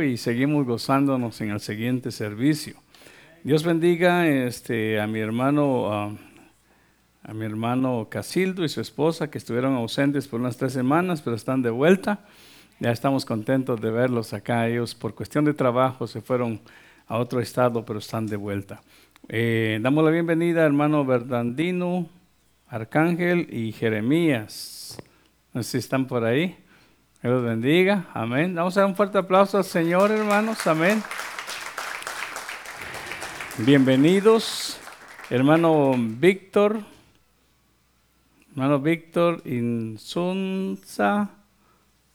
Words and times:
y 0.00 0.16
seguimos 0.16 0.64
gozándonos 0.64 1.38
en 1.42 1.50
el 1.50 1.60
siguiente 1.60 2.10
servicio. 2.12 2.76
Dios 3.44 3.62
bendiga 3.62 4.26
este, 4.26 4.98
a 4.98 5.06
mi 5.06 5.18
hermano, 5.18 5.92
a, 5.92 7.34
mi 7.34 7.44
hermano 7.44 8.06
Casildo 8.08 8.64
y 8.64 8.70
su 8.70 8.80
esposa 8.80 9.30
que 9.30 9.36
estuvieron 9.36 9.74
ausentes 9.74 10.28
por 10.28 10.40
unas 10.40 10.56
tres 10.56 10.72
semanas, 10.72 11.20
pero 11.20 11.36
están 11.36 11.60
de 11.60 11.68
vuelta. 11.68 12.24
Ya 12.80 12.90
estamos 12.90 13.26
contentos 13.26 13.82
de 13.82 13.90
verlos 13.90 14.32
acá. 14.32 14.66
Ellos 14.66 14.94
por 14.94 15.14
cuestión 15.14 15.44
de 15.44 15.52
trabajo 15.52 16.06
se 16.06 16.22
fueron 16.22 16.60
a 17.06 17.18
otro 17.18 17.40
estado, 17.40 17.84
pero 17.84 17.98
están 17.98 18.26
de 18.26 18.36
vuelta. 18.36 18.80
Eh, 19.28 19.78
damos 19.82 20.04
la 20.04 20.10
bienvenida 20.10 20.62
a 20.62 20.66
hermano 20.66 21.04
Bernardino, 21.04 22.08
Arcángel 22.66 23.46
y 23.52 23.72
Jeremías. 23.72 24.96
No 25.52 25.62
sé 25.62 25.72
si 25.72 25.78
están 25.78 26.06
por 26.06 26.24
ahí. 26.24 26.56
Dios 27.22 27.34
los 27.34 27.44
bendiga. 27.44 28.06
Amén. 28.14 28.52
Vamos 28.52 28.76
a 28.76 28.80
dar 28.80 28.88
un 28.88 28.96
fuerte 28.96 29.16
aplauso 29.16 29.56
al 29.56 29.62
Señor, 29.62 30.10
hermanos. 30.10 30.66
Amén. 30.66 31.00
Bienvenidos, 33.58 34.80
hermano 35.30 35.94
Víctor. 35.96 36.80
Hermano 38.50 38.80
Víctor 38.80 39.40
Insunza. 39.44 41.30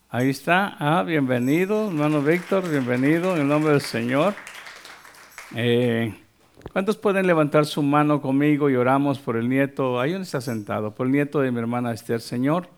Ahí 0.10 0.30
está. 0.30 0.76
Ah, 0.78 1.04
bienvenido, 1.04 1.88
hermano 1.88 2.22
Víctor. 2.22 2.70
Bienvenido 2.70 3.34
en 3.36 3.44
el 3.44 3.48
nombre 3.48 3.72
del 3.72 3.82
Señor. 3.82 4.34
Eh, 5.56 6.14
¿Cuántos 6.74 6.98
pueden 6.98 7.28
levantar 7.28 7.66
su 7.66 7.82
mano 7.82 8.22
conmigo 8.22 8.70
y 8.70 8.76
oramos 8.76 9.20
por 9.20 9.38
el 9.38 9.48
nieto? 9.48 10.02
Ahí 10.02 10.12
donde 10.12 10.26
está 10.26 10.42
sentado, 10.42 10.94
por 10.94 11.06
el 11.06 11.14
nieto 11.14 11.40
de 11.40 11.50
mi 11.50 11.60
hermana 11.60 11.94
Esther, 11.94 12.20
Señor 12.20 12.76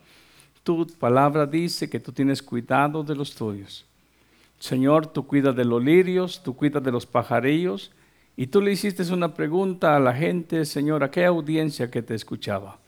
tu 0.63 0.87
palabra 0.87 1.45
dice 1.45 1.89
que 1.89 1.99
tú 1.99 2.11
tienes 2.11 2.41
cuidado 2.41 3.03
de 3.03 3.15
los 3.15 3.35
tuyos. 3.35 3.85
Señor, 4.59 5.07
tú 5.07 5.25
cuidas 5.25 5.55
de 5.55 5.65
los 5.65 5.83
lirios, 5.83 6.43
tú 6.43 6.55
cuidas 6.55 6.83
de 6.83 6.91
los 6.91 7.05
pajarillos. 7.05 7.91
Y 8.35 8.47
tú 8.47 8.61
le 8.61 8.71
hiciste 8.71 9.03
una 9.13 9.33
pregunta 9.33 9.95
a 9.95 9.99
la 9.99 10.13
gente, 10.13 10.65
Señor, 10.65 11.03
a 11.03 11.11
qué 11.11 11.25
audiencia 11.25 11.91
que 11.91 12.01
te 12.01 12.15
escuchaba. 12.15 12.79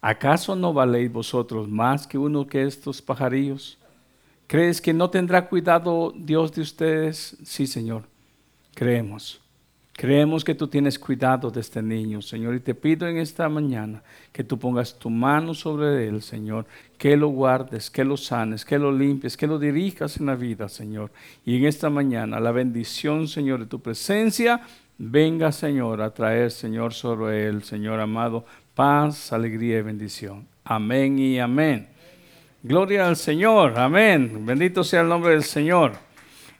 ¿Acaso 0.00 0.56
no 0.56 0.72
valéis 0.72 1.12
vosotros 1.12 1.68
más 1.68 2.06
que 2.06 2.18
uno 2.18 2.46
que 2.46 2.62
estos 2.62 3.02
pajarillos? 3.02 3.78
¿Crees 4.46 4.80
que 4.80 4.92
no 4.92 5.10
tendrá 5.10 5.48
cuidado 5.48 6.12
Dios 6.16 6.52
de 6.52 6.62
ustedes? 6.62 7.36
Sí, 7.44 7.66
Señor, 7.66 8.04
creemos. 8.74 9.41
Creemos 9.94 10.42
que 10.42 10.54
tú 10.54 10.68
tienes 10.68 10.98
cuidado 10.98 11.50
de 11.50 11.60
este 11.60 11.82
niño, 11.82 12.22
Señor, 12.22 12.54
y 12.54 12.60
te 12.60 12.74
pido 12.74 13.06
en 13.06 13.18
esta 13.18 13.48
mañana 13.50 14.02
que 14.32 14.42
tú 14.42 14.58
pongas 14.58 14.98
tu 14.98 15.10
mano 15.10 15.52
sobre 15.52 16.08
él, 16.08 16.22
Señor, 16.22 16.64
que 16.96 17.14
lo 17.14 17.28
guardes, 17.28 17.90
que 17.90 18.02
lo 18.02 18.16
sanes, 18.16 18.64
que 18.64 18.78
lo 18.78 18.90
limpies, 18.90 19.36
que 19.36 19.46
lo 19.46 19.58
dirijas 19.58 20.16
en 20.16 20.26
la 20.26 20.34
vida, 20.34 20.68
Señor. 20.70 21.10
Y 21.44 21.58
en 21.58 21.66
esta 21.66 21.90
mañana 21.90 22.40
la 22.40 22.52
bendición, 22.52 23.28
Señor, 23.28 23.60
de 23.60 23.66
tu 23.66 23.80
presencia, 23.80 24.62
venga, 24.96 25.52
Señor, 25.52 26.00
a 26.00 26.14
traer, 26.14 26.50
Señor, 26.50 26.94
sobre 26.94 27.46
él, 27.46 27.62
Señor 27.62 28.00
amado, 28.00 28.46
paz, 28.74 29.30
alegría 29.30 29.78
y 29.78 29.82
bendición. 29.82 30.46
Amén 30.64 31.18
y 31.18 31.38
amén. 31.38 31.88
Gloria 32.62 33.08
al 33.08 33.16
Señor, 33.16 33.78
amén. 33.78 34.46
Bendito 34.46 34.84
sea 34.84 35.02
el 35.02 35.08
nombre 35.08 35.32
del 35.32 35.44
Señor. 35.44 36.11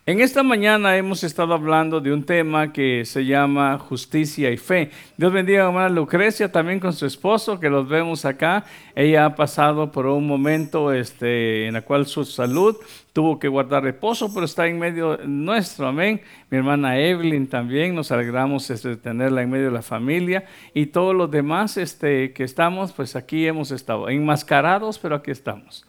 En 0.05 0.21
esta 0.21 0.43
mañana 0.43 0.97
hemos 0.97 1.23
estado 1.23 1.55
hablando 1.55 2.01
de 2.01 2.13
un 2.13 2.25
tema 2.25 2.73
que 2.73 3.05
se 3.05 3.25
llama 3.25 3.79
justicia 3.79 4.51
y 4.51 4.57
fe. 4.57 4.91
Dios 5.17 5.33
bendiga 5.33 5.63
a 5.63 5.67
hermana 5.69 5.89
Lucrecia 5.91 6.51
también 6.51 6.81
con 6.81 6.93
su 6.93 7.07
esposo, 7.07 7.61
que 7.61 7.71
los 7.71 7.89
vemos 7.89 8.25
acá. 8.25 8.65
Ella 8.97 9.27
ha 9.27 9.37
pasado 9.37 9.93
por 9.93 10.07
un 10.07 10.27
momento 10.27 10.93
este, 10.93 11.69
en 11.69 11.77
el 11.77 11.85
cual 11.85 12.07
su 12.07 12.25
salud 12.25 12.77
tuvo 13.13 13.39
que 13.39 13.47
guardar 13.47 13.85
reposo, 13.85 14.35
pero 14.35 14.45
está 14.45 14.67
en 14.67 14.81
medio 14.81 15.21
nuestro, 15.25 15.87
amén. 15.87 16.21
Mi 16.51 16.59
hermana 16.59 16.99
Evelyn 16.99 17.47
también, 17.47 17.95
nos 17.95 18.11
alegramos 18.11 18.71
este, 18.71 18.89
de 18.89 18.97
tenerla 18.97 19.43
en 19.43 19.51
medio 19.51 19.67
de 19.67 19.71
la 19.71 19.83
familia. 19.83 20.47
Y 20.75 20.87
todos 20.87 21.15
los 21.15 21.31
demás 21.31 21.77
este, 21.77 22.33
que 22.33 22.43
estamos, 22.43 22.91
pues 22.91 23.15
aquí 23.15 23.47
hemos 23.47 23.71
estado, 23.71 24.09
enmascarados, 24.09 24.99
pero 24.99 25.15
aquí 25.15 25.31
estamos. 25.31 25.87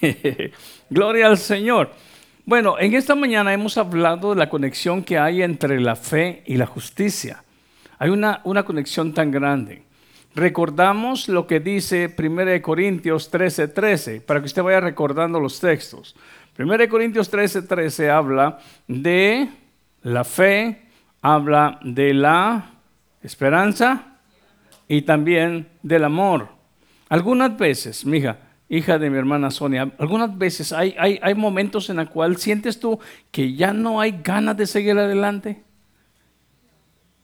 Gloria 0.88 1.26
al 1.26 1.36
Señor. 1.36 1.90
Bueno, 2.50 2.80
en 2.80 2.94
esta 2.94 3.14
mañana 3.14 3.52
hemos 3.52 3.78
hablado 3.78 4.30
de 4.30 4.36
la 4.36 4.48
conexión 4.48 5.04
que 5.04 5.16
hay 5.16 5.40
entre 5.40 5.78
la 5.78 5.94
fe 5.94 6.42
y 6.46 6.56
la 6.56 6.66
justicia. 6.66 7.44
Hay 7.96 8.10
una, 8.10 8.40
una 8.42 8.64
conexión 8.64 9.14
tan 9.14 9.30
grande. 9.30 9.84
Recordamos 10.34 11.28
lo 11.28 11.46
que 11.46 11.60
dice 11.60 12.12
1 12.18 12.60
Corintios 12.60 13.30
13:13, 13.30 13.72
13, 13.72 14.20
para 14.22 14.40
que 14.40 14.46
usted 14.46 14.64
vaya 14.64 14.80
recordando 14.80 15.38
los 15.38 15.60
textos. 15.60 16.16
1 16.58 16.88
Corintios 16.88 17.32
13:13 17.32 17.68
13 17.68 18.10
habla 18.10 18.58
de 18.88 19.48
la 20.02 20.24
fe, 20.24 20.88
habla 21.22 21.78
de 21.84 22.14
la 22.14 22.72
esperanza 23.22 24.18
y 24.88 25.02
también 25.02 25.68
del 25.84 26.02
amor. 26.02 26.48
Algunas 27.08 27.56
veces, 27.56 28.04
mija, 28.04 28.38
hija 28.70 28.98
de 28.98 29.10
mi 29.10 29.18
hermana 29.18 29.50
Sonia, 29.50 29.92
algunas 29.98 30.38
veces 30.38 30.72
hay, 30.72 30.94
hay, 30.98 31.18
hay 31.22 31.34
momentos 31.34 31.90
en 31.90 31.96
los 31.96 32.08
cuales 32.08 32.40
sientes 32.40 32.78
tú 32.78 33.00
que 33.32 33.54
ya 33.54 33.72
no 33.72 34.00
hay 34.00 34.20
ganas 34.22 34.56
de 34.56 34.66
seguir 34.66 34.96
adelante. 34.96 35.64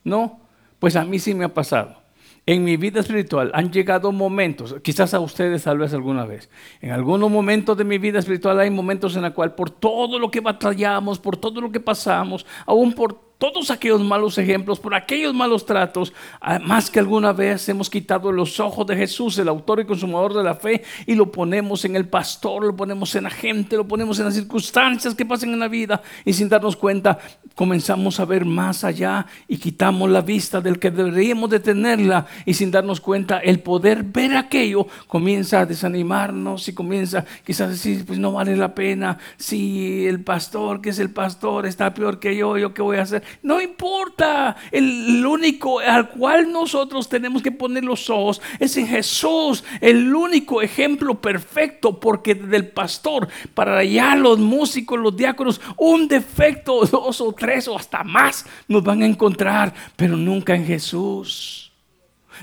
No, 0.03 0.41
pues 0.81 0.97
a 0.97 1.05
mí 1.05 1.19
sí 1.21 1.35
me 1.35 1.45
ha 1.45 1.55
pasado. 1.55 2.03
En 2.47 2.63
mi 2.63 2.77
vida 2.77 3.01
espiritual 3.01 3.51
han 3.55 3.73
llegado 3.73 4.13
momentos, 4.13 4.75
quizás 4.83 5.15
a 5.15 5.21
ustedes 5.21 5.65
tal 5.65 5.79
vez 5.79 5.93
alguna 5.95 6.25
vez, 6.27 6.49
en 6.81 6.93
algunos 6.93 7.29
momentos 7.29 7.77
de 7.77 7.83
mi 7.83 7.99
vida 7.99 8.21
espiritual 8.21 8.61
hay 8.61 8.71
momentos 8.71 9.17
en 9.17 9.23
los 9.23 9.33
cuales 9.33 9.55
por 9.55 9.71
todo 9.71 10.19
lo 10.19 10.31
que 10.31 10.41
batallamos, 10.41 11.19
por 11.19 11.37
todo 11.37 11.61
lo 11.61 11.73
que 11.73 11.81
pasamos, 11.81 12.47
aún 12.65 12.93
por 12.93 13.26
todos 13.39 13.71
aquellos 13.71 14.03
malos 14.03 14.39
ejemplos, 14.39 14.81
por 14.81 14.95
aquellos 14.95 15.35
malos 15.35 15.67
tratos, 15.67 16.13
ah, 16.41 16.59
más 16.59 16.91
que 16.91 16.99
alguna 16.99 17.33
vez 17.33 17.69
hemos 17.69 17.91
quitado 17.91 18.33
los 18.33 18.61
ojos 18.61 18.87
de 18.87 18.97
Jesús, 18.97 19.39
el 19.39 19.49
autor 19.49 19.81
y 19.81 19.85
consumador 19.85 20.33
de 20.33 20.43
la 20.43 20.55
fe, 20.55 20.83
y 21.07 21.15
lo 21.15 21.31
ponemos 21.31 21.85
en 21.85 21.97
el 21.97 22.09
pastor, 22.09 22.65
lo 22.65 22.75
ponemos 22.75 23.15
en 23.15 23.25
la 23.25 23.31
gente, 23.31 23.77
lo 23.77 23.87
ponemos 23.87 24.19
en 24.19 24.27
las 24.27 24.35
circunstancias 24.35 25.15
que 25.15 25.27
pasan 25.27 25.51
en 25.51 25.59
la 25.59 25.69
vida, 25.69 26.03
y 26.25 26.33
sin 26.33 26.49
darnos 26.49 26.77
cuenta 26.77 27.19
comenzamos 27.55 28.21
a 28.21 28.25
ver 28.25 28.45
más 28.45 28.85
allá 28.85 29.27
y 29.49 29.57
quitamos 29.57 30.11
la 30.11 30.21
vista 30.21 30.61
del 30.61 30.79
que 30.79 30.91
deberíamos 30.91 31.51
de 31.51 31.61
tenerla, 31.61 32.27
y 32.47 32.55
sin 32.55 32.71
darnos 32.71 33.01
cuenta 33.01 33.39
el 33.39 33.61
poder 33.61 34.03
ver 34.03 34.35
aquello 34.37 34.87
comienza 35.09 35.61
a 35.61 35.67
desanimarnos 35.67 36.69
y 36.69 36.73
comienza 36.73 37.25
quizás 37.45 37.69
a 37.69 37.71
decir, 37.71 38.07
pues 38.07 38.19
no 38.19 38.33
vale 38.33 38.57
la 38.57 38.75
pena, 38.75 39.19
si 39.37 40.07
el 40.07 40.23
pastor, 40.23 40.81
que 40.81 40.91
es 40.91 40.99
el 40.99 41.11
pastor, 41.11 41.67
está 41.67 41.93
peor 41.93 42.19
que 42.19 42.35
yo, 42.35 42.57
yo 42.57 42.73
qué 42.73 42.81
voy 42.81 42.97
a 42.97 43.03
hacer 43.03 43.26
no 43.43 43.61
importa. 43.61 44.57
El 44.71 45.25
único 45.25 45.81
al 45.81 46.11
cual 46.11 46.51
nosotros 46.51 47.09
tenemos 47.09 47.43
que 47.43 47.53
poner 47.53 47.85
los 47.85 48.11
ojos 48.11 48.41
es 48.59 48.77
en 48.77 48.87
Jesús, 48.87 49.65
el 49.81 50.15
único 50.15 50.63
ejemplo 50.63 51.21
perfecto, 51.21 51.99
porque 51.99 52.35
del 52.35 52.69
pastor 52.69 53.29
para 53.55 53.79
allá 53.79 54.15
los 54.17 54.39
músicos, 54.39 54.99
los 54.99 55.17
diáconos, 55.17 55.61
un 55.77 56.09
defecto, 56.09 56.85
dos 56.91 57.21
o 57.21 57.33
tres 57.33 57.69
o 57.69 57.77
hasta 57.77 58.05
más 58.05 58.47
nos 58.69 58.83
van 58.83 59.03
a 59.03 59.07
encontrar, 59.07 59.73
pero 59.97 60.17
nunca 60.17 60.55
en 60.55 60.67
Jesús. 60.67 61.73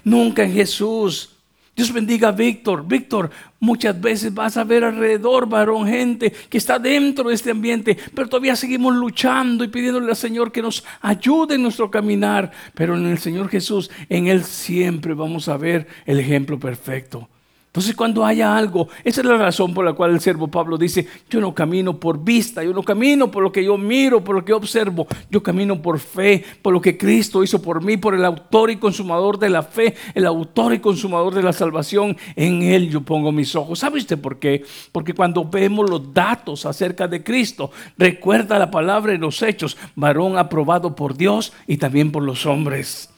Nunca 0.03 0.43
en 0.43 0.53
Jesús. 0.53 1.32
Dios 1.75 1.91
bendiga 1.91 2.29
a 2.29 2.31
Víctor. 2.31 2.87
Víctor, 2.87 3.31
muchas 3.59 3.99
veces 3.99 4.33
vas 4.33 4.57
a 4.57 4.63
ver 4.63 4.83
alrededor, 4.83 5.49
varón, 5.49 5.87
gente 5.87 6.31
que 6.49 6.59
está 6.59 6.77
dentro 6.77 7.29
de 7.29 7.35
este 7.35 7.49
ambiente, 7.49 7.97
pero 8.13 8.29
todavía 8.29 8.55
seguimos 8.55 8.95
luchando 8.95 9.63
y 9.63 9.69
pidiéndole 9.69 10.09
al 10.09 10.15
Señor 10.15 10.51
que 10.51 10.61
nos 10.61 10.83
ayude 11.01 11.55
en 11.55 11.63
nuestro 11.63 11.89
caminar. 11.89 12.51
Pero 12.75 12.95
en 12.95 13.07
el 13.07 13.17
Señor 13.17 13.49
Jesús, 13.49 13.89
en 14.07 14.27
Él 14.27 14.43
siempre 14.43 15.15
vamos 15.15 15.47
a 15.47 15.57
ver 15.57 15.87
el 16.05 16.19
ejemplo 16.19 16.59
perfecto. 16.59 17.27
Entonces 17.73 17.95
cuando 17.95 18.23
haya 18.23 18.55
algo, 18.55 18.87
esa 19.03 19.21
es 19.21 19.25
la 19.25 19.35
razón 19.35 19.73
por 19.73 19.83
la 19.83 19.93
cual 19.93 20.11
el 20.11 20.19
siervo 20.19 20.47
Pablo 20.47 20.77
dice, 20.77 21.07
yo 21.27 21.41
no 21.41 21.55
camino 21.55 21.99
por 21.99 22.23
vista, 22.23 22.63
yo 22.63 22.71
no 22.71 22.83
camino 22.83 23.31
por 23.31 23.41
lo 23.41 23.51
que 23.51 23.63
yo 23.63 23.79
miro, 23.79 24.23
por 24.23 24.35
lo 24.35 24.45
que 24.45 24.53
observo, 24.53 25.07
yo 25.31 25.41
camino 25.41 25.81
por 25.81 25.97
fe, 25.97 26.45
por 26.61 26.71
lo 26.71 26.79
que 26.79 26.99
Cristo 26.99 27.43
hizo 27.43 27.59
por 27.63 27.83
mí, 27.83 27.97
por 27.97 28.13
el 28.13 28.25
autor 28.25 28.69
y 28.69 28.75
consumador 28.75 29.39
de 29.39 29.49
la 29.49 29.63
fe, 29.63 29.95
el 30.13 30.27
autor 30.27 30.75
y 30.75 30.81
consumador 30.81 31.33
de 31.33 31.41
la 31.41 31.51
salvación, 31.51 32.15
en 32.35 32.61
Él 32.61 32.91
yo 32.91 33.01
pongo 33.01 33.31
mis 33.31 33.55
ojos. 33.55 33.79
¿Sabe 33.79 33.97
usted 33.97 34.21
por 34.21 34.37
qué? 34.37 34.63
Porque 34.91 35.15
cuando 35.15 35.43
vemos 35.43 35.89
los 35.89 36.13
datos 36.13 36.67
acerca 36.67 37.07
de 37.07 37.23
Cristo, 37.23 37.71
recuerda 37.97 38.59
la 38.59 38.69
palabra 38.69 39.13
en 39.13 39.21
los 39.21 39.41
hechos, 39.41 39.77
varón 39.95 40.37
aprobado 40.37 40.95
por 40.95 41.17
Dios 41.17 41.53
y 41.65 41.77
también 41.77 42.11
por 42.11 42.21
los 42.21 42.45
hombres. 42.45 43.12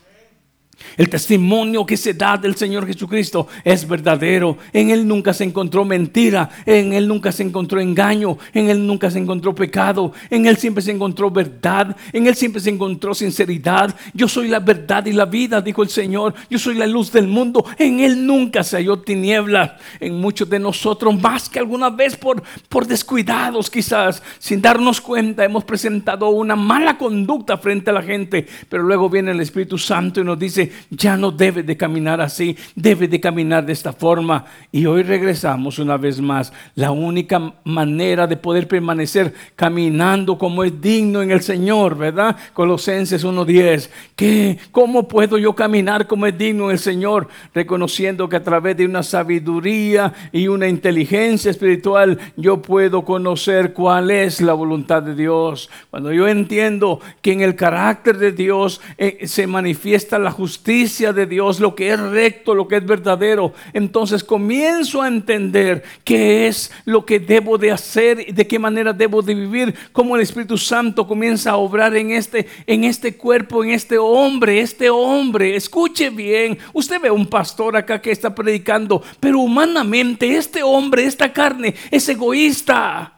El 0.98 1.10
testimonio 1.10 1.86
que 1.86 1.98
se 1.98 2.14
da 2.14 2.38
del 2.38 2.56
Señor 2.56 2.88
Jesucristo 2.88 3.48
es 3.64 3.88
verdadero. 3.88 4.58
En 4.72 4.90
Él 4.92 5.08
nunca 5.08 5.34
se 5.34 5.44
encontró 5.44 5.84
mentira, 5.84 6.50
en 6.66 6.94
Él 6.94 7.08
nunca 7.08 7.32
se 7.32 7.44
encontró 7.44 7.80
engaño, 7.82 8.38
en 8.54 8.70
Él 8.70 8.86
nunca 8.86 9.12
se 9.12 9.20
encontró 9.20 9.54
pecado, 9.54 10.14
en 10.30 10.46
Él 10.46 10.58
siempre 10.58 10.82
se 10.82 10.92
encontró 10.92 11.30
verdad, 11.30 11.96
en 12.14 12.28
Él 12.28 12.36
siempre 12.36 12.62
se 12.62 12.70
encontró 12.70 13.14
sinceridad. 13.14 13.94
Yo 14.14 14.28
soy 14.28 14.48
la 14.48 14.60
verdad 14.60 15.06
y 15.06 15.12
la 15.12 15.26
vida, 15.26 15.62
dijo 15.62 15.84
el 15.84 15.90
Señor. 15.90 16.34
Yo 16.50 16.60
soy 16.60 16.76
la 16.76 16.88
luz 16.88 17.12
del 17.12 17.28
mundo. 17.28 17.66
En 17.78 18.00
Él 18.00 18.26
nunca 18.26 18.64
se 18.64 18.78
halló 18.78 19.00
tiniebla. 19.00 19.78
En 20.00 20.16
muchos 20.16 20.50
de 20.50 20.60
nosotros, 20.60 21.20
más 21.20 21.50
que 21.50 21.60
alguna 21.60 21.90
vez 21.90 22.16
por, 22.16 22.42
por 22.70 22.88
descuidados 22.88 23.70
quizás, 23.70 24.24
sin 24.40 24.62
darnos 24.62 25.02
cuenta, 25.02 25.44
hemos 25.44 25.66
presentado 25.66 26.30
una 26.30 26.56
mala 26.56 26.98
conducta 26.98 27.58
frente 27.58 27.90
a 27.90 27.94
la 27.94 28.02
gente. 28.02 28.48
Pero 28.70 28.84
luego 28.84 29.10
viene 29.10 29.32
el 29.32 29.42
Espíritu 29.42 29.78
Santo 29.78 30.22
y 30.22 30.24
nos 30.24 30.40
dice, 30.40 30.65
ya 30.90 31.18
no 31.18 31.32
debe 31.32 31.64
de 31.64 31.78
caminar 31.78 32.22
así, 32.22 32.58
debe 32.76 33.08
de 33.08 33.20
caminar 33.20 33.66
de 33.66 33.74
esta 33.74 33.94
forma. 33.94 34.46
Y 34.72 34.86
hoy 34.86 35.04
regresamos 35.04 35.80
una 35.80 35.98
vez 35.98 36.20
más. 36.20 36.52
La 36.76 36.92
única 36.92 37.54
manera 37.64 38.28
de 38.28 38.38
poder 38.38 38.68
permanecer 38.68 39.34
caminando 39.56 40.38
como 40.38 40.64
es 40.64 40.80
digno 40.82 41.22
en 41.22 41.32
el 41.32 41.42
Señor, 41.42 41.98
¿verdad? 41.98 42.36
Colosenses 42.54 43.26
1.10. 43.26 43.90
¿Qué? 44.16 44.58
¿Cómo 44.72 45.08
puedo 45.08 45.38
yo 45.38 45.54
caminar 45.54 46.08
como 46.08 46.26
es 46.26 46.38
digno 46.38 46.66
en 46.66 46.72
el 46.72 46.80
Señor? 46.80 47.28
Reconociendo 47.54 48.30
que 48.30 48.38
a 48.38 48.44
través 48.44 48.78
de 48.78 48.86
una 48.86 49.04
sabiduría 49.04 50.14
y 50.32 50.48
una 50.48 50.68
inteligencia 50.68 51.52
espiritual 51.52 52.20
yo 52.36 52.62
puedo 52.62 53.04
conocer 53.04 53.74
cuál 53.74 54.12
es 54.12 54.42
la 54.42 54.54
voluntad 54.54 55.04
de 55.04 55.16
Dios. 55.16 55.70
Cuando 55.90 56.12
yo 56.12 56.28
entiendo 56.28 57.00
que 57.22 57.32
en 57.32 57.42
el 57.42 57.56
carácter 57.56 58.18
de 58.18 58.32
Dios 58.32 58.82
eh, 58.98 59.28
se 59.28 59.48
manifiesta 59.48 60.20
la 60.20 60.32
justicia, 60.32 60.55
justicia 60.56 61.12
de 61.12 61.26
Dios, 61.26 61.60
lo 61.60 61.76
que 61.76 61.92
es 61.92 62.00
recto, 62.00 62.56
lo 62.56 62.66
que 62.66 62.78
es 62.78 62.86
verdadero, 62.86 63.54
entonces 63.74 64.24
comienzo 64.24 65.02
a 65.02 65.08
entender 65.10 65.84
qué 66.06 66.48
es 66.48 66.72
lo 66.86 67.06
que 67.06 67.20
debo 67.20 67.58
de 67.58 67.72
hacer 67.72 68.30
y 68.30 68.32
de 68.32 68.48
qué 68.48 68.58
manera 68.58 68.94
debo 68.94 69.22
de 69.22 69.36
vivir, 69.36 69.76
cómo 69.92 70.16
el 70.16 70.22
Espíritu 70.22 70.58
Santo 70.58 71.06
comienza 71.06 71.52
a 71.52 71.58
obrar 71.58 71.94
en 71.98 72.12
este, 72.12 72.48
en 72.66 72.86
este 72.86 73.18
cuerpo, 73.18 73.66
en 73.66 73.72
este 73.72 73.98
hombre, 73.98 74.62
este 74.62 74.90
hombre. 74.90 75.58
Escuche 75.58 76.10
bien, 76.10 76.58
usted 76.72 77.02
ve 77.02 77.12
un 77.12 77.28
pastor 77.28 77.76
acá 77.76 78.02
que 78.02 78.12
está 78.12 78.34
predicando, 78.34 79.04
pero 79.20 79.40
humanamente 79.40 80.38
este 80.38 80.64
hombre, 80.64 81.04
esta 81.04 81.34
carne, 81.34 81.76
es 81.92 82.08
egoísta. 82.08 83.14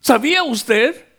¿Sabía 0.00 0.42
usted? 0.42 1.11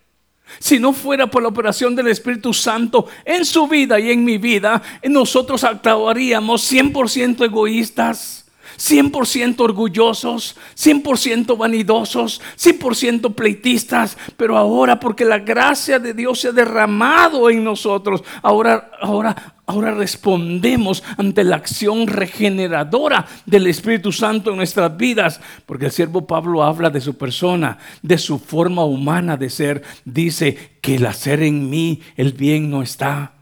Si 0.59 0.79
no 0.79 0.93
fuera 0.93 1.27
por 1.27 1.41
la 1.41 1.49
operación 1.49 1.95
del 1.95 2.07
Espíritu 2.07 2.53
Santo 2.53 3.07
en 3.25 3.45
su 3.45 3.67
vida 3.67 3.99
y 3.99 4.11
en 4.11 4.23
mi 4.23 4.37
vida, 4.37 4.81
nosotros 5.03 5.63
actuaríamos 5.63 6.71
100% 6.71 7.45
egoístas. 7.45 8.42
100% 8.77 9.59
orgullosos, 9.59 10.55
100% 10.75 11.57
vanidosos, 11.57 12.41
100% 12.57 13.33
pleitistas, 13.33 14.17
pero 14.37 14.57
ahora 14.57 14.99
porque 14.99 15.25
la 15.25 15.39
gracia 15.39 15.99
de 15.99 16.13
Dios 16.13 16.39
se 16.39 16.49
ha 16.49 16.51
derramado 16.51 17.49
en 17.49 17.63
nosotros, 17.63 18.23
ahora, 18.41 18.91
ahora, 19.01 19.55
ahora 19.65 19.91
respondemos 19.91 21.03
ante 21.17 21.43
la 21.43 21.55
acción 21.55 22.07
regeneradora 22.07 23.25
del 23.45 23.67
Espíritu 23.67 24.11
Santo 24.11 24.51
en 24.51 24.57
nuestras 24.57 24.95
vidas, 24.97 25.39
porque 25.65 25.85
el 25.85 25.91
siervo 25.91 26.27
Pablo 26.27 26.63
habla 26.63 26.89
de 26.89 27.01
su 27.01 27.17
persona, 27.17 27.77
de 28.01 28.17
su 28.17 28.39
forma 28.39 28.83
humana 28.83 29.37
de 29.37 29.49
ser, 29.49 29.83
dice 30.05 30.77
que 30.81 30.95
el 30.95 31.05
hacer 31.05 31.43
en 31.43 31.69
mí 31.69 32.01
el 32.15 32.33
bien 32.33 32.69
no 32.69 32.81
está. 32.81 33.33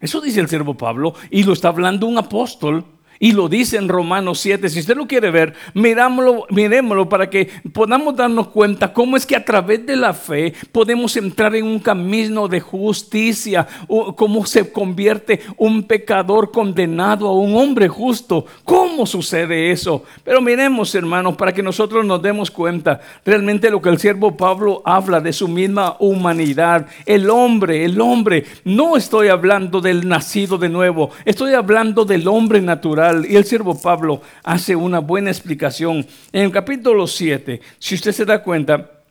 Eso 0.00 0.20
dice 0.20 0.40
el 0.40 0.48
siervo 0.48 0.76
Pablo 0.76 1.14
y 1.30 1.44
lo 1.44 1.52
está 1.52 1.68
hablando 1.68 2.06
un 2.06 2.18
apóstol 2.18 2.84
y 3.24 3.32
lo 3.32 3.48
dice 3.48 3.78
en 3.78 3.88
Romanos 3.88 4.38
7. 4.40 4.68
Si 4.68 4.80
usted 4.80 4.98
lo 4.98 5.06
quiere 5.06 5.30
ver, 5.30 5.54
mirámoslo, 5.72 6.44
miremoslo 6.50 7.08
para 7.08 7.30
que 7.30 7.48
podamos 7.72 8.14
darnos 8.14 8.48
cuenta 8.48 8.92
cómo 8.92 9.16
es 9.16 9.24
que 9.24 9.34
a 9.34 9.42
través 9.42 9.86
de 9.86 9.96
la 9.96 10.12
fe 10.12 10.52
podemos 10.70 11.16
entrar 11.16 11.56
en 11.56 11.64
un 11.64 11.78
camino 11.78 12.48
de 12.48 12.60
justicia. 12.60 13.66
Cómo 13.88 14.44
se 14.44 14.70
convierte 14.70 15.40
un 15.56 15.84
pecador 15.84 16.50
condenado 16.50 17.26
a 17.26 17.32
un 17.32 17.56
hombre 17.56 17.88
justo. 17.88 18.44
¿Cómo 18.62 19.06
sucede 19.06 19.70
eso? 19.70 20.04
Pero 20.22 20.42
miremos, 20.42 20.94
hermanos, 20.94 21.34
para 21.34 21.54
que 21.54 21.62
nosotros 21.62 22.04
nos 22.04 22.20
demos 22.20 22.50
cuenta 22.50 23.00
realmente 23.24 23.70
lo 23.70 23.80
que 23.80 23.88
el 23.88 23.98
siervo 23.98 24.36
Pablo 24.36 24.82
habla 24.84 25.22
de 25.22 25.32
su 25.32 25.48
misma 25.48 25.96
humanidad. 25.98 26.88
El 27.06 27.30
hombre, 27.30 27.86
el 27.86 27.98
hombre. 28.02 28.44
No 28.64 28.98
estoy 28.98 29.28
hablando 29.28 29.80
del 29.80 30.06
nacido 30.06 30.58
de 30.58 30.68
nuevo. 30.68 31.08
Estoy 31.24 31.54
hablando 31.54 32.04
del 32.04 32.28
hombre 32.28 32.60
natural 32.60 33.13
y 33.28 33.36
el 33.36 33.44
siervo 33.44 33.80
Pablo 33.80 34.22
hace 34.42 34.74
una 34.74 34.98
buena 34.98 35.30
explicación. 35.30 36.06
En 36.32 36.42
el 36.42 36.50
capítulo 36.50 37.06
7, 37.06 37.60
si 37.78 37.94
usted 37.94 38.12
se 38.12 38.24
da 38.24 38.42
cuenta, 38.42 39.02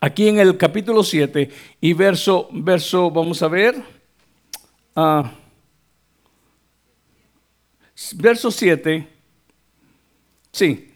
aquí 0.00 0.28
en 0.28 0.38
el 0.38 0.56
capítulo 0.56 1.02
7 1.02 1.50
y 1.80 1.92
verso, 1.92 2.48
verso, 2.52 3.10
vamos 3.10 3.42
a 3.42 3.48
ver, 3.48 3.76
uh, 4.94 5.22
verso 8.14 8.50
7, 8.50 9.08
sí, 10.52 10.92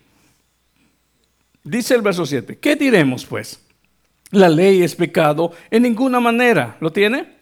dice 1.62 1.94
el 1.94 2.02
verso 2.02 2.26
7, 2.26 2.58
¿qué 2.58 2.76
diremos 2.76 3.24
pues? 3.24 3.60
La 4.30 4.48
ley 4.48 4.82
es 4.82 4.94
pecado 4.94 5.52
en 5.70 5.82
ninguna 5.82 6.20
manera, 6.20 6.76
¿lo 6.80 6.92
tiene? 6.92 7.39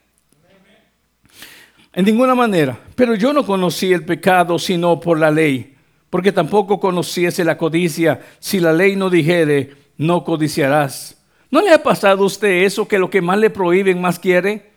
En 1.93 2.05
ninguna 2.05 2.35
manera. 2.35 2.79
Pero 2.95 3.15
yo 3.15 3.33
no 3.33 3.45
conocí 3.45 3.93
el 3.93 4.05
pecado 4.05 4.59
sino 4.59 5.01
por 5.01 5.19
la 5.19 5.31
ley, 5.31 5.75
porque 6.11 6.33
tampoco 6.33 6.79
conociese 6.79 7.45
la 7.45 7.57
codicia 7.59 8.21
si 8.39 8.61
la 8.61 8.73
ley 8.73 8.97
no 8.97 9.11
dijere, 9.11 9.75
no 9.97 10.25
codiciarás. 10.25 11.17
¿No 11.51 11.63
le 11.63 11.73
ha 11.73 11.83
pasado 11.83 12.25
a 12.25 12.27
usted 12.27 12.65
eso 12.65 12.87
que 12.87 12.99
lo 12.99 13.09
que 13.09 13.23
más 13.23 13.39
le 13.39 13.51
prohíben 13.51 14.01
más 14.01 14.19
quiere? 14.19 14.69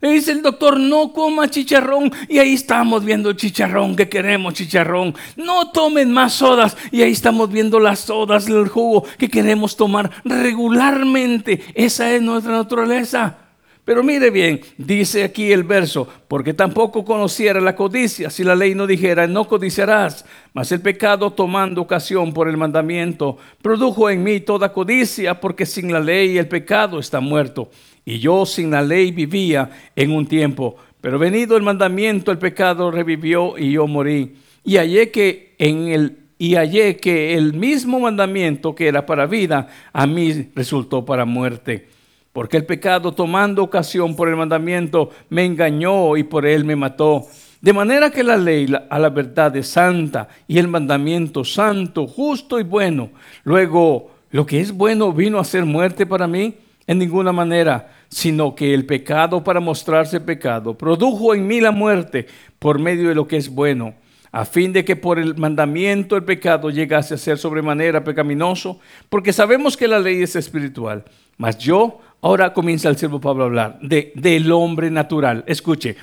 Le 0.00 0.10
dice 0.10 0.32
el 0.32 0.42
doctor, 0.42 0.78
no 0.78 1.12
coma 1.12 1.48
chicharrón 1.48 2.12
y 2.28 2.38
ahí 2.38 2.52
estamos 2.52 3.02
viendo 3.02 3.30
el 3.30 3.36
chicharrón 3.36 3.96
que 3.96 4.08
queremos 4.08 4.52
chicharrón. 4.54 5.14
No 5.36 5.70
tomen 5.70 6.12
más 6.12 6.34
sodas 6.34 6.76
y 6.90 7.00
ahí 7.02 7.12
estamos 7.12 7.50
viendo 7.50 7.80
las 7.80 8.00
sodas, 8.00 8.46
el 8.48 8.68
jugo 8.68 9.04
que 9.18 9.30
queremos 9.30 9.76
tomar 9.76 10.10
regularmente. 10.24 11.62
Esa 11.74 12.12
es 12.12 12.20
nuestra 12.20 12.52
naturaleza. 12.52 13.38
Pero 13.86 14.02
mire 14.02 14.30
bien, 14.30 14.60
dice 14.78 15.22
aquí 15.22 15.52
el 15.52 15.62
verso, 15.62 16.08
porque 16.26 16.52
tampoco 16.52 17.04
conociera 17.04 17.60
la 17.60 17.76
codicia 17.76 18.30
si 18.30 18.42
la 18.42 18.56
ley 18.56 18.74
no 18.74 18.84
dijera, 18.84 19.28
no 19.28 19.46
codiciarás, 19.46 20.24
mas 20.52 20.72
el 20.72 20.80
pecado 20.80 21.32
tomando 21.32 21.82
ocasión 21.82 22.32
por 22.32 22.48
el 22.48 22.56
mandamiento, 22.56 23.38
produjo 23.62 24.10
en 24.10 24.24
mí 24.24 24.40
toda 24.40 24.72
codicia, 24.72 25.40
porque 25.40 25.64
sin 25.64 25.92
la 25.92 26.00
ley 26.00 26.36
el 26.36 26.48
pecado 26.48 26.98
está 26.98 27.20
muerto. 27.20 27.70
Y 28.04 28.18
yo 28.18 28.44
sin 28.44 28.72
la 28.72 28.82
ley 28.82 29.12
vivía 29.12 29.70
en 29.94 30.10
un 30.10 30.26
tiempo, 30.26 30.74
pero 31.00 31.20
venido 31.20 31.56
el 31.56 31.62
mandamiento 31.62 32.32
el 32.32 32.38
pecado 32.38 32.90
revivió 32.90 33.56
y 33.56 33.70
yo 33.70 33.86
morí. 33.86 34.34
Y 34.64 34.78
hallé 34.78 35.12
que 35.12 35.54
en 35.58 35.86
el 35.86 36.18
y 36.38 36.56
hallé 36.56 36.96
que 36.96 37.34
el 37.34 37.54
mismo 37.54 38.00
mandamiento 38.00 38.74
que 38.74 38.88
era 38.88 39.06
para 39.06 39.26
vida, 39.26 39.68
a 39.92 40.08
mí 40.08 40.50
resultó 40.56 41.04
para 41.04 41.24
muerte 41.24 41.95
porque 42.36 42.58
el 42.58 42.66
pecado 42.66 43.12
tomando 43.12 43.62
ocasión 43.62 44.14
por 44.14 44.28
el 44.28 44.36
mandamiento 44.36 45.08
me 45.30 45.46
engañó 45.46 46.18
y 46.18 46.22
por 46.22 46.44
él 46.44 46.66
me 46.66 46.76
mató. 46.76 47.24
De 47.62 47.72
manera 47.72 48.10
que 48.10 48.22
la 48.22 48.36
ley 48.36 48.70
a 48.90 48.98
la 48.98 49.08
verdad 49.08 49.56
es 49.56 49.68
santa 49.68 50.28
y 50.46 50.58
el 50.58 50.68
mandamiento 50.68 51.46
santo, 51.46 52.06
justo 52.06 52.60
y 52.60 52.62
bueno. 52.62 53.08
Luego, 53.42 54.10
lo 54.32 54.44
que 54.44 54.60
es 54.60 54.70
bueno 54.70 55.14
vino 55.14 55.38
a 55.38 55.44
ser 55.44 55.64
muerte 55.64 56.04
para 56.04 56.26
mí 56.26 56.56
en 56.86 56.98
ninguna 56.98 57.32
manera, 57.32 57.90
sino 58.10 58.54
que 58.54 58.74
el 58.74 58.84
pecado 58.84 59.42
para 59.42 59.58
mostrarse 59.58 60.20
pecado 60.20 60.76
produjo 60.76 61.34
en 61.34 61.46
mí 61.46 61.62
la 61.62 61.70
muerte 61.70 62.26
por 62.58 62.78
medio 62.78 63.08
de 63.08 63.14
lo 63.14 63.26
que 63.26 63.38
es 63.38 63.48
bueno 63.48 63.94
a 64.32 64.44
fin 64.44 64.72
de 64.72 64.84
que 64.84 64.96
por 64.96 65.18
el 65.18 65.36
mandamiento 65.36 66.16
el 66.16 66.24
pecado 66.24 66.70
llegase 66.70 67.14
a 67.14 67.18
ser 67.18 67.38
sobremanera 67.38 68.04
pecaminoso, 68.04 68.80
porque 69.08 69.32
sabemos 69.32 69.76
que 69.76 69.88
la 69.88 69.98
ley 69.98 70.22
es 70.22 70.36
espiritual, 70.36 71.04
mas 71.36 71.58
yo 71.58 72.00
Ahora 72.22 72.52
comienza 72.52 72.88
el 72.88 72.96
siervo 72.96 73.20
Pablo 73.20 73.44
a 73.44 73.46
hablar 73.46 73.78
de, 73.80 74.12
del 74.14 74.50
hombre 74.50 74.90
natural. 74.90 75.44
Escuche, 75.46 75.96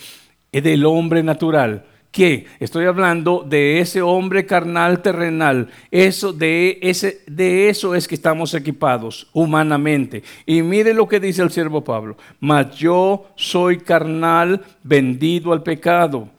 del 0.51 0.85
hombre 0.85 1.23
natural. 1.23 1.85
¿Qué? 2.11 2.45
Estoy 2.59 2.85
hablando 2.85 3.43
de 3.43 3.79
ese 3.79 4.01
hombre 4.03 4.45
carnal 4.45 5.01
terrenal. 5.01 5.69
Eso, 5.89 6.31
de, 6.31 6.77
ese, 6.83 7.21
de 7.25 7.69
eso 7.69 7.95
es 7.95 8.07
que 8.07 8.13
estamos 8.13 8.53
equipados 8.53 9.27
humanamente. 9.33 10.23
Y 10.45 10.61
mire 10.61 10.93
lo 10.93 11.07
que 11.07 11.19
dice 11.19 11.41
el 11.41 11.51
siervo 11.51 11.83
Pablo. 11.83 12.15
Mas 12.39 12.75
yo 12.75 13.25
soy 13.35 13.79
carnal 13.79 14.61
vendido 14.83 15.51
al 15.51 15.63
pecado, 15.63 16.29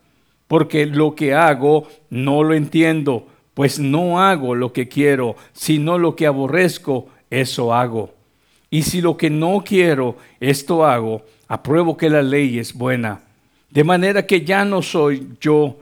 porque 0.55 0.87
lo 0.87 1.17
que 1.17 1.35
hago 1.35 1.89
no 2.11 2.45
lo 2.45 2.55
entiendo, 2.55 3.27
pues 3.55 3.81
no 3.81 4.21
hago 4.21 4.55
lo 4.55 4.73
que 4.73 4.87
quiero, 4.87 5.35
sino 5.53 5.99
lo 5.99 6.15
que 6.15 6.29
aborrezco, 6.29 7.09
eso 7.29 7.75
hago. 7.75 8.15
Y 8.71 8.83
si 8.83 9.01
lo 9.01 9.17
que 9.17 9.31
no 9.31 9.65
quiero, 9.67 10.17
esto 10.39 10.87
hago, 10.87 11.25
apruebo 11.49 11.97
que 11.97 12.09
la 12.09 12.23
ley 12.23 12.61
es 12.61 12.73
buena. 12.73 13.23
De 13.69 13.83
manera 13.83 14.25
que 14.29 14.43
ya 14.45 14.65
no 14.65 14.81
soy 14.81 15.27
yo 15.41 15.77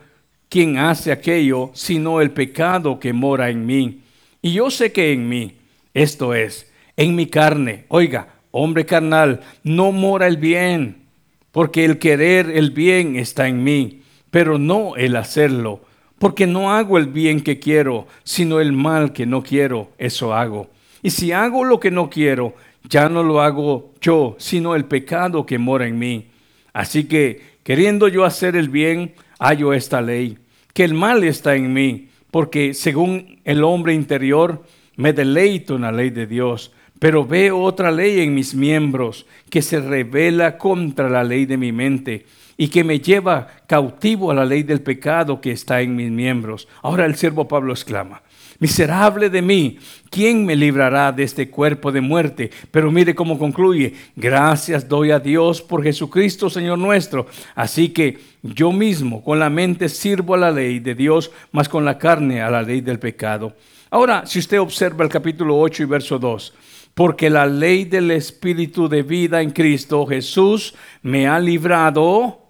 quien 0.48 0.78
hace 0.78 1.12
aquello, 1.12 1.70
sino 1.74 2.22
el 2.22 2.30
pecado 2.30 2.98
que 2.98 3.12
mora 3.12 3.50
en 3.50 3.66
mí. 3.66 4.00
Y 4.40 4.54
yo 4.54 4.70
sé 4.70 4.90
que 4.90 5.12
en 5.12 5.28
mí, 5.28 5.52
esto 5.92 6.32
es, 6.32 6.72
en 6.96 7.14
mi 7.14 7.26
carne, 7.26 7.84
oiga, 7.88 8.28
hombre 8.50 8.86
carnal, 8.86 9.42
no 9.64 9.92
mora 9.92 10.26
el 10.26 10.38
bien, 10.38 11.02
porque 11.50 11.84
el 11.84 11.98
querer 11.98 12.48
el 12.48 12.70
bien 12.70 13.16
está 13.16 13.48
en 13.48 13.62
mí, 13.62 13.98
pero 14.32 14.58
no 14.58 14.96
el 14.96 15.14
hacerlo, 15.16 15.82
porque 16.18 16.46
no 16.46 16.72
hago 16.72 16.96
el 16.96 17.06
bien 17.06 17.42
que 17.42 17.58
quiero, 17.58 18.06
sino 18.24 18.60
el 18.60 18.72
mal 18.72 19.12
que 19.12 19.26
no 19.26 19.42
quiero, 19.42 19.90
eso 19.98 20.32
hago. 20.32 20.70
Y 21.02 21.10
si 21.10 21.32
hago 21.32 21.64
lo 21.64 21.78
que 21.78 21.90
no 21.90 22.08
quiero, 22.08 22.54
ya 22.88 23.10
no 23.10 23.22
lo 23.22 23.42
hago 23.42 23.92
yo, 24.00 24.34
sino 24.38 24.74
el 24.74 24.86
pecado 24.86 25.44
que 25.44 25.58
mora 25.58 25.86
en 25.86 25.98
mí. 25.98 26.28
Así 26.72 27.04
que, 27.04 27.42
queriendo 27.62 28.08
yo 28.08 28.24
hacer 28.24 28.56
el 28.56 28.70
bien, 28.70 29.12
hallo 29.38 29.74
esta 29.74 30.00
ley, 30.00 30.38
que 30.72 30.84
el 30.84 30.94
mal 30.94 31.22
está 31.24 31.54
en 31.54 31.70
mí, 31.70 32.08
porque 32.30 32.72
según 32.72 33.38
el 33.44 33.62
hombre 33.62 33.92
interior, 33.92 34.62
me 34.96 35.12
deleito 35.12 35.76
en 35.76 35.82
la 35.82 35.92
ley 35.92 36.08
de 36.08 36.26
Dios, 36.26 36.72
pero 37.02 37.26
veo 37.26 37.60
otra 37.60 37.90
ley 37.90 38.20
en 38.20 38.32
mis 38.32 38.54
miembros 38.54 39.26
que 39.50 39.60
se 39.60 39.80
revela 39.80 40.56
contra 40.56 41.10
la 41.10 41.24
ley 41.24 41.46
de 41.46 41.56
mi 41.56 41.72
mente 41.72 42.26
y 42.56 42.68
que 42.68 42.84
me 42.84 43.00
lleva 43.00 43.48
cautivo 43.66 44.30
a 44.30 44.34
la 44.34 44.44
ley 44.44 44.62
del 44.62 44.82
pecado 44.82 45.40
que 45.40 45.50
está 45.50 45.80
en 45.80 45.96
mis 45.96 46.12
miembros. 46.12 46.68
Ahora 46.80 47.04
el 47.04 47.16
siervo 47.16 47.48
Pablo 47.48 47.72
exclama, 47.72 48.22
miserable 48.60 49.30
de 49.30 49.42
mí, 49.42 49.78
¿quién 50.10 50.46
me 50.46 50.54
librará 50.54 51.10
de 51.10 51.24
este 51.24 51.50
cuerpo 51.50 51.90
de 51.90 52.00
muerte? 52.00 52.52
Pero 52.70 52.92
mire 52.92 53.16
cómo 53.16 53.36
concluye, 53.36 53.94
gracias 54.14 54.88
doy 54.88 55.10
a 55.10 55.18
Dios 55.18 55.60
por 55.60 55.82
Jesucristo, 55.82 56.48
Señor 56.48 56.78
nuestro. 56.78 57.26
Así 57.56 57.88
que 57.88 58.20
yo 58.44 58.70
mismo 58.70 59.24
con 59.24 59.40
la 59.40 59.50
mente 59.50 59.88
sirvo 59.88 60.34
a 60.34 60.38
la 60.38 60.52
ley 60.52 60.78
de 60.78 60.94
Dios, 60.94 61.32
mas 61.50 61.68
con 61.68 61.84
la 61.84 61.98
carne 61.98 62.42
a 62.42 62.48
la 62.48 62.62
ley 62.62 62.80
del 62.80 63.00
pecado. 63.00 63.56
Ahora, 63.90 64.24
si 64.24 64.38
usted 64.38 64.60
observa 64.60 65.02
el 65.02 65.10
capítulo 65.10 65.58
8 65.58 65.82
y 65.82 65.86
verso 65.86 66.20
2, 66.20 66.54
porque 66.94 67.30
la 67.30 67.46
ley 67.46 67.84
del 67.84 68.10
Espíritu 68.10 68.88
de 68.88 69.02
vida 69.02 69.40
en 69.40 69.50
Cristo 69.50 70.06
Jesús 70.06 70.74
me 71.02 71.26
ha 71.26 71.38
librado, 71.38 72.40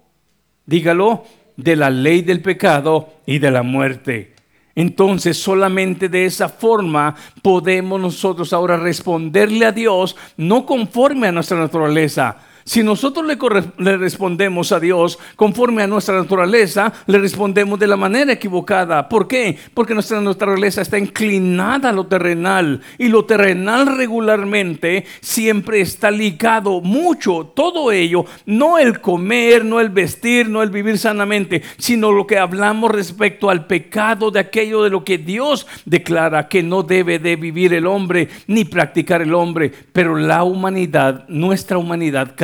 dígalo, 0.65 1.23
de 1.55 1.75
la 1.75 1.89
ley 1.89 2.21
del 2.21 2.41
pecado 2.41 3.13
y 3.25 3.39
de 3.39 3.51
la 3.51 3.63
muerte. 3.63 4.33
Entonces 4.75 5.37
solamente 5.37 6.09
de 6.09 6.25
esa 6.25 6.49
forma 6.49 7.15
podemos 7.41 8.01
nosotros 8.01 8.53
ahora 8.53 8.77
responderle 8.77 9.65
a 9.65 9.71
Dios, 9.71 10.15
no 10.35 10.65
conforme 10.65 11.27
a 11.27 11.31
nuestra 11.31 11.57
naturaleza, 11.57 12.37
si 12.65 12.83
nosotros 12.83 13.25
le, 13.25 13.97
respondemos 13.97 14.71
a 14.71 14.79
Dios 14.79 15.19
conforme 15.35 15.83
a 15.83 15.87
nuestra 15.87 16.15
naturaleza, 16.15 16.93
le 17.07 17.19
respondemos 17.19 17.79
de 17.79 17.87
la 17.87 17.97
manera 17.97 18.33
equivocada. 18.33 19.09
¿Por 19.09 19.27
qué? 19.27 19.57
Porque 19.73 19.93
nuestra 19.93 20.21
naturaleza 20.21 20.81
está 20.81 20.97
inclinada 20.97 21.89
a 21.89 21.93
lo 21.93 22.05
terrenal 22.05 22.81
y 22.97 23.09
lo 23.09 23.25
terrenal 23.25 23.97
regularmente 23.97 25.05
siempre 25.21 25.81
está 25.81 26.11
ligado 26.11 26.81
mucho, 26.81 27.51
todo 27.55 27.91
ello, 27.91 28.25
no 28.45 28.77
el 28.77 29.01
comer, 29.01 29.65
no 29.65 29.79
el 29.79 29.89
vestir, 29.89 30.49
no 30.49 30.63
el 30.63 30.69
vivir 30.69 30.97
sanamente, 30.97 31.61
sino 31.77 32.11
lo 32.11 32.27
que 32.27 32.37
hablamos 32.37 32.91
respecto 32.91 33.49
al 33.49 33.65
pecado 33.65 34.31
de 34.31 34.39
aquello 34.39 34.83
de 34.83 34.89
lo 34.89 35.03
que 35.03 35.17
Dios 35.17 35.67
declara 35.85 36.47
que 36.47 36.63
no 36.63 36.83
debe 36.83 37.19
de 37.19 37.35
vivir 37.35 37.73
el 37.73 37.87
hombre 37.87 38.29
ni 38.47 38.65
practicar 38.65 39.21
el 39.21 39.33
hombre, 39.33 39.71
pero 39.91 40.15
la 40.15 40.43
humanidad, 40.43 41.25
nuestra 41.27 41.77
humanidad 41.77 42.35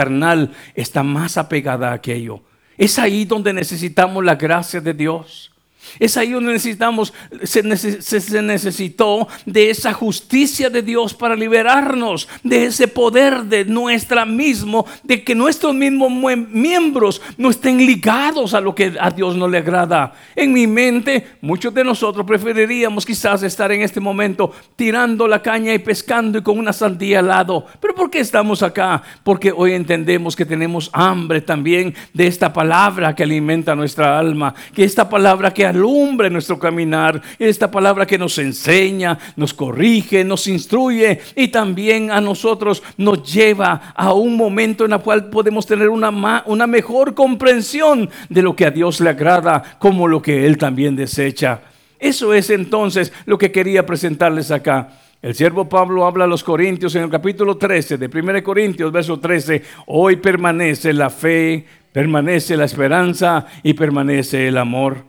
está 0.75 1.03
más 1.03 1.37
apegada 1.37 1.91
a 1.91 1.93
aquello. 1.93 2.41
Es 2.77 2.97
ahí 2.97 3.25
donde 3.25 3.53
necesitamos 3.53 4.23
la 4.23 4.35
gracia 4.35 4.81
de 4.81 4.93
Dios. 4.93 5.51
Es 5.97 6.17
ahí 6.17 6.31
donde 6.31 6.53
necesitamos, 6.53 7.13
se, 7.43 7.63
necesitó 7.63 9.27
de 9.45 9.69
esa 9.69 9.93
justicia 9.93 10.69
de 10.69 10.81
Dios 10.81 11.13
para 11.13 11.35
liberarnos 11.35 12.27
de 12.43 12.65
ese 12.65 12.87
poder 12.87 13.45
de 13.45 13.65
nuestra 13.65 14.25
mismo, 14.25 14.85
de 15.03 15.23
que 15.23 15.35
nuestros 15.35 15.73
mismos 15.73 16.11
miembros 16.49 17.21
no 17.37 17.49
estén 17.49 17.77
ligados 17.77 18.53
a 18.53 18.61
lo 18.61 18.75
que 18.75 18.95
a 18.99 19.09
Dios 19.11 19.35
no 19.35 19.47
le 19.47 19.59
agrada. 19.59 20.13
En 20.35 20.53
mi 20.53 20.67
mente, 20.67 21.37
muchos 21.41 21.73
de 21.73 21.83
nosotros 21.83 22.25
preferiríamos 22.25 23.05
quizás 23.05 23.43
estar 23.43 23.71
en 23.71 23.81
este 23.81 23.99
momento 23.99 24.51
tirando 24.75 25.27
la 25.27 25.41
caña 25.41 25.73
y 25.73 25.79
pescando 25.79 26.37
y 26.37 26.41
con 26.41 26.57
una 26.57 26.73
sandía 26.73 27.19
al 27.19 27.27
lado. 27.27 27.65
Pero 27.79 27.95
¿por 27.95 28.09
qué 28.09 28.19
estamos 28.19 28.63
acá? 28.63 29.01
Porque 29.23 29.51
hoy 29.55 29.73
entendemos 29.73 30.35
que 30.35 30.45
tenemos 30.45 30.89
hambre 30.93 31.41
también 31.41 31.93
de 32.13 32.27
esta 32.27 32.51
palabra 32.53 33.15
que 33.15 33.23
alimenta 33.23 33.75
nuestra 33.75 34.17
alma, 34.17 34.53
que 34.73 34.83
esta 34.83 35.09
palabra 35.09 35.53
que 35.53 35.65
alumbre 35.79 36.29
nuestro 36.29 36.59
caminar. 36.59 37.21
Esta 37.39 37.71
palabra 37.71 38.05
que 38.05 38.17
nos 38.17 38.37
enseña, 38.37 39.17
nos 39.35 39.53
corrige, 39.53 40.23
nos 40.23 40.47
instruye 40.47 41.19
y 41.35 41.47
también 41.47 42.11
a 42.11 42.21
nosotros 42.21 42.83
nos 42.97 43.23
lleva 43.31 43.93
a 43.95 44.13
un 44.13 44.35
momento 44.35 44.85
en 44.85 44.93
el 44.93 44.99
cual 44.99 45.29
podemos 45.29 45.65
tener 45.65 45.89
una, 45.89 46.43
una 46.45 46.67
mejor 46.67 47.15
comprensión 47.15 48.09
de 48.27 48.41
lo 48.41 48.55
que 48.55 48.65
a 48.65 48.71
Dios 48.71 48.99
le 48.99 49.09
agrada 49.09 49.77
como 49.79 50.07
lo 50.07 50.21
que 50.21 50.45
Él 50.45 50.57
también 50.57 50.95
desecha. 50.95 51.61
Eso 51.97 52.33
es 52.33 52.49
entonces 52.49 53.11
lo 53.25 53.37
que 53.37 53.51
quería 53.51 53.85
presentarles 53.85 54.51
acá. 54.51 54.89
El 55.21 55.35
siervo 55.35 55.67
Pablo 55.67 56.05
habla 56.05 56.23
a 56.23 56.27
los 56.27 56.45
Corintios 56.45 56.95
en 56.95 57.03
el 57.03 57.09
capítulo 57.09 57.57
13 57.57 57.97
de 57.97 58.05
1 58.07 58.41
Corintios, 58.41 58.89
verso 58.91 59.19
13. 59.19 59.61
Hoy 59.87 60.15
permanece 60.15 60.93
la 60.93 61.09
fe, 61.09 61.65
permanece 61.91 62.55
la 62.55 62.63
esperanza 62.63 63.45
y 63.61 63.73
permanece 63.73 64.47
el 64.47 64.57
amor. 64.57 65.08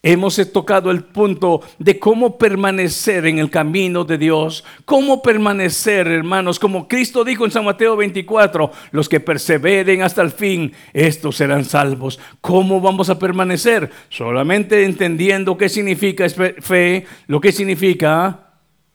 Hemos 0.00 0.36
tocado 0.52 0.92
el 0.92 1.02
punto 1.02 1.60
de 1.80 1.98
cómo 1.98 2.38
permanecer 2.38 3.26
en 3.26 3.40
el 3.40 3.50
camino 3.50 4.04
de 4.04 4.16
Dios, 4.16 4.64
cómo 4.84 5.20
permanecer, 5.22 6.06
hermanos, 6.06 6.60
como 6.60 6.86
Cristo 6.86 7.24
dijo 7.24 7.44
en 7.44 7.50
San 7.50 7.64
Mateo 7.64 7.96
24, 7.96 8.70
los 8.92 9.08
que 9.08 9.18
perseveren 9.18 10.02
hasta 10.02 10.22
el 10.22 10.30
fin, 10.30 10.72
estos 10.92 11.36
serán 11.36 11.64
salvos. 11.64 12.20
¿Cómo 12.40 12.80
vamos 12.80 13.10
a 13.10 13.18
permanecer? 13.18 13.90
Solamente 14.08 14.84
entendiendo 14.84 15.58
qué 15.58 15.68
significa 15.68 16.28
fe, 16.28 17.04
lo 17.26 17.40
que 17.40 17.50
significa 17.50 18.52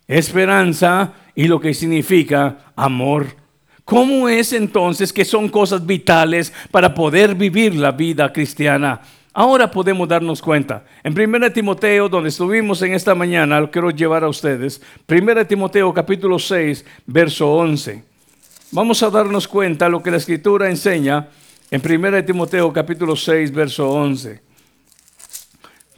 esperanza 0.08 1.16
y 1.36 1.48
lo 1.48 1.60
que 1.60 1.74
significa 1.74 2.72
amor. 2.78 3.28
¿Cómo 3.84 4.30
es 4.30 4.54
entonces 4.54 5.12
que 5.12 5.26
son 5.26 5.50
cosas 5.50 5.86
vitales 5.86 6.54
para 6.72 6.94
poder 6.94 7.36
vivir 7.36 7.76
la 7.76 7.92
vida 7.92 8.32
cristiana? 8.32 9.02
Ahora 9.36 9.72
podemos 9.72 10.08
darnos 10.08 10.44
cuenta. 10.44 10.86
En 11.04 11.20
1 11.20 11.52
Timoteo, 11.52 12.08
donde 12.08 12.30
estuvimos 12.30 12.84
en 12.84 12.94
esta 12.94 13.16
mañana, 13.16 13.60
lo 13.60 13.72
quiero 13.72 13.90
llevar 13.90 14.24
a 14.24 14.30
ustedes. 14.30 14.80
1 15.10 15.48
Timoteo 15.48 15.92
capítulo 15.92 16.38
6, 16.38 16.86
verso 17.08 17.52
11. 17.52 18.04
Vamos 18.72 19.02
a 19.02 19.10
darnos 19.10 19.48
cuenta 19.48 19.90
lo 19.90 20.04
que 20.04 20.12
la 20.12 20.18
escritura 20.18 20.70
enseña 20.70 21.30
en 21.72 21.82
1 21.84 22.26
Timoteo 22.26 22.72
capítulo 22.72 23.16
6, 23.16 23.52
verso 23.52 23.90
11. 23.90 24.43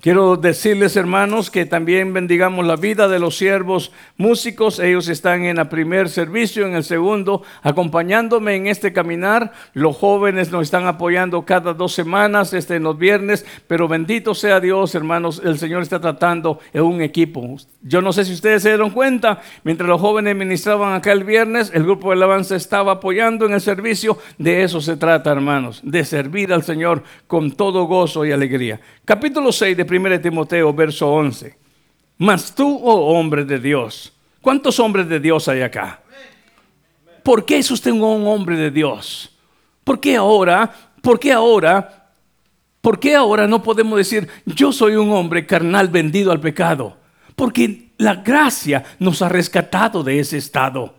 Quiero 0.05 0.37
decirles, 0.37 0.95
hermanos, 0.97 1.49
que 1.49 1.65
también 1.65 2.13
bendigamos 2.13 2.63
la 2.63 2.75
vida 2.75 3.07
de 3.07 3.17
los 3.17 3.37
siervos 3.37 3.91
músicos. 4.17 4.77
Ellos 4.77 5.07
están 5.07 5.45
en 5.45 5.57
el 5.57 5.67
primer 5.67 6.09
servicio, 6.09 6.67
en 6.67 6.75
el 6.75 6.83
segundo, 6.83 7.41
acompañándome 7.63 8.53
en 8.53 8.67
este 8.67 8.93
caminar. 8.93 9.51
Los 9.73 9.97
jóvenes 9.97 10.51
nos 10.51 10.61
están 10.61 10.85
apoyando 10.85 11.43
cada 11.43 11.73
dos 11.73 11.93
semanas, 11.93 12.53
este, 12.53 12.75
en 12.75 12.83
los 12.83 12.99
viernes. 12.99 13.47
Pero 13.65 13.87
bendito 13.87 14.35
sea 14.35 14.59
Dios, 14.59 14.93
hermanos, 14.93 15.41
el 15.43 15.57
Señor 15.57 15.81
está 15.81 15.99
tratando 15.99 16.59
en 16.71 16.83
un 16.83 17.01
equipo. 17.01 17.57
Yo 17.81 17.99
no 18.03 18.13
sé 18.13 18.25
si 18.25 18.33
ustedes 18.33 18.61
se 18.61 18.69
dieron 18.69 18.91
cuenta, 18.91 19.41
mientras 19.63 19.89
los 19.89 19.99
jóvenes 19.99 20.35
ministraban 20.35 20.93
acá 20.93 21.13
el 21.13 21.23
viernes, 21.23 21.71
el 21.73 21.81
grupo 21.81 22.09
de 22.09 22.17
alabanza 22.17 22.55
estaba 22.55 22.91
apoyando 22.91 23.47
en 23.47 23.53
el 23.53 23.61
servicio. 23.61 24.19
De 24.37 24.61
eso 24.61 24.81
se 24.81 24.97
trata, 24.97 25.31
hermanos, 25.31 25.81
de 25.83 26.05
servir 26.05 26.53
al 26.53 26.61
Señor 26.61 27.01
con 27.25 27.53
todo 27.53 27.85
gozo 27.85 28.23
y 28.23 28.31
alegría. 28.31 28.79
Capítulo 29.03 29.51
6 29.51 29.75
de 29.77 29.94
1 29.97 30.21
Timoteo, 30.21 30.73
verso 30.73 31.11
11. 31.11 31.57
Mas 32.17 32.53
tú, 32.53 32.79
oh 32.83 33.17
hombre 33.17 33.43
de 33.45 33.59
Dios, 33.59 34.13
¿cuántos 34.41 34.79
hombres 34.79 35.07
de 35.07 35.19
Dios 35.19 35.47
hay 35.47 35.61
acá? 35.61 36.01
¿Por 37.23 37.45
qué 37.45 37.57
es 37.57 37.71
usted 37.71 37.91
un 37.91 38.27
hombre 38.27 38.55
de 38.55 38.71
Dios? 38.71 39.35
¿Por 39.83 39.99
qué 39.99 40.15
ahora? 40.15 40.71
¿Por 41.01 41.19
qué 41.19 41.31
ahora? 41.31 42.11
¿Por 42.81 42.99
qué 42.99 43.15
ahora 43.15 43.47
no 43.47 43.63
podemos 43.63 43.97
decir, 43.97 44.27
yo 44.45 44.71
soy 44.71 44.95
un 44.95 45.11
hombre 45.11 45.47
carnal 45.47 45.87
vendido 45.87 46.31
al 46.31 46.39
pecado? 46.39 46.97
Porque 47.35 47.91
la 47.97 48.15
gracia 48.15 48.83
nos 48.99 49.21
ha 49.21 49.29
rescatado 49.29 50.03
de 50.03 50.19
ese 50.19 50.37
estado. 50.37 50.95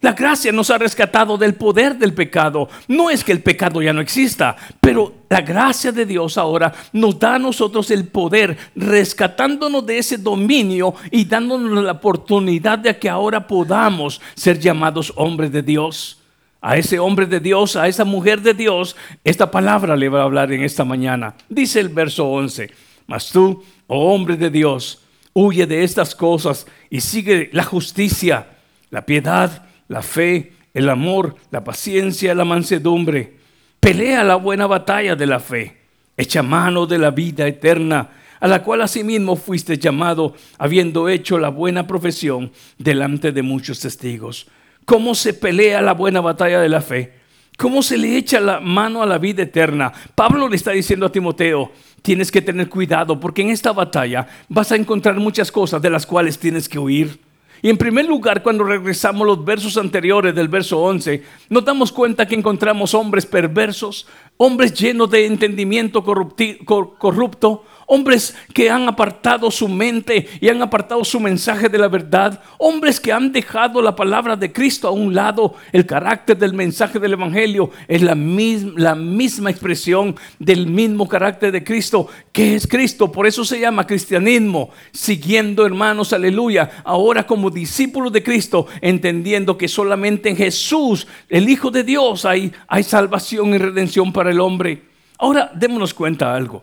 La 0.00 0.12
gracia 0.12 0.52
nos 0.52 0.70
ha 0.70 0.78
rescatado 0.78 1.36
del 1.36 1.54
poder 1.54 1.96
del 1.98 2.14
pecado. 2.14 2.68
No 2.86 3.10
es 3.10 3.24
que 3.24 3.32
el 3.32 3.42
pecado 3.42 3.82
ya 3.82 3.92
no 3.92 4.00
exista, 4.00 4.56
pero 4.80 5.12
la 5.28 5.40
gracia 5.40 5.90
de 5.90 6.06
Dios 6.06 6.38
ahora 6.38 6.72
nos 6.92 7.18
da 7.18 7.34
a 7.34 7.38
nosotros 7.38 7.90
el 7.90 8.06
poder, 8.06 8.56
rescatándonos 8.76 9.84
de 9.84 9.98
ese 9.98 10.16
dominio 10.16 10.94
y 11.10 11.24
dándonos 11.24 11.82
la 11.82 11.92
oportunidad 11.92 12.78
de 12.78 12.96
que 12.96 13.08
ahora 13.08 13.44
podamos 13.44 14.20
ser 14.36 14.60
llamados 14.60 15.12
hombres 15.16 15.50
de 15.50 15.62
Dios. 15.62 16.20
A 16.60 16.76
ese 16.76 17.00
hombre 17.00 17.26
de 17.26 17.40
Dios, 17.40 17.74
a 17.74 17.88
esa 17.88 18.04
mujer 18.04 18.40
de 18.40 18.54
Dios, 18.54 18.94
esta 19.24 19.50
palabra 19.50 19.96
le 19.96 20.08
va 20.08 20.20
a 20.20 20.24
hablar 20.24 20.52
en 20.52 20.62
esta 20.62 20.84
mañana. 20.84 21.34
Dice 21.48 21.80
el 21.80 21.88
verso 21.88 22.28
11, 22.28 22.70
mas 23.08 23.30
tú, 23.30 23.64
oh 23.88 24.14
hombre 24.14 24.36
de 24.36 24.50
Dios, 24.50 25.00
huye 25.32 25.66
de 25.66 25.82
estas 25.82 26.14
cosas 26.14 26.66
y 26.88 27.00
sigue 27.00 27.50
la 27.52 27.64
justicia, 27.64 28.46
la 28.90 29.06
piedad, 29.06 29.67
la 29.88 30.02
fe, 30.02 30.52
el 30.74 30.88
amor, 30.88 31.36
la 31.50 31.64
paciencia, 31.64 32.34
la 32.34 32.44
mansedumbre. 32.44 33.36
Pelea 33.80 34.24
la 34.24 34.36
buena 34.36 34.66
batalla 34.66 35.16
de 35.16 35.26
la 35.26 35.40
fe. 35.40 35.76
Echa 36.16 36.42
mano 36.42 36.86
de 36.86 36.98
la 36.98 37.10
vida 37.10 37.46
eterna, 37.46 38.10
a 38.40 38.48
la 38.48 38.62
cual 38.62 38.82
asimismo 38.82 39.36
fuiste 39.36 39.78
llamado, 39.78 40.34
habiendo 40.58 41.08
hecho 41.08 41.38
la 41.38 41.48
buena 41.48 41.86
profesión 41.86 42.52
delante 42.78 43.32
de 43.32 43.42
muchos 43.42 43.80
testigos 43.80 44.48
cómo 44.88 45.14
se 45.14 45.34
pelea 45.34 45.82
la 45.82 45.92
buena 45.92 46.22
batalla 46.22 46.62
de 46.62 46.68
la 46.70 46.80
fe, 46.80 47.12
cómo 47.58 47.82
se 47.82 47.98
le 47.98 48.16
echa 48.16 48.40
la 48.40 48.58
mano 48.58 49.02
a 49.02 49.06
la 49.06 49.18
vida 49.18 49.42
eterna. 49.42 49.92
Pablo 50.14 50.48
le 50.48 50.56
está 50.56 50.70
diciendo 50.70 51.04
a 51.04 51.12
Timoteo, 51.12 51.70
tienes 52.00 52.32
que 52.32 52.40
tener 52.40 52.70
cuidado 52.70 53.20
porque 53.20 53.42
en 53.42 53.50
esta 53.50 53.72
batalla 53.72 54.26
vas 54.48 54.72
a 54.72 54.76
encontrar 54.76 55.16
muchas 55.16 55.52
cosas 55.52 55.82
de 55.82 55.90
las 55.90 56.06
cuales 56.06 56.38
tienes 56.38 56.70
que 56.70 56.78
huir. 56.78 57.20
Y 57.62 57.70
en 57.70 57.76
primer 57.76 58.06
lugar, 58.06 58.42
cuando 58.42 58.64
regresamos 58.64 59.26
los 59.26 59.44
versos 59.44 59.76
anteriores 59.76 60.34
del 60.34 60.48
verso 60.48 60.80
11, 60.80 61.22
nos 61.48 61.64
damos 61.64 61.90
cuenta 61.90 62.26
que 62.26 62.34
encontramos 62.34 62.94
hombres 62.94 63.26
perversos, 63.26 64.06
hombres 64.36 64.72
llenos 64.74 65.10
de 65.10 65.26
entendimiento 65.26 66.04
corrupto, 66.04 67.64
hombres 67.88 68.36
que 68.52 68.70
han 68.70 68.86
apartado 68.86 69.50
su 69.50 69.66
mente 69.66 70.28
y 70.40 70.48
han 70.48 70.60
apartado 70.62 71.04
su 71.04 71.18
mensaje 71.18 71.68
de 71.68 71.78
la 71.78 71.88
verdad, 71.88 72.40
hombres 72.58 73.00
que 73.00 73.12
han 73.12 73.32
dejado 73.32 73.80
la 73.80 73.96
palabra 73.96 74.36
de 74.36 74.52
Cristo 74.52 74.88
a 74.88 74.92
un 74.92 75.14
lado, 75.14 75.54
el 75.72 75.86
carácter 75.86 76.36
del 76.36 76.52
mensaje 76.52 76.98
del 76.98 77.14
Evangelio 77.14 77.70
es 77.88 78.02
la 78.02 78.14
misma, 78.14 78.72
la 78.76 78.94
misma 78.94 79.50
expresión 79.50 80.14
del 80.38 80.66
mismo 80.66 81.08
carácter 81.08 81.50
de 81.50 81.64
Cristo, 81.64 82.08
que 82.30 82.54
es 82.54 82.66
Cristo, 82.66 83.10
por 83.10 83.26
eso 83.26 83.42
se 83.42 83.58
llama 83.58 83.86
cristianismo, 83.86 84.68
siguiendo 84.92 85.64
hermanos, 85.64 86.12
aleluya, 86.12 86.82
ahora 86.84 87.26
como 87.26 87.48
discípulos 87.48 88.12
de 88.12 88.22
Cristo, 88.22 88.66
entendiendo 88.82 89.56
que 89.56 89.66
solamente 89.66 90.28
en 90.28 90.36
Jesús, 90.36 91.06
el 91.30 91.48
Hijo 91.48 91.70
de 91.70 91.84
Dios, 91.84 92.26
hay, 92.26 92.52
hay 92.68 92.82
salvación 92.82 93.54
y 93.54 93.58
redención 93.58 94.12
para 94.12 94.30
el 94.30 94.40
hombre. 94.40 94.82
Ahora 95.16 95.50
démonos 95.54 95.94
cuenta 95.94 96.34
algo. 96.34 96.62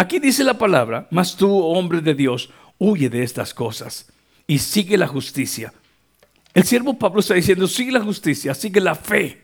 Aquí 0.00 0.18
dice 0.18 0.44
la 0.44 0.56
palabra, 0.56 1.06
mas 1.10 1.36
tú, 1.36 1.54
hombre 1.62 2.00
de 2.00 2.14
Dios, 2.14 2.48
huye 2.78 3.10
de 3.10 3.22
estas 3.22 3.52
cosas 3.52 4.10
y 4.46 4.58
sigue 4.58 4.96
la 4.96 5.06
justicia. 5.06 5.74
El 6.54 6.64
siervo 6.64 6.98
Pablo 6.98 7.20
está 7.20 7.34
diciendo, 7.34 7.68
sigue 7.68 7.92
la 7.92 8.00
justicia, 8.00 8.54
sigue 8.54 8.80
la 8.80 8.94
fe. 8.94 9.42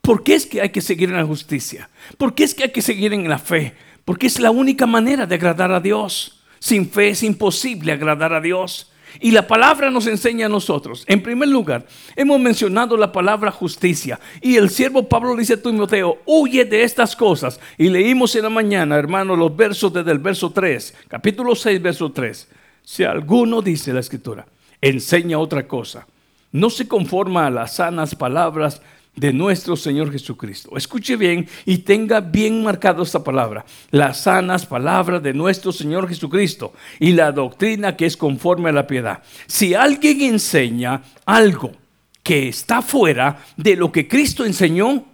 ¿Por 0.00 0.22
qué 0.22 0.36
es 0.36 0.46
que 0.46 0.62
hay 0.62 0.70
que 0.70 0.80
seguir 0.80 1.10
en 1.10 1.16
la 1.16 1.26
justicia? 1.26 1.90
¿Por 2.16 2.34
qué 2.34 2.44
es 2.44 2.54
que 2.54 2.62
hay 2.62 2.70
que 2.70 2.80
seguir 2.80 3.12
en 3.12 3.28
la 3.28 3.38
fe? 3.38 3.74
Porque 4.06 4.26
es 4.26 4.40
la 4.40 4.50
única 4.50 4.86
manera 4.86 5.26
de 5.26 5.34
agradar 5.34 5.70
a 5.70 5.80
Dios. 5.80 6.44
Sin 6.60 6.88
fe 6.88 7.10
es 7.10 7.22
imposible 7.22 7.92
agradar 7.92 8.32
a 8.32 8.40
Dios. 8.40 8.90
Y 9.18 9.32
la 9.32 9.46
palabra 9.46 9.90
nos 9.90 10.06
enseña 10.06 10.46
a 10.46 10.48
nosotros. 10.48 11.04
En 11.06 11.22
primer 11.22 11.48
lugar, 11.48 11.86
hemos 12.14 12.38
mencionado 12.38 12.96
la 12.96 13.10
palabra 13.10 13.50
justicia. 13.50 14.20
Y 14.40 14.56
el 14.56 14.70
siervo 14.70 15.08
Pablo 15.08 15.34
dice 15.34 15.54
a 15.54 15.62
Timoteo, 15.62 16.18
huye 16.26 16.64
de 16.64 16.84
estas 16.84 17.16
cosas. 17.16 17.58
Y 17.76 17.88
leímos 17.88 18.36
en 18.36 18.42
la 18.44 18.50
mañana, 18.50 18.96
hermano, 18.96 19.34
los 19.34 19.56
versos 19.56 19.92
desde 19.92 20.12
el 20.12 20.18
verso 20.18 20.50
3, 20.50 20.94
capítulo 21.08 21.54
6, 21.54 21.82
verso 21.82 22.12
3. 22.12 22.48
Si 22.82 23.04
alguno, 23.04 23.62
dice 23.62 23.92
la 23.92 24.00
escritura, 24.00 24.46
enseña 24.80 25.38
otra 25.38 25.66
cosa, 25.66 26.06
no 26.52 26.70
se 26.70 26.88
conforma 26.88 27.46
a 27.46 27.50
las 27.50 27.76
sanas 27.76 28.14
palabras 28.14 28.82
de 29.20 29.34
nuestro 29.34 29.76
Señor 29.76 30.10
Jesucristo. 30.10 30.74
Escuche 30.78 31.14
bien 31.14 31.46
y 31.66 31.78
tenga 31.78 32.20
bien 32.20 32.62
marcado 32.62 33.02
esta 33.02 33.22
palabra. 33.22 33.66
Las 33.90 34.22
sanas 34.22 34.64
palabras 34.64 35.22
de 35.22 35.34
nuestro 35.34 35.72
Señor 35.72 36.08
Jesucristo 36.08 36.72
y 36.98 37.12
la 37.12 37.30
doctrina 37.30 37.96
que 37.96 38.06
es 38.06 38.16
conforme 38.16 38.70
a 38.70 38.72
la 38.72 38.86
piedad. 38.86 39.22
Si 39.46 39.74
alguien 39.74 40.22
enseña 40.22 41.02
algo 41.26 41.72
que 42.22 42.48
está 42.48 42.80
fuera 42.80 43.44
de 43.58 43.76
lo 43.76 43.92
que 43.92 44.08
Cristo 44.08 44.46
enseñó, 44.46 45.04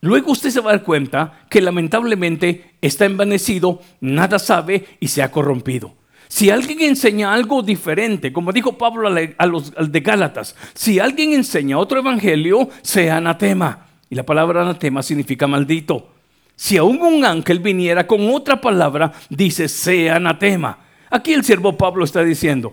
luego 0.00 0.30
usted 0.30 0.50
se 0.50 0.60
va 0.60 0.70
a 0.70 0.76
dar 0.76 0.84
cuenta 0.84 1.44
que 1.50 1.60
lamentablemente 1.60 2.76
está 2.80 3.04
envanecido, 3.04 3.80
nada 4.00 4.38
sabe 4.38 4.86
y 5.00 5.08
se 5.08 5.24
ha 5.24 5.32
corrompido. 5.32 6.01
Si 6.32 6.48
alguien 6.48 6.80
enseña 6.80 7.34
algo 7.34 7.62
diferente, 7.62 8.32
como 8.32 8.54
dijo 8.54 8.78
Pablo 8.78 9.06
a 9.36 9.46
los 9.46 9.92
de 9.92 10.00
Gálatas, 10.00 10.56
si 10.72 10.98
alguien 10.98 11.34
enseña 11.34 11.76
otro 11.76 11.98
evangelio, 11.98 12.70
sea 12.80 13.18
anatema. 13.18 13.88
Y 14.08 14.14
la 14.14 14.22
palabra 14.22 14.62
anatema 14.62 15.02
significa 15.02 15.46
maldito. 15.46 16.08
Si 16.56 16.78
aún 16.78 17.02
un 17.02 17.22
ángel 17.26 17.58
viniera 17.58 18.06
con 18.06 18.30
otra 18.30 18.62
palabra, 18.62 19.12
dice 19.28 19.68
sea 19.68 20.16
anatema. 20.16 20.78
Aquí 21.10 21.34
el 21.34 21.44
siervo 21.44 21.76
Pablo 21.76 22.02
está 22.02 22.24
diciendo, 22.24 22.72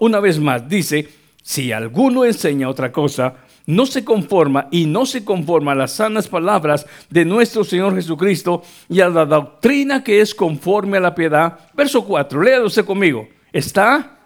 una 0.00 0.20
vez 0.20 0.38
más, 0.38 0.68
dice, 0.68 1.08
si 1.42 1.72
alguno 1.72 2.26
enseña 2.26 2.68
otra 2.68 2.92
cosa, 2.92 3.36
no 3.66 3.86
se 3.86 4.04
conforma 4.04 4.68
y 4.70 4.86
no 4.86 5.06
se 5.06 5.24
conforma 5.24 5.72
a 5.72 5.76
las 5.76 5.92
sanas 5.92 6.28
palabras 6.28 6.86
de 7.10 7.24
nuestro 7.24 7.64
Señor 7.64 7.94
Jesucristo 7.94 8.62
y 8.88 9.00
a 9.00 9.08
la 9.08 9.24
doctrina 9.24 10.02
que 10.02 10.20
es 10.20 10.34
conforme 10.34 10.96
a 10.96 11.00
la 11.00 11.14
piedad. 11.14 11.58
Verso 11.74 12.04
4, 12.04 12.42
léalo 12.42 12.68
conmigo. 12.84 13.28
Está 13.52 14.18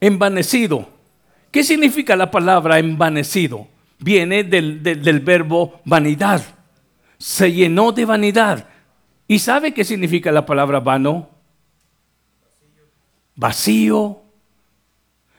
envanecido. 0.00 0.88
¿Qué 1.50 1.62
significa 1.62 2.16
la 2.16 2.30
palabra 2.30 2.78
envanecido? 2.78 3.68
Viene 3.98 4.44
del, 4.44 4.82
del 4.82 5.20
verbo 5.20 5.80
vanidad. 5.84 6.42
Se 7.18 7.52
llenó 7.52 7.92
de 7.92 8.04
vanidad. 8.04 8.68
¿Y 9.28 9.38
sabe 9.38 9.72
qué 9.72 9.84
significa 9.84 10.32
la 10.32 10.44
palabra 10.44 10.80
vano? 10.80 11.30
Vacío. 13.36 14.20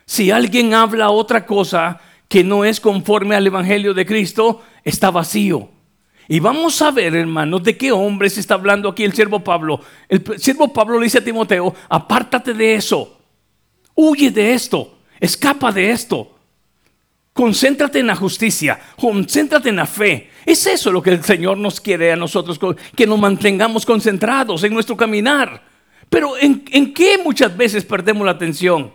Si 0.05 0.31
alguien 0.31 0.73
habla 0.73 1.09
otra 1.09 1.45
cosa, 1.45 1.99
que 2.27 2.43
no 2.43 2.65
es 2.65 2.79
conforme 2.79 3.35
al 3.35 3.47
Evangelio 3.47 3.93
de 3.93 4.05
Cristo, 4.05 4.63
está 4.83 5.11
vacío. 5.11 5.69
Y 6.27 6.39
vamos 6.39 6.81
a 6.81 6.91
ver, 6.91 7.15
hermanos, 7.15 7.63
de 7.63 7.77
qué 7.77 7.91
hombre 7.91 8.29
se 8.29 8.39
está 8.39 8.55
hablando 8.55 8.89
aquí 8.89 9.03
el 9.03 9.13
siervo 9.13 9.43
Pablo. 9.43 9.79
El 10.09 10.23
siervo 10.39 10.73
Pablo 10.73 10.99
le 10.99 11.05
dice 11.05 11.19
a 11.19 11.23
Timoteo, 11.23 11.75
apártate 11.87 12.53
de 12.53 12.75
eso, 12.75 13.19
huye 13.93 14.31
de 14.31 14.53
esto, 14.53 14.97
escapa 15.19 15.71
de 15.71 15.91
esto. 15.91 16.31
Concéntrate 17.31 17.99
en 17.99 18.07
la 18.07 18.15
justicia, 18.15 18.79
concéntrate 18.97 19.69
en 19.69 19.75
la 19.75 19.85
fe. 19.85 20.31
Es 20.45 20.65
eso 20.65 20.91
lo 20.91 21.01
que 21.01 21.09
el 21.11 21.23
Señor 21.23 21.57
nos 21.57 21.81
quiere 21.81 22.11
a 22.11 22.15
nosotros, 22.15 22.57
que 22.95 23.05
nos 23.05 23.19
mantengamos 23.19 23.85
concentrados 23.85 24.63
en 24.63 24.73
nuestro 24.73 24.95
caminar. 24.95 25.61
Pero 26.09 26.37
¿en, 26.37 26.63
en 26.71 26.93
qué 26.93 27.17
muchas 27.21 27.55
veces 27.55 27.83
perdemos 27.83 28.25
la 28.25 28.31
atención? 28.31 28.93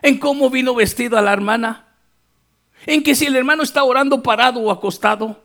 ¿En 0.00 0.18
cómo 0.18 0.48
vino 0.48 0.74
vestida 0.74 1.20
la 1.20 1.32
hermana? 1.32 1.89
En 2.86 3.02
que 3.02 3.14
si 3.14 3.26
el 3.26 3.36
hermano 3.36 3.62
está 3.62 3.84
orando 3.84 4.22
parado 4.22 4.60
o 4.60 4.70
acostado, 4.70 5.42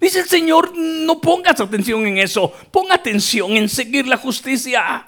dice 0.00 0.20
el 0.20 0.28
Señor, 0.28 0.72
no 0.76 1.20
pongas 1.20 1.60
atención 1.60 2.06
en 2.06 2.18
eso, 2.18 2.52
pon 2.70 2.90
atención 2.90 3.52
en 3.52 3.68
seguir 3.68 4.06
la 4.06 4.16
justicia. 4.16 5.06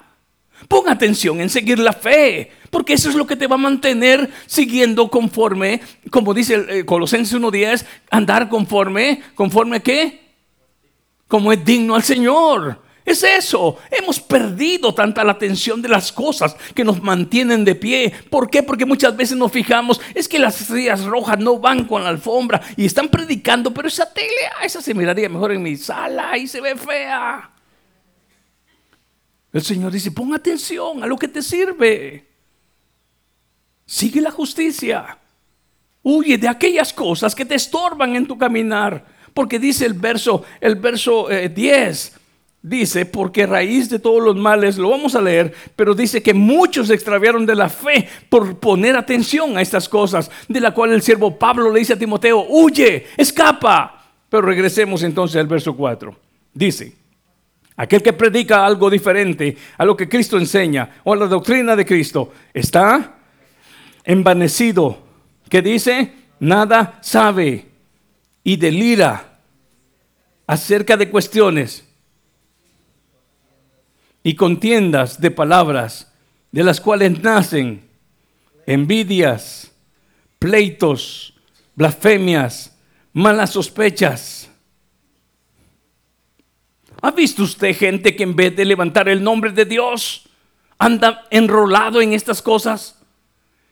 Pon 0.67 0.87
atención 0.87 1.41
en 1.41 1.49
seguir 1.49 1.79
la 1.79 1.93
fe, 1.93 2.51
porque 2.69 2.93
eso 2.93 3.09
es 3.09 3.15
lo 3.15 3.25
que 3.25 3.35
te 3.35 3.47
va 3.47 3.55
a 3.55 3.59
mantener 3.59 4.31
siguiendo 4.45 5.09
conforme, 5.09 5.81
como 6.11 6.33
dice 6.33 6.65
eh, 6.69 6.85
Colosenses 6.85 7.39
1.10, 7.39 7.85
andar 8.11 8.47
conforme, 8.47 9.23
conforme 9.33 9.81
qué? 9.81 10.21
Como 11.27 11.51
es 11.51 11.65
digno 11.65 11.95
al 11.95 12.03
Señor. 12.03 12.81
Es 13.03 13.23
eso. 13.23 13.77
Hemos 13.89 14.19
perdido 14.19 14.93
tanta 14.93 15.23
la 15.23 15.31
atención 15.33 15.81
de 15.81 15.89
las 15.89 16.11
cosas 16.11 16.55
que 16.75 16.83
nos 16.83 17.01
mantienen 17.01 17.65
de 17.65 17.75
pie. 17.75 18.13
¿Por 18.29 18.49
qué? 18.49 18.61
Porque 18.63 18.85
muchas 18.85 19.15
veces 19.15 19.37
nos 19.37 19.51
fijamos, 19.51 19.99
es 20.13 20.27
que 20.27 20.39
las 20.39 20.61
estrellas 20.61 21.03
rojas 21.03 21.39
no 21.39 21.57
van 21.57 21.85
con 21.85 22.03
la 22.03 22.09
alfombra 22.09 22.61
y 22.77 22.85
están 22.85 23.09
predicando, 23.09 23.73
pero 23.73 23.87
esa 23.87 24.11
tele, 24.11 24.27
ah, 24.59 24.65
esa 24.65 24.81
se 24.81 24.93
miraría 24.93 25.29
mejor 25.29 25.51
en 25.51 25.63
mi 25.63 25.75
sala 25.77 26.37
y 26.37 26.47
se 26.47 26.61
ve 26.61 26.75
fea. 26.75 27.49
El 29.51 29.61
Señor 29.61 29.91
dice, 29.91 30.11
pon 30.11 30.33
atención 30.33 31.03
a 31.03 31.07
lo 31.07 31.17
que 31.17 31.27
te 31.27 31.41
sirve. 31.41 32.27
Sigue 33.85 34.21
la 34.21 34.31
justicia. 34.31 35.17
Huye 36.03 36.37
de 36.37 36.47
aquellas 36.47 36.93
cosas 36.93 37.35
que 37.35 37.45
te 37.45 37.55
estorban 37.55 38.15
en 38.15 38.25
tu 38.25 38.37
caminar. 38.37 39.05
Porque 39.33 39.59
dice 39.59 39.85
el 39.85 39.93
verso, 39.93 40.43
el 40.59 40.75
verso 40.75 41.27
10, 41.29 42.07
eh, 42.07 42.20
dice, 42.61 43.05
porque 43.05 43.45
raíz 43.45 43.89
de 43.89 43.99
todos 43.99 44.23
los 44.23 44.35
males, 44.35 44.77
lo 44.77 44.89
vamos 44.89 45.15
a 45.15 45.21
leer, 45.21 45.53
pero 45.75 45.93
dice 45.93 46.21
que 46.21 46.33
muchos 46.33 46.87
se 46.87 46.93
extraviaron 46.93 47.45
de 47.45 47.55
la 47.55 47.69
fe 47.69 48.07
por 48.29 48.59
poner 48.59 48.95
atención 48.95 49.57
a 49.57 49.61
estas 49.61 49.89
cosas, 49.89 50.29
de 50.47 50.59
la 50.59 50.73
cual 50.73 50.93
el 50.93 51.01
siervo 51.01 51.37
Pablo 51.37 51.71
le 51.71 51.79
dice 51.79 51.93
a 51.93 51.99
Timoteo, 51.99 52.45
huye, 52.49 53.07
escapa. 53.17 53.97
Pero 54.29 54.43
regresemos 54.43 55.03
entonces 55.03 55.37
al 55.39 55.47
verso 55.47 55.75
4. 55.75 56.15
Dice, 56.53 56.95
aquel 57.75 58.01
que 58.01 58.13
predica 58.13 58.65
algo 58.65 58.89
diferente 58.89 59.57
a 59.77 59.85
lo 59.85 59.97
que 59.97 60.07
Cristo 60.07 60.37
enseña 60.37 61.01
o 61.03 61.13
a 61.13 61.17
la 61.17 61.27
doctrina 61.27 61.75
de 61.75 61.85
Cristo, 61.85 62.31
está 62.53 63.17
envanecido. 64.05 64.99
¿Qué 65.49 65.61
dice? 65.61 66.21
nada 66.41 66.97
sabe 67.01 67.67
y 68.43 68.57
delira 68.57 69.39
acerca 70.47 70.97
de 70.97 71.09
cuestiones 71.09 71.87
y 74.23 74.35
contiendas 74.35 75.19
de 75.19 75.31
palabras 75.31 76.11
de 76.51 76.63
las 76.63 76.79
cuales 76.79 77.21
nacen 77.21 77.89
envidias, 78.65 79.71
pleitos, 80.37 81.33
blasfemias, 81.75 82.77
malas 83.13 83.51
sospechas. 83.51 84.49
¿Ha 87.01 87.11
visto 87.11 87.43
usted 87.43 87.75
gente 87.75 88.15
que 88.15 88.23
en 88.23 88.35
vez 88.35 88.55
de 88.55 88.65
levantar 88.65 89.09
el 89.09 89.23
nombre 89.23 89.51
de 89.51 89.65
Dios 89.65 90.29
anda 90.77 91.25
enrolado 91.31 92.01
en 92.01 92.13
estas 92.13 92.41
cosas? 92.41 92.99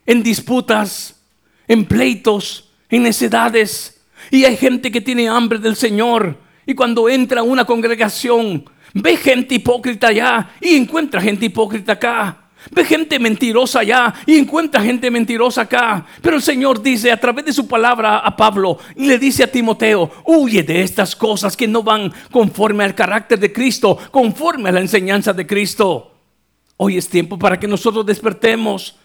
En 0.06 0.24
disputas, 0.24 1.22
en 1.68 1.86
pleitos, 1.86 2.72
en 2.90 3.04
necedades. 3.04 4.02
Y 4.32 4.46
hay 4.46 4.58
gente 4.58 4.92
que 4.92 5.02
tiene 5.02 5.30
hambre 5.30 5.60
del 5.60 5.76
Señor. 5.76 6.38
Y 6.66 6.74
cuando 6.74 7.08
entra 7.08 7.42
a 7.42 7.44
una 7.44 7.66
congregación, 7.66 8.66
ve 8.94 9.18
gente 9.18 9.56
hipócrita 9.56 10.08
allá 10.08 10.52
y 10.62 10.76
encuentra 10.76 11.22
gente 11.22 11.46
hipócrita 11.46 11.94
acá. 11.94 12.38
Ve 12.72 12.84
gente 12.84 13.20
mentirosa 13.20 13.80
allá 13.80 14.14
y 14.26 14.38
encuentra 14.38 14.82
gente 14.82 15.10
mentirosa 15.10 15.62
acá. 15.62 16.06
Pero 16.22 16.36
el 16.36 16.42
Señor 16.42 16.82
dice 16.82 17.12
a 17.12 17.20
través 17.20 17.46
de 17.46 17.54
su 17.54 17.68
palabra 17.68 18.20
a 18.20 18.36
Pablo 18.36 18.78
y 18.96 19.08
le 19.08 19.18
dice 19.18 19.44
a 19.44 19.52
Timoteo, 19.52 20.12
huye 20.26 20.64
de 20.64 20.82
estas 20.82 21.16
cosas 21.16 21.56
que 21.56 21.68
no 21.68 21.84
van 21.84 22.12
conforme 22.32 22.84
al 22.84 22.96
carácter 22.96 23.40
de 23.40 23.54
Cristo, 23.54 23.98
conforme 24.12 24.70
a 24.70 24.74
la 24.74 24.82
enseñanza 24.82 25.32
de 25.32 25.48
Cristo. 25.48 26.12
Hoy 26.76 26.98
es 26.98 27.08
tiempo 27.08 27.40
para 27.40 27.60
que 27.60 27.68
nosotros 27.68 28.06
despertemos 28.06 28.98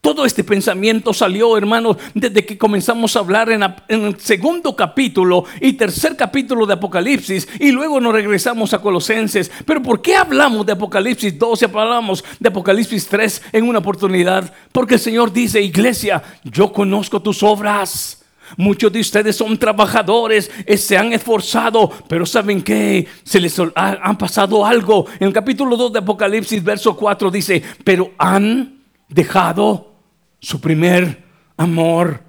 todo 0.00 0.24
este 0.24 0.44
pensamiento 0.44 1.12
salió, 1.12 1.56
hermanos, 1.56 1.96
desde 2.14 2.46
que 2.46 2.56
comenzamos 2.56 3.16
a 3.16 3.18
hablar 3.18 3.50
en, 3.50 3.62
el 3.88 4.20
segundo 4.20 4.76
capítulo 4.76 5.44
y 5.60 5.72
tercer 5.72 6.16
capítulo 6.16 6.64
de 6.64 6.74
Apocalipsis 6.74 7.48
y 7.58 7.72
luego 7.72 8.00
nos 8.00 8.12
regresamos 8.12 8.72
a 8.72 8.80
Colosenses. 8.80 9.50
Pero 9.64 9.82
¿por 9.82 10.00
qué 10.00 10.14
hablamos 10.14 10.64
de 10.64 10.72
Apocalipsis 10.72 11.36
2 11.36 11.62
y 11.62 11.64
hablamos 11.64 12.24
de 12.38 12.48
Apocalipsis 12.48 13.08
3 13.08 13.42
en 13.52 13.68
una 13.68 13.80
oportunidad? 13.80 14.52
Porque 14.70 14.94
el 14.94 15.00
Señor 15.00 15.32
dice, 15.32 15.60
iglesia, 15.60 16.22
yo 16.44 16.72
conozco 16.72 17.20
tus 17.20 17.42
obras. 17.42 18.22
Muchos 18.56 18.92
de 18.92 19.00
ustedes 19.00 19.34
son 19.34 19.58
trabajadores, 19.58 20.52
eh, 20.66 20.76
se 20.76 20.96
han 20.96 21.12
esforzado, 21.12 21.90
pero 22.08 22.24
¿saben 22.24 22.62
qué? 22.62 23.08
Se 23.24 23.40
les 23.40 23.58
ha, 23.58 23.98
han 24.00 24.16
pasado 24.16 24.64
algo. 24.64 25.06
En 25.18 25.26
el 25.26 25.32
capítulo 25.32 25.76
2 25.76 25.94
de 25.94 25.98
Apocalipsis, 25.98 26.62
verso 26.62 26.96
4 26.96 27.28
dice, 27.32 27.60
pero 27.82 28.12
han 28.18 28.75
dejado 29.08 29.92
su 30.40 30.60
primer 30.60 31.24
amor. 31.56 32.22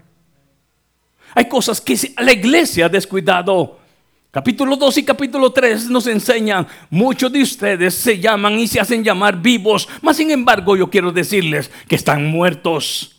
Hay 1.34 1.48
cosas 1.48 1.82
que 1.82 1.98
la 2.18 2.32
iglesia 2.32 2.86
ha 2.86 2.90
descuidado. 2.90 3.80
Capítulo 4.32 4.76
2 4.76 4.98
y 5.00 5.04
capítulo 5.04 5.52
3 5.52 5.90
nos 5.90 6.06
enseñan, 6.08 6.68
muchos 6.90 7.32
de 7.32 7.42
ustedes 7.42 7.94
se 7.96 8.20
llaman 8.20 8.60
y 8.60 8.68
se 8.68 8.80
hacen 8.80 9.04
llamar 9.04 9.42
vivos, 9.42 9.88
mas 10.02 10.18
sin 10.18 10.30
embargo 10.32 10.76
yo 10.76 10.90
quiero 10.90 11.12
decirles 11.12 11.72
que 11.88 11.96
están 11.96 12.26
muertos. 12.26 13.18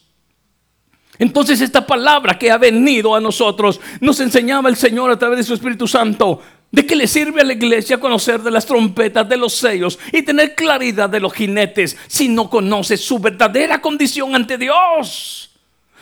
Entonces 1.19 1.61
esta 1.61 1.85
palabra 1.85 2.39
que 2.39 2.51
ha 2.51 2.59
venido 2.59 3.15
a 3.15 3.21
nosotros 3.21 3.81
nos 4.01 4.21
enseñaba 4.21 4.69
el 4.69 4.77
Señor 4.77 5.11
a 5.11 5.19
través 5.19 5.39
de 5.39 5.45
su 5.45 5.55
Espíritu 5.55 5.89
Santo. 5.89 6.41
¿De 6.71 6.85
qué 6.85 6.95
le 6.95 7.07
sirve 7.07 7.41
a 7.41 7.45
la 7.45 7.55
iglesia 7.55 7.99
conocer 7.99 8.43
de 8.43 8.51
las 8.51 8.67
trompetas, 8.67 9.27
de 9.27 9.39
los 9.39 9.55
sellos 9.55 9.99
y 10.13 10.23
tener 10.23 10.55
claridad 10.55 11.09
de 11.09 11.21
los 11.21 11.33
jinetes 11.33 11.97
si 12.07 12.29
no 12.29 12.51
conoce 12.51 12.99
su 12.99 13.19
verdadera 13.19 13.81
condición 13.81 14.35
ante 14.35 14.59
Dios? 14.59 15.51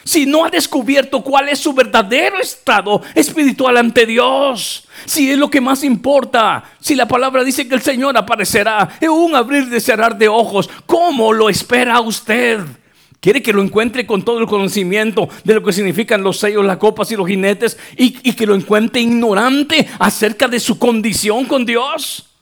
Si 0.02 0.24
no 0.24 0.44
ha 0.44 0.50
descubierto 0.50 1.22
cuál 1.22 1.48
es 1.48 1.58
su 1.58 1.72
verdadero 1.72 2.40
estado 2.40 3.02
espiritual 3.14 3.76
ante 3.76 4.06
Dios. 4.06 4.86
Si 5.04 5.30
es 5.30 5.36
lo 5.38 5.50
que 5.50 5.60
más 5.60 5.82
importa. 5.82 6.62
Si 6.80 6.94
la 6.94 7.08
palabra 7.08 7.42
dice 7.42 7.68
que 7.68 7.74
el 7.74 7.82
Señor 7.82 8.16
aparecerá 8.16 8.88
en 9.00 9.10
un 9.10 9.34
abrir 9.34 9.68
y 9.72 9.80
cerrar 9.80 10.16
de 10.16 10.28
ojos. 10.28 10.70
¿Cómo 10.86 11.32
lo 11.32 11.48
espera 11.48 12.00
usted? 12.00 12.60
Quiere 13.20 13.42
que 13.42 13.52
lo 13.52 13.62
encuentre 13.62 14.06
con 14.06 14.24
todo 14.24 14.38
el 14.38 14.46
conocimiento 14.46 15.28
de 15.44 15.54
lo 15.54 15.62
que 15.62 15.72
significan 15.72 16.22
los 16.22 16.38
sellos, 16.38 16.64
las 16.64 16.76
copas 16.76 17.10
y 17.10 17.16
los 17.16 17.26
jinetes 17.26 17.78
y, 17.96 18.10
que 18.32 18.46
lo 18.46 18.54
encuentre 18.54 19.00
ignorante 19.00 19.88
acerca 19.98 20.48
de 20.48 20.60
su 20.60 20.78
condición 20.78 21.46
con 21.46 21.64
Dios. 21.64 22.35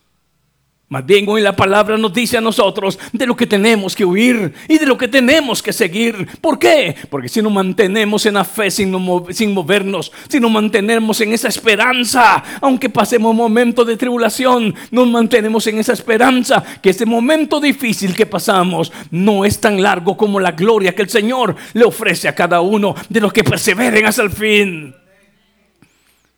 Más 0.87 1.05
bien 1.07 1.27
hoy 1.29 1.41
la 1.41 1.57
palabra 1.57 1.97
nos 1.97 2.13
dice 2.13 2.37
a 2.37 2.43
nosotros 2.43 2.99
de 3.11 3.27
lo 3.27 3.35
que 3.35 3.47
tenemos 3.47 3.97
que 3.97 4.05
huir 4.05 4.53
y 4.69 4.79
de 4.79 4.85
lo 4.85 4.99
que 4.99 5.09
tenemos 5.09 5.63
que 5.63 5.73
seguir. 5.73 6.29
¿Por 6.43 6.59
qué? 6.59 6.95
Porque 7.09 7.29
si 7.29 7.41
nos 7.41 7.53
mantenemos 7.53 8.27
en 8.27 8.35
la 8.35 8.45
fe 8.45 8.71
sin, 8.71 8.91
movernos, 8.91 10.13
si 10.29 10.39
nos 10.39 10.51
mantenemos 10.51 11.21
en 11.23 11.33
esa 11.33 11.49
esperanza, 11.49 12.45
aunque 12.61 12.91
pasemos 12.91 13.35
momentos 13.35 13.87
de 13.87 13.97
tribulación, 13.97 14.75
nos 14.91 15.09
mantenemos 15.09 15.67
en 15.67 15.79
esa 15.79 15.95
esperanza 15.95 16.63
que 16.83 16.91
ese 16.91 17.07
momento 17.07 17.61
difícil 17.61 18.15
que 18.15 18.27
pasamos 18.27 18.93
no 19.11 19.47
es 19.47 19.59
tan 19.59 19.81
largo 19.83 20.19
como 20.19 20.39
la 20.39 20.53
gloria 20.53 20.95
que 20.95 21.03
el 21.03 21.09
Señor 21.09 21.57
le 21.73 21.85
ofrece 21.85 22.29
a 22.29 22.35
cada 22.35 22.61
uno 22.61 22.95
de 23.09 23.21
los 23.21 23.33
que 23.33 23.43
perseveren 23.43 24.05
hasta 24.05 24.23
el 24.23 24.31
fin. 24.31 24.95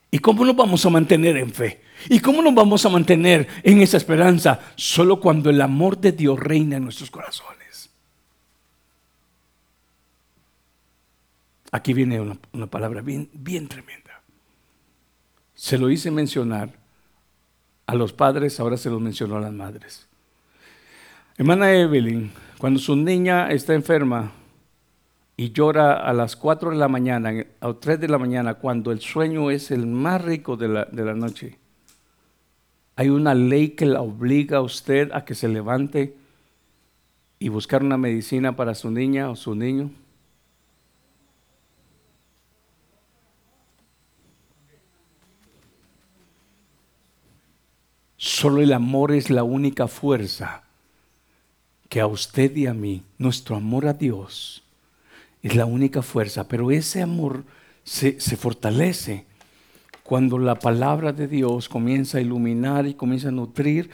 ¿Y 0.08 0.20
cómo 0.20 0.44
nos 0.44 0.54
vamos 0.54 0.86
a 0.86 0.90
mantener 0.90 1.36
en 1.36 1.52
fe? 1.52 1.85
¿Y 2.08 2.20
cómo 2.20 2.42
nos 2.42 2.54
vamos 2.54 2.84
a 2.84 2.88
mantener 2.88 3.48
en 3.62 3.80
esa 3.80 3.96
esperanza? 3.96 4.60
Solo 4.76 5.20
cuando 5.20 5.50
el 5.50 5.60
amor 5.60 5.98
de 5.98 6.12
Dios 6.12 6.38
reina 6.38 6.76
en 6.76 6.84
nuestros 6.84 7.10
corazones. 7.10 7.90
Aquí 11.72 11.92
viene 11.92 12.20
una, 12.20 12.66
palabra 12.66 13.02
bien, 13.02 13.28
bien 13.32 13.68
tremenda. 13.68 14.22
Se 15.54 15.78
lo 15.78 15.90
hice 15.90 16.10
mencionar 16.10 16.70
a 17.86 17.94
los 17.94 18.12
padres, 18.12 18.58
ahora 18.60 18.76
se 18.76 18.90
lo 18.90 19.00
mencionó 19.00 19.36
a 19.36 19.40
las 19.40 19.52
madres. 19.52 20.06
Hermana 21.36 21.72
Evelyn, 21.72 22.30
cuando 22.58 22.80
su 22.80 22.96
niña 22.96 23.50
está 23.50 23.74
enferma 23.74 24.32
y 25.36 25.52
llora 25.52 25.94
a 25.94 26.12
las 26.12 26.34
4 26.36 26.70
de 26.70 26.76
la 26.76 26.88
mañana 26.88 27.32
o 27.60 27.76
3 27.76 28.00
de 28.00 28.08
la 28.08 28.18
mañana, 28.18 28.54
cuando 28.54 28.90
el 28.90 29.00
sueño 29.00 29.50
es 29.50 29.70
el 29.70 29.86
más 29.86 30.24
rico 30.24 30.56
de 30.56 30.68
la, 30.68 30.84
de 30.86 31.04
la 31.04 31.14
noche, 31.14 31.58
hay 32.96 33.10
una 33.10 33.34
ley 33.34 33.70
que 33.70 33.84
la 33.84 34.00
obliga 34.00 34.58
a 34.58 34.62
usted 34.62 35.12
a 35.12 35.26
que 35.26 35.34
se 35.34 35.48
levante 35.48 36.16
y 37.38 37.50
buscar 37.50 37.82
una 37.82 37.98
medicina 37.98 38.56
para 38.56 38.74
su 38.74 38.90
niña 38.90 39.28
o 39.28 39.36
su 39.36 39.54
niño. 39.54 39.90
Solo 48.16 48.62
el 48.62 48.72
amor 48.72 49.12
es 49.12 49.28
la 49.28 49.42
única 49.42 49.88
fuerza 49.88 50.62
que 51.90 52.00
a 52.00 52.06
usted 52.06 52.56
y 52.56 52.66
a 52.66 52.72
mí, 52.72 53.02
nuestro 53.18 53.56
amor 53.56 53.86
a 53.86 53.92
Dios, 53.92 54.62
es 55.42 55.54
la 55.54 55.66
única 55.66 56.00
fuerza, 56.00 56.48
pero 56.48 56.70
ese 56.70 57.02
amor 57.02 57.44
se, 57.84 58.18
se 58.20 58.36
fortalece 58.38 59.25
cuando 60.06 60.38
la 60.38 60.54
palabra 60.54 61.12
de 61.12 61.26
Dios 61.26 61.68
comienza 61.68 62.18
a 62.18 62.20
iluminar 62.20 62.86
y 62.86 62.94
comienza 62.94 63.28
a 63.28 63.32
nutrir 63.32 63.90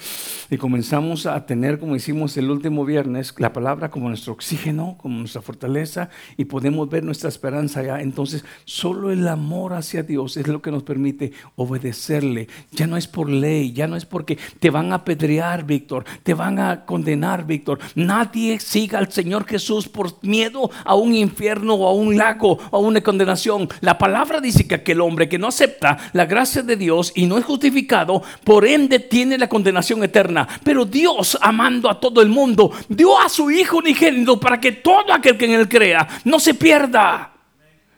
y 0.50 0.58
comenzamos 0.58 1.24
a 1.24 1.46
tener, 1.46 1.78
como 1.78 1.96
hicimos 1.96 2.36
el 2.36 2.50
último 2.50 2.84
viernes, 2.84 3.34
la 3.38 3.54
palabra 3.54 3.90
como 3.90 4.10
nuestro 4.10 4.34
oxígeno, 4.34 4.96
como 4.98 5.18
nuestra 5.18 5.40
fortaleza 5.40 6.10
y 6.36 6.44
podemos 6.44 6.90
ver 6.90 7.02
nuestra 7.02 7.30
esperanza 7.30 7.80
allá. 7.80 8.02
Entonces, 8.02 8.44
solo 8.66 9.10
el 9.10 9.26
amor 9.26 9.72
hacia 9.72 10.02
Dios 10.02 10.36
es 10.36 10.48
lo 10.48 10.60
que 10.60 10.70
nos 10.70 10.82
permite 10.82 11.32
obedecerle. 11.56 12.46
Ya 12.72 12.86
no 12.86 12.98
es 12.98 13.08
por 13.08 13.30
ley, 13.30 13.72
ya 13.72 13.86
no 13.86 13.96
es 13.96 14.04
porque 14.04 14.36
te 14.60 14.68
van 14.68 14.92
a 14.92 14.96
apedrear, 14.96 15.64
Víctor, 15.64 16.04
te 16.22 16.34
van 16.34 16.58
a 16.58 16.84
condenar, 16.84 17.46
Víctor. 17.46 17.78
Nadie 17.94 18.60
siga 18.60 18.98
al 18.98 19.10
Señor 19.10 19.46
Jesús 19.46 19.88
por 19.88 20.22
miedo 20.22 20.70
a 20.84 20.94
un 20.94 21.14
infierno 21.14 21.74
o 21.74 21.88
a 21.88 21.94
un 21.94 22.18
lago 22.18 22.58
o 22.70 22.76
a 22.76 22.80
una 22.80 23.00
condenación. 23.00 23.66
La 23.80 23.96
palabra 23.96 24.42
dice 24.42 24.68
que 24.68 24.74
aquel 24.74 25.00
hombre 25.00 25.30
que 25.30 25.38
no 25.38 25.46
acepta 25.46 25.98
la 26.12 26.26
gracia 26.26 26.62
de 26.62 26.76
Dios 26.76 27.12
y 27.14 27.26
no 27.26 27.38
es 27.38 27.44
justificado, 27.44 28.22
por 28.44 28.66
ende 28.66 28.98
tiene 28.98 29.38
la 29.38 29.48
condenación 29.48 30.02
eterna. 30.04 30.46
Pero 30.62 30.84
Dios, 30.84 31.38
amando 31.40 31.90
a 31.90 31.98
todo 31.98 32.22
el 32.22 32.28
mundo, 32.28 32.72
dio 32.88 33.18
a 33.18 33.28
su 33.28 33.50
Hijo 33.50 33.78
unigénito 33.78 34.38
para 34.38 34.60
que 34.60 34.72
todo 34.72 35.12
aquel 35.12 35.36
que 35.36 35.46
en 35.46 35.52
él 35.52 35.68
crea 35.68 36.08
no 36.24 36.38
se 36.38 36.54
pierda. 36.54 37.31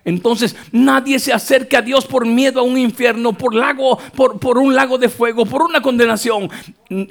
Entonces 0.04 0.54
nadie 0.70 1.18
se 1.18 1.32
acerca 1.32 1.78
a 1.78 1.82
Dios 1.82 2.04
por 2.06 2.26
miedo 2.26 2.60
a 2.60 2.62
un 2.62 2.76
infierno, 2.76 3.32
por 3.32 3.54
lago, 3.54 3.98
por, 4.14 4.38
por, 4.38 4.58
un 4.58 4.74
lago 4.74 4.98
de 4.98 5.08
fuego, 5.08 5.46
por 5.46 5.62
una 5.62 5.80
condenación, 5.80 6.50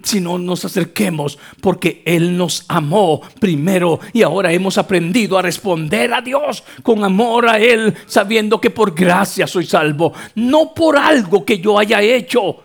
sino 0.04 0.38
nos 0.38 0.64
acerquemos 0.66 1.40
porque 1.60 2.04
Él 2.06 2.38
nos 2.38 2.66
amó 2.68 3.22
primero 3.40 4.00
y 4.14 4.22
ahora 4.22 4.52
hemos 4.52 4.78
aprendido 4.78 5.38
a 5.38 5.42
responder 5.42 6.14
a 6.14 6.22
Dios 6.22 6.64
con 6.84 7.04
amor 7.04 7.50
a 7.50 7.60
Él, 7.60 7.96
sabiendo 8.06 8.62
que 8.62 8.70
por 8.70 8.94
gracia 8.94 9.48
soy 9.48 9.66
salvo, 9.66 10.14
no 10.36 10.74
por 10.74 10.98
algo 10.98 11.44
que 11.44 11.60
yo 11.60 11.80
haya 11.80 12.02
hecho. 12.02 12.64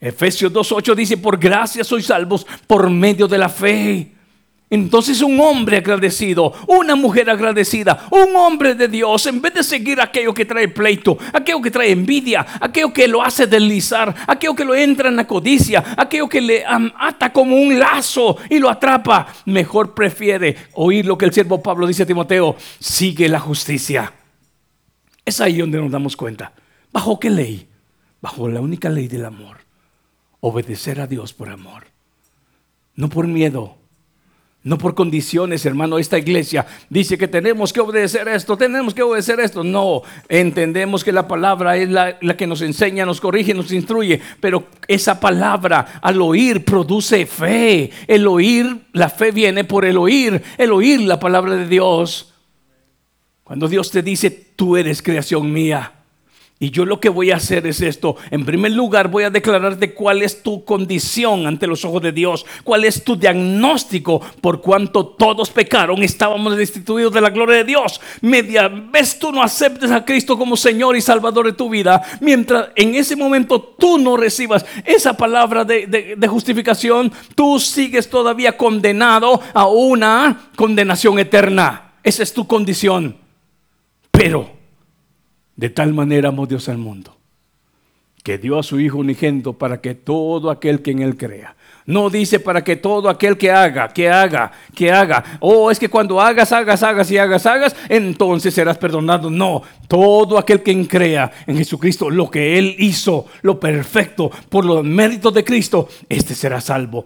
Efesios 0.00 0.52
2.8 0.52 0.94
dice, 0.94 1.16
por 1.16 1.38
gracia 1.38 1.82
soy 1.82 2.02
salvos 2.02 2.46
por 2.68 2.88
medio 2.88 3.26
de 3.26 3.38
la 3.38 3.48
fe. 3.48 4.17
Entonces 4.70 5.22
un 5.22 5.40
hombre 5.40 5.78
agradecido, 5.78 6.52
una 6.66 6.94
mujer 6.94 7.30
agradecida, 7.30 8.06
un 8.10 8.36
hombre 8.36 8.74
de 8.74 8.86
Dios, 8.86 9.24
en 9.26 9.40
vez 9.40 9.54
de 9.54 9.62
seguir 9.62 9.98
aquello 9.98 10.34
que 10.34 10.44
trae 10.44 10.68
pleito, 10.68 11.16
aquello 11.32 11.62
que 11.62 11.70
trae 11.70 11.90
envidia, 11.90 12.46
aquello 12.60 12.92
que 12.92 13.08
lo 13.08 13.22
hace 13.22 13.46
deslizar, 13.46 14.14
aquello 14.26 14.54
que 14.54 14.66
lo 14.66 14.74
entra 14.74 15.08
en 15.08 15.16
la 15.16 15.26
codicia, 15.26 15.82
aquello 15.96 16.28
que 16.28 16.42
le 16.42 16.64
ata 16.66 17.32
como 17.32 17.56
un 17.56 17.78
lazo 17.78 18.36
y 18.50 18.58
lo 18.58 18.68
atrapa, 18.68 19.28
mejor 19.46 19.94
prefiere 19.94 20.54
oír 20.74 21.06
lo 21.06 21.16
que 21.16 21.24
el 21.24 21.32
siervo 21.32 21.62
Pablo 21.62 21.86
dice 21.86 22.02
a 22.02 22.06
Timoteo, 22.06 22.54
sigue 22.78 23.26
la 23.26 23.40
justicia. 23.40 24.12
Es 25.24 25.40
ahí 25.40 25.58
donde 25.58 25.80
nos 25.80 25.90
damos 25.90 26.14
cuenta. 26.14 26.52
¿Bajo 26.92 27.18
qué 27.18 27.30
ley? 27.30 27.68
Bajo 28.20 28.48
la 28.48 28.60
única 28.60 28.90
ley 28.90 29.08
del 29.08 29.24
amor. 29.24 29.58
Obedecer 30.40 31.00
a 31.00 31.06
Dios 31.06 31.32
por 31.32 31.48
amor. 31.48 31.86
No 32.96 33.08
por 33.08 33.26
miedo, 33.26 33.77
no 34.64 34.76
por 34.76 34.94
condiciones, 34.94 35.64
hermano. 35.64 35.98
Esta 35.98 36.18
iglesia 36.18 36.66
dice 36.90 37.16
que 37.16 37.28
tenemos 37.28 37.72
que 37.72 37.80
obedecer 37.80 38.28
esto, 38.28 38.56
tenemos 38.56 38.92
que 38.92 39.02
obedecer 39.02 39.40
esto. 39.40 39.62
No, 39.62 40.02
entendemos 40.28 41.04
que 41.04 41.12
la 41.12 41.28
palabra 41.28 41.76
es 41.76 41.88
la, 41.88 42.18
que 42.36 42.46
nos 42.46 42.60
enseña, 42.62 43.06
nos 43.06 43.20
corrige, 43.20 43.54
nos 43.54 43.72
instruye. 43.72 44.20
Pero 44.40 44.66
esa 44.86 45.20
palabra 45.20 46.00
al 46.02 46.20
oír 46.20 46.64
produce 46.64 47.24
fe. 47.26 47.90
El 48.06 48.26
oír, 48.26 48.86
la 48.92 49.08
fe 49.08 49.30
viene 49.30 49.64
por 49.64 49.84
el 49.84 49.96
oír. 49.96 50.42
El 50.56 50.72
oír 50.72 51.00
la 51.00 51.20
palabra 51.20 51.54
de 51.54 51.66
Dios. 51.66 52.34
Cuando 53.44 53.68
Dios 53.68 53.90
te 53.90 54.02
dice, 54.02 54.30
tú 54.30 54.76
eres 54.76 55.00
creación 55.00 55.52
mía. 55.52 55.97
Y 56.60 56.70
yo 56.70 56.84
lo 56.84 56.98
que 56.98 57.08
voy 57.08 57.30
a 57.30 57.36
hacer 57.36 57.68
es 57.68 57.80
esto. 57.80 58.16
En 58.32 58.44
primer 58.44 58.72
lugar, 58.72 59.06
voy 59.08 59.22
a 59.22 59.30
declararte 59.30 59.94
cuál 59.94 60.22
es 60.22 60.42
tu 60.42 60.64
condición 60.64 61.46
ante 61.46 61.68
los 61.68 61.84
ojos 61.84 62.02
de 62.02 62.10
Dios, 62.10 62.44
cuál 62.64 62.84
es 62.84 63.04
tu 63.04 63.16
diagnóstico 63.16 64.20
por 64.40 64.60
cuanto 64.60 65.06
todos 65.06 65.50
pecaron, 65.50 66.02
estábamos 66.02 66.56
destituidos 66.56 67.12
de 67.12 67.20
la 67.20 67.30
gloria 67.30 67.58
de 67.58 67.64
Dios. 67.64 68.00
Media 68.22 68.66
vez 68.66 69.20
tú 69.20 69.30
no 69.30 69.40
aceptes 69.40 69.92
a 69.92 70.04
Cristo 70.04 70.36
como 70.36 70.56
Señor 70.56 70.96
y 70.96 71.00
Salvador 71.00 71.46
de 71.46 71.52
tu 71.52 71.70
vida, 71.70 72.02
mientras 72.20 72.70
en 72.74 72.96
ese 72.96 73.14
momento 73.14 73.60
tú 73.60 73.96
no 73.96 74.16
recibas 74.16 74.66
esa 74.84 75.16
palabra 75.16 75.64
de, 75.64 76.16
de 76.16 76.28
justificación, 76.28 77.12
tú 77.36 77.60
sigues 77.60 78.10
todavía 78.10 78.56
condenado 78.56 79.40
a 79.54 79.68
una 79.68 80.50
condenación 80.56 81.20
eterna. 81.20 81.92
Esa 82.02 82.24
es 82.24 82.34
tu 82.34 82.48
condición. 82.48 83.16
Pero 84.10 84.57
de 85.58 85.70
tal 85.70 85.92
manera 85.92 86.28
amó 86.28 86.46
Dios 86.46 86.68
al 86.68 86.78
mundo, 86.78 87.16
que 88.22 88.38
dio 88.38 88.60
a 88.60 88.62
su 88.62 88.78
Hijo 88.78 88.98
unigénito 88.98 89.54
para 89.54 89.80
que 89.80 89.96
todo 89.96 90.52
aquel 90.52 90.82
que 90.82 90.92
en 90.92 91.00
Él 91.00 91.16
crea. 91.16 91.56
No 91.84 92.10
dice 92.10 92.38
para 92.38 92.62
que 92.62 92.76
todo 92.76 93.08
aquel 93.08 93.36
que 93.36 93.50
haga, 93.50 93.88
que 93.88 94.08
haga, 94.08 94.52
que 94.72 94.92
haga. 94.92 95.24
Oh, 95.40 95.68
es 95.70 95.80
que 95.80 95.88
cuando 95.88 96.20
hagas, 96.20 96.52
hagas, 96.52 96.82
hagas 96.84 97.10
y 97.10 97.18
hagas, 97.18 97.44
hagas, 97.46 97.74
entonces 97.88 98.54
serás 98.54 98.78
perdonado. 98.78 99.30
No, 99.30 99.62
todo 99.88 100.38
aquel 100.38 100.62
que 100.62 100.86
crea 100.86 101.32
en 101.46 101.56
Jesucristo, 101.56 102.08
lo 102.08 102.30
que 102.30 102.56
Él 102.56 102.76
hizo, 102.78 103.26
lo 103.42 103.58
perfecto, 103.58 104.30
por 104.48 104.64
los 104.64 104.84
méritos 104.84 105.34
de 105.34 105.42
Cristo, 105.42 105.88
este 106.08 106.36
será 106.36 106.60
salvo. 106.60 107.04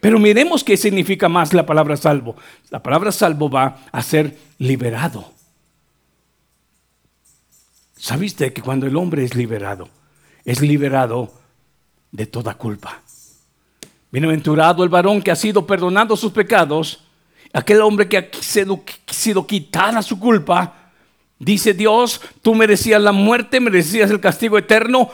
Pero 0.00 0.18
miremos 0.18 0.64
qué 0.64 0.78
significa 0.78 1.28
más 1.28 1.52
la 1.52 1.66
palabra 1.66 1.98
salvo. 1.98 2.34
La 2.70 2.82
palabra 2.82 3.12
salvo 3.12 3.50
va 3.50 3.76
a 3.92 4.00
ser 4.00 4.34
liberado. 4.58 5.33
¿Sabiste 8.04 8.52
que 8.52 8.60
cuando 8.60 8.86
el 8.86 8.96
hombre 8.96 9.24
es 9.24 9.34
liberado, 9.34 9.88
es 10.44 10.60
liberado 10.60 11.32
de 12.12 12.26
toda 12.26 12.52
culpa? 12.52 13.00
Bienaventurado 14.10 14.84
el 14.84 14.90
varón 14.90 15.22
que 15.22 15.30
ha 15.30 15.36
sido 15.36 15.66
perdonado 15.66 16.14
sus 16.14 16.30
pecados, 16.30 17.02
aquel 17.50 17.80
hombre 17.80 18.06
que 18.06 18.18
ha 18.18 18.28
sido, 19.10 19.46
quitada 19.46 20.02
su 20.02 20.20
culpa. 20.20 20.90
Dice 21.38 21.72
Dios, 21.72 22.20
tú 22.42 22.54
merecías 22.54 23.00
la 23.00 23.12
muerte, 23.12 23.58
merecías 23.58 24.10
el 24.10 24.20
castigo 24.20 24.58
eterno. 24.58 25.08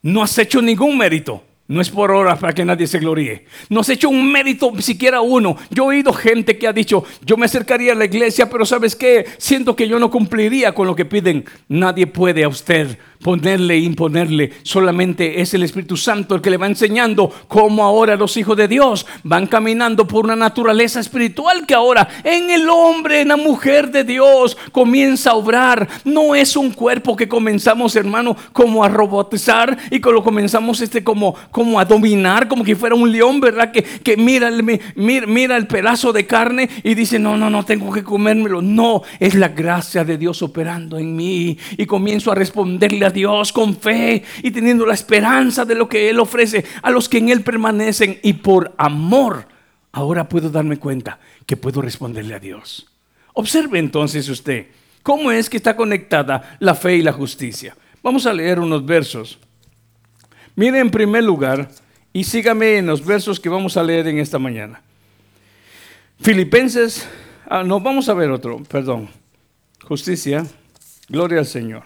No 0.00 0.22
has 0.22 0.38
hecho 0.38 0.62
ningún 0.62 0.96
mérito. 0.96 1.44
No 1.66 1.80
es 1.80 1.88
por 1.88 2.10
hora 2.10 2.36
para 2.36 2.52
que 2.52 2.62
nadie 2.62 2.86
se 2.86 2.98
gloríe. 2.98 3.46
No 3.70 3.80
has 3.80 3.88
hecho 3.88 4.10
un 4.10 4.30
mérito, 4.30 4.70
siquiera 4.80 5.22
uno. 5.22 5.56
Yo 5.70 5.84
he 5.84 5.96
oído 5.96 6.12
gente 6.12 6.58
que 6.58 6.68
ha 6.68 6.74
dicho, 6.74 7.04
yo 7.24 7.38
me 7.38 7.46
acercaría 7.46 7.92
a 7.92 7.94
la 7.94 8.04
iglesia, 8.04 8.50
pero 8.50 8.66
¿sabes 8.66 8.94
qué? 8.94 9.24
Siento 9.38 9.74
que 9.74 9.88
yo 9.88 9.98
no 9.98 10.10
cumpliría 10.10 10.74
con 10.74 10.86
lo 10.86 10.94
que 10.94 11.06
piden. 11.06 11.46
Nadie 11.68 12.06
puede 12.06 12.44
a 12.44 12.48
usted 12.48 12.98
ponerle 13.24 13.74
e 13.74 13.78
imponerle. 13.78 14.52
Solamente 14.62 15.40
es 15.40 15.54
el 15.54 15.62
Espíritu 15.62 15.96
Santo 15.96 16.34
el 16.34 16.42
que 16.42 16.50
le 16.50 16.58
va 16.58 16.66
enseñando 16.66 17.32
cómo 17.48 17.82
ahora 17.82 18.16
los 18.16 18.36
hijos 18.36 18.54
de 18.54 18.68
Dios 18.68 19.06
van 19.22 19.46
caminando 19.46 20.06
por 20.06 20.26
una 20.26 20.36
naturaleza 20.36 21.00
espiritual 21.00 21.66
que 21.66 21.72
ahora 21.72 22.06
en 22.22 22.50
el 22.50 22.68
hombre, 22.68 23.22
en 23.22 23.28
la 23.28 23.38
mujer 23.38 23.90
de 23.90 24.04
Dios 24.04 24.58
comienza 24.72 25.30
a 25.30 25.36
obrar. 25.36 25.88
No 26.04 26.34
es 26.34 26.54
un 26.54 26.70
cuerpo 26.72 27.16
que 27.16 27.26
comenzamos, 27.26 27.96
hermano, 27.96 28.36
como 28.52 28.84
a 28.84 28.90
robotizar 28.90 29.78
y 29.90 30.02
que 30.02 30.12
lo 30.12 30.22
comenzamos 30.22 30.82
este 30.82 31.02
como, 31.02 31.34
como 31.54 31.78
a 31.78 31.84
dominar, 31.84 32.48
como 32.48 32.64
que 32.64 32.74
fuera 32.74 32.96
un 32.96 33.12
león, 33.12 33.38
¿verdad? 33.38 33.70
Que, 33.70 33.84
que 33.84 34.16
mira, 34.16 34.50
mira, 34.96 35.24
mira 35.24 35.56
el 35.56 35.68
pedazo 35.68 36.12
de 36.12 36.26
carne 36.26 36.68
y 36.82 36.96
dice, 36.96 37.20
no, 37.20 37.36
no, 37.36 37.48
no, 37.48 37.64
tengo 37.64 37.92
que 37.92 38.02
comérmelo. 38.02 38.60
No, 38.60 39.02
es 39.20 39.36
la 39.36 39.50
gracia 39.50 40.04
de 40.04 40.18
Dios 40.18 40.42
operando 40.42 40.98
en 40.98 41.14
mí 41.14 41.56
y 41.78 41.86
comienzo 41.86 42.32
a 42.32 42.34
responderle 42.34 43.06
a 43.06 43.10
Dios 43.10 43.52
con 43.52 43.76
fe 43.76 44.24
y 44.42 44.50
teniendo 44.50 44.84
la 44.84 44.94
esperanza 44.94 45.64
de 45.64 45.76
lo 45.76 45.88
que 45.88 46.10
Él 46.10 46.18
ofrece 46.18 46.64
a 46.82 46.90
los 46.90 47.08
que 47.08 47.18
en 47.18 47.28
Él 47.28 47.44
permanecen. 47.44 48.18
Y 48.24 48.32
por 48.32 48.74
amor, 48.76 49.46
ahora 49.92 50.28
puedo 50.28 50.50
darme 50.50 50.78
cuenta 50.78 51.20
que 51.46 51.56
puedo 51.56 51.80
responderle 51.80 52.34
a 52.34 52.40
Dios. 52.40 52.88
Observe 53.32 53.78
entonces 53.78 54.28
usted 54.28 54.66
cómo 55.04 55.30
es 55.30 55.48
que 55.48 55.58
está 55.58 55.76
conectada 55.76 56.56
la 56.58 56.74
fe 56.74 56.96
y 56.96 57.02
la 57.02 57.12
justicia. 57.12 57.76
Vamos 58.02 58.26
a 58.26 58.32
leer 58.32 58.58
unos 58.58 58.84
versos. 58.84 59.38
Mire 60.56 60.78
en 60.78 60.90
primer 60.90 61.24
lugar 61.24 61.68
y 62.12 62.24
sígame 62.24 62.78
en 62.78 62.86
los 62.86 63.04
versos 63.04 63.40
que 63.40 63.48
vamos 63.48 63.76
a 63.76 63.82
leer 63.82 64.06
en 64.06 64.18
esta 64.18 64.38
mañana. 64.38 64.82
Filipenses, 66.20 67.08
ah, 67.48 67.64
no, 67.64 67.80
vamos 67.80 68.08
a 68.08 68.14
ver 68.14 68.30
otro, 68.30 68.62
perdón. 68.62 69.08
Justicia, 69.82 70.46
gloria 71.08 71.40
al 71.40 71.46
Señor. 71.46 71.82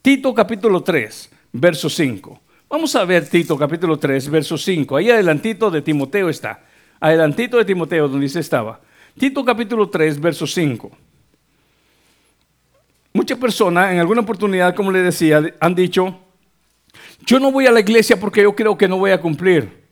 Tito 0.00 0.32
capítulo 0.32 0.82
3, 0.82 1.30
verso 1.52 1.90
5. 1.90 2.40
Vamos 2.70 2.94
a 2.94 3.04
ver 3.04 3.28
Tito 3.28 3.58
capítulo 3.58 3.98
3, 3.98 4.30
verso 4.30 4.56
5. 4.56 4.96
Ahí 4.96 5.10
adelantito 5.10 5.70
de 5.70 5.82
Timoteo 5.82 6.28
está. 6.28 6.64
Adelantito 7.00 7.56
de 7.56 7.64
Timoteo, 7.64 8.08
donde 8.08 8.24
dice 8.24 8.40
estaba. 8.40 8.80
Tito 9.18 9.44
capítulo 9.44 9.88
3, 9.88 10.20
verso 10.20 10.46
5. 10.46 10.90
Muchas 13.12 13.38
personas 13.38 13.92
en 13.92 13.98
alguna 13.98 14.20
oportunidad, 14.20 14.76
como 14.76 14.92
le 14.92 15.00
decía, 15.00 15.42
han 15.58 15.74
dicho, 15.74 16.27
yo 17.28 17.38
no 17.38 17.52
voy 17.52 17.66
a 17.66 17.70
la 17.70 17.80
iglesia 17.80 18.18
porque 18.18 18.42
yo 18.42 18.56
creo 18.56 18.78
que 18.78 18.88
no 18.88 18.96
voy 18.96 19.10
a 19.10 19.20
cumplir. 19.20 19.84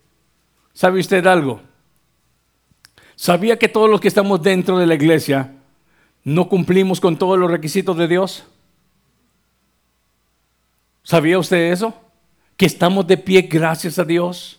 ¿Sabe 0.73 1.01
usted 1.01 1.27
algo? 1.27 1.61
¿Sabía 3.15 3.59
que 3.59 3.69
todos 3.69 3.91
los 3.91 4.01
que 4.01 4.09
estamos 4.09 4.43
dentro 4.43 4.79
de 4.79 4.87
la 4.87 4.95
iglesia 4.95 5.53
no 6.25 6.49
cumplimos 6.49 6.99
con 6.99 7.19
todos 7.19 7.39
los 7.39 7.51
requisitos 7.51 7.95
de 7.99 8.09
Dios? 8.09 8.47
¿Sabía 11.03 11.39
usted 11.39 11.73
eso? 11.73 11.93
Que 12.57 12.65
estamos 12.65 13.07
de 13.07 13.19
pie 13.19 13.43
gracias 13.43 13.99
a 13.99 14.05
Dios. 14.07 14.59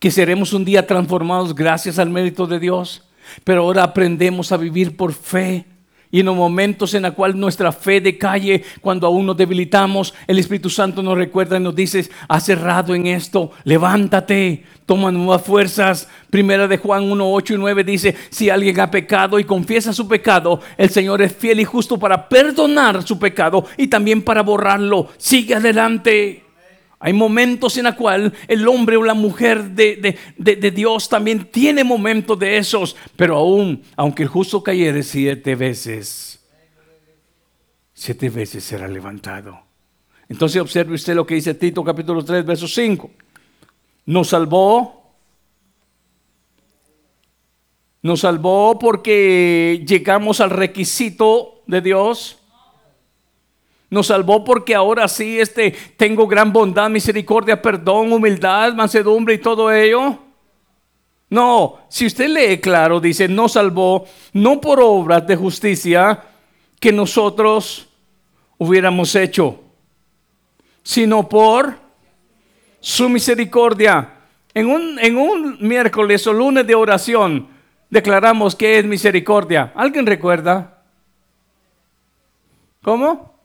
Que 0.00 0.10
seremos 0.10 0.52
un 0.52 0.64
día 0.64 0.88
transformados 0.88 1.54
gracias 1.54 2.00
al 2.00 2.10
mérito 2.10 2.48
de 2.48 2.58
Dios. 2.58 3.08
Pero 3.44 3.62
ahora 3.62 3.84
aprendemos 3.84 4.50
a 4.50 4.56
vivir 4.56 4.96
por 4.96 5.12
fe 5.12 5.66
y 6.10 6.20
en 6.20 6.26
los 6.26 6.36
momentos 6.36 6.94
en 6.94 7.02
los 7.02 7.12
cuales 7.12 7.36
nuestra 7.36 7.72
fe 7.72 8.00
decae, 8.00 8.62
cuando 8.80 9.06
aún 9.06 9.26
nos 9.26 9.36
debilitamos, 9.36 10.14
el 10.26 10.38
Espíritu 10.38 10.70
Santo 10.70 11.02
nos 11.02 11.16
recuerda 11.18 11.56
y 11.56 11.60
nos 11.60 11.74
dice, 11.74 12.08
has 12.28 12.44
cerrado 12.44 12.94
en 12.94 13.06
esto, 13.06 13.50
levántate, 13.64 14.64
toma 14.86 15.10
nuevas 15.10 15.42
fuerzas. 15.42 16.08
Primera 16.30 16.68
de 16.68 16.78
Juan 16.78 17.04
1, 17.04 17.32
8 17.32 17.54
y 17.54 17.58
9 17.58 17.84
dice, 17.84 18.16
si 18.30 18.48
alguien 18.48 18.80
ha 18.80 18.90
pecado 18.90 19.38
y 19.38 19.44
confiesa 19.44 19.92
su 19.92 20.06
pecado, 20.08 20.60
el 20.78 20.90
Señor 20.90 21.22
es 21.22 21.34
fiel 21.34 21.60
y 21.60 21.64
justo 21.64 21.98
para 21.98 22.28
perdonar 22.28 23.02
su 23.02 23.18
pecado 23.18 23.64
y 23.76 23.88
también 23.88 24.22
para 24.22 24.42
borrarlo. 24.42 25.08
Sigue 25.18 25.54
adelante. 25.54 26.45
Hay 26.98 27.12
momentos 27.12 27.76
en 27.76 27.84
los 27.84 27.94
cuales 27.94 28.32
el 28.48 28.66
hombre 28.66 28.96
o 28.96 29.02
la 29.02 29.14
mujer 29.14 29.70
de, 29.70 30.18
Dios 30.74 31.08
también 31.08 31.44
tiene 31.44 31.84
momentos 31.84 32.38
de 32.38 32.56
esos, 32.56 32.96
pero 33.16 33.36
aún, 33.36 33.82
aunque 33.96 34.22
el 34.22 34.28
justo 34.28 34.62
cayere 34.62 35.02
siete 35.02 35.54
veces, 35.54 36.40
siete 37.92 38.30
veces 38.30 38.64
será 38.64 38.88
levantado. 38.88 39.60
Entonces 40.28 40.60
observe 40.60 40.94
usted 40.94 41.14
lo 41.14 41.26
que 41.26 41.34
dice 41.34 41.54
Tito 41.54 41.84
capítulo 41.84 42.24
3, 42.24 42.44
verso 42.44 42.66
5. 42.66 43.10
Nos 44.06 44.28
salvó, 44.28 45.12
nos 48.00 48.20
salvó 48.20 48.78
porque 48.78 49.84
llegamos 49.86 50.40
al 50.40 50.50
requisito 50.50 51.62
de 51.66 51.80
Dios 51.82 52.35
nos 53.88 54.08
salvó 54.08 54.44
porque 54.44 54.74
ahora 54.74 55.06
sí 55.08 55.38
este, 55.38 55.70
tengo 55.96 56.26
gran 56.26 56.52
bondad, 56.52 56.90
misericordia, 56.90 57.60
perdón, 57.60 58.12
humildad, 58.12 58.74
mansedumbre 58.74 59.34
y 59.34 59.38
todo 59.38 59.72
ello. 59.72 60.18
No, 61.28 61.78
si 61.88 62.06
usted 62.06 62.28
lee 62.28 62.58
claro, 62.58 63.00
dice, 63.00 63.28
nos 63.28 63.52
salvó 63.52 64.06
no 64.32 64.60
por 64.60 64.80
obras 64.80 65.26
de 65.26 65.36
justicia 65.36 66.22
que 66.80 66.92
nosotros 66.92 67.88
hubiéramos 68.58 69.14
hecho, 69.14 69.60
sino 70.82 71.28
por 71.28 71.76
su 72.80 73.08
misericordia. 73.08 74.12
En 74.54 74.68
un, 74.68 74.98
en 75.00 75.16
un 75.16 75.58
miércoles 75.60 76.26
o 76.26 76.32
lunes 76.32 76.66
de 76.66 76.74
oración 76.74 77.48
declaramos 77.90 78.54
que 78.54 78.78
es 78.78 78.84
misericordia. 78.84 79.72
¿Alguien 79.74 80.06
recuerda? 80.06 80.82
¿Cómo? 82.82 83.35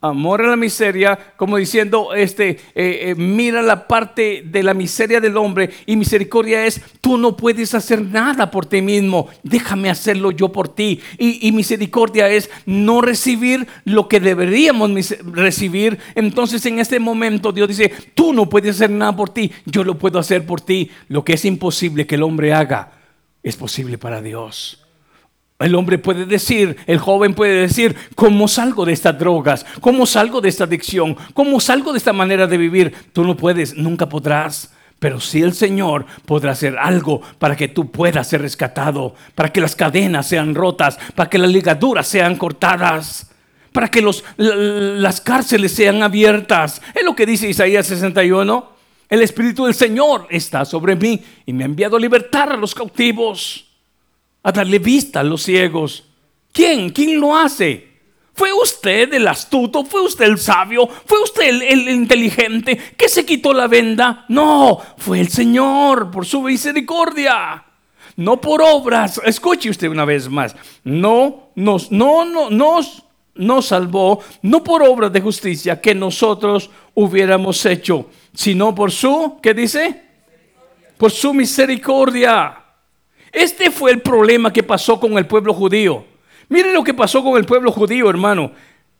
Amor 0.00 0.42
a 0.42 0.48
la 0.48 0.56
miseria, 0.56 1.18
como 1.36 1.56
diciendo, 1.56 2.14
este, 2.14 2.50
eh, 2.50 2.58
eh, 2.74 3.14
mira 3.16 3.62
la 3.62 3.86
parte 3.86 4.42
de 4.46 4.62
la 4.62 4.72
miseria 4.72 5.20
del 5.20 5.36
hombre 5.36 5.70
y 5.86 5.96
misericordia 5.96 6.64
es, 6.64 6.80
tú 7.00 7.18
no 7.18 7.36
puedes 7.36 7.74
hacer 7.74 8.02
nada 8.02 8.50
por 8.50 8.66
ti 8.66 8.80
mismo, 8.80 9.28
déjame 9.42 9.90
hacerlo 9.90 10.30
yo 10.30 10.50
por 10.50 10.68
ti. 10.68 11.00
Y, 11.18 11.46
y 11.46 11.52
misericordia 11.52 12.28
es 12.28 12.50
no 12.64 13.00
recibir 13.00 13.66
lo 13.84 14.08
que 14.08 14.20
deberíamos 14.20 14.90
recibir. 15.32 15.98
Entonces 16.14 16.64
en 16.66 16.78
este 16.78 16.98
momento 16.98 17.52
Dios 17.52 17.68
dice, 17.68 17.92
tú 18.14 18.32
no 18.32 18.48
puedes 18.48 18.76
hacer 18.76 18.90
nada 18.90 19.14
por 19.14 19.30
ti, 19.30 19.52
yo 19.66 19.84
lo 19.84 19.98
puedo 19.98 20.18
hacer 20.18 20.46
por 20.46 20.60
ti. 20.60 20.90
Lo 21.08 21.24
que 21.24 21.34
es 21.34 21.44
imposible 21.44 22.06
que 22.06 22.14
el 22.14 22.22
hombre 22.22 22.54
haga, 22.54 22.92
es 23.42 23.56
posible 23.56 23.98
para 23.98 24.22
Dios. 24.22 24.89
El 25.60 25.74
hombre 25.74 25.98
puede 25.98 26.24
decir, 26.24 26.78
el 26.86 26.98
joven 26.98 27.34
puede 27.34 27.60
decir, 27.60 27.94
¿cómo 28.14 28.48
salgo 28.48 28.86
de 28.86 28.94
estas 28.94 29.18
drogas? 29.18 29.66
¿Cómo 29.82 30.06
salgo 30.06 30.40
de 30.40 30.48
esta 30.48 30.64
adicción? 30.64 31.18
¿Cómo 31.34 31.60
salgo 31.60 31.92
de 31.92 31.98
esta 31.98 32.14
manera 32.14 32.46
de 32.46 32.56
vivir? 32.56 32.94
Tú 33.12 33.24
no 33.24 33.36
puedes, 33.36 33.76
nunca 33.76 34.08
podrás. 34.08 34.72
Pero 34.98 35.20
si 35.20 35.42
el 35.42 35.52
Señor 35.52 36.06
podrá 36.24 36.52
hacer 36.52 36.78
algo 36.78 37.20
para 37.38 37.56
que 37.56 37.68
tú 37.68 37.90
puedas 37.90 38.26
ser 38.26 38.40
rescatado, 38.40 39.14
para 39.34 39.52
que 39.52 39.60
las 39.60 39.76
cadenas 39.76 40.26
sean 40.26 40.54
rotas, 40.54 40.98
para 41.14 41.28
que 41.28 41.38
las 41.38 41.50
ligaduras 41.50 42.08
sean 42.08 42.36
cortadas, 42.36 43.30
para 43.72 43.88
que 43.88 44.02
las 44.36 45.20
cárceles 45.20 45.72
sean 45.72 46.02
abiertas. 46.02 46.80
Es 46.94 47.04
lo 47.04 47.14
que 47.14 47.26
dice 47.26 47.48
Isaías 47.48 47.86
61. 47.86 48.66
El 49.10 49.20
Espíritu 49.20 49.66
del 49.66 49.74
Señor 49.74 50.26
está 50.30 50.64
sobre 50.64 50.96
mí 50.96 51.22
y 51.44 51.52
me 51.52 51.64
ha 51.64 51.66
enviado 51.66 51.96
a 51.96 52.00
libertar 52.00 52.50
a 52.50 52.56
los 52.56 52.74
cautivos 52.74 53.69
a 54.42 54.52
darle 54.52 54.78
vista 54.78 55.20
a 55.20 55.24
los 55.24 55.42
ciegos. 55.42 56.04
¿Quién? 56.52 56.90
¿Quién 56.90 57.20
lo 57.20 57.36
hace? 57.36 57.90
¿Fue 58.40 58.52
usted 58.52 59.12
el 59.12 59.28
astuto? 59.28 59.84
¿Fue 59.84 60.00
usted 60.00 60.24
el 60.24 60.38
sabio? 60.38 60.86
¿Fue 60.86 61.22
usted 61.22 61.42
el, 61.46 61.88
inteligente 61.88 62.76
que 62.96 63.08
se 63.08 63.26
quitó 63.26 63.52
la 63.52 63.66
venda? 63.66 64.24
No, 64.28 64.80
fue 64.96 65.20
el 65.20 65.28
Señor 65.28 66.10
por 66.10 66.24
su 66.24 66.40
misericordia. 66.40 67.64
No 68.16 68.40
por 68.40 68.62
obras. 68.62 69.20
Escuche 69.24 69.68
usted 69.68 69.88
una 69.88 70.04
vez 70.04 70.28
más. 70.28 70.56
No 70.84 71.50
nos, 71.54 71.92
no, 71.92 72.24
no, 72.24 72.48
nos, 72.48 73.02
nos 73.34 73.66
salvó, 73.66 74.20
no 74.42 74.64
por 74.64 74.82
obras 74.82 75.12
de 75.12 75.20
justicia 75.20 75.80
que 75.80 75.94
nosotros 75.94 76.70
hubiéramos 76.94 77.64
hecho, 77.66 78.06
sino 78.32 78.74
por 78.74 78.90
su, 78.90 79.38
¿qué 79.42 79.52
dice? 79.52 80.02
Por 80.96 81.10
su 81.10 81.34
misericordia. 81.34 82.59
Este 83.32 83.70
fue 83.70 83.92
el 83.92 84.00
problema 84.00 84.52
que 84.52 84.62
pasó 84.62 84.98
con 84.98 85.16
el 85.18 85.26
pueblo 85.26 85.54
judío. 85.54 86.04
Miren 86.48 86.74
lo 86.74 86.82
que 86.82 86.94
pasó 86.94 87.22
con 87.22 87.36
el 87.36 87.44
pueblo 87.44 87.70
judío, 87.70 88.10
hermano, 88.10 88.52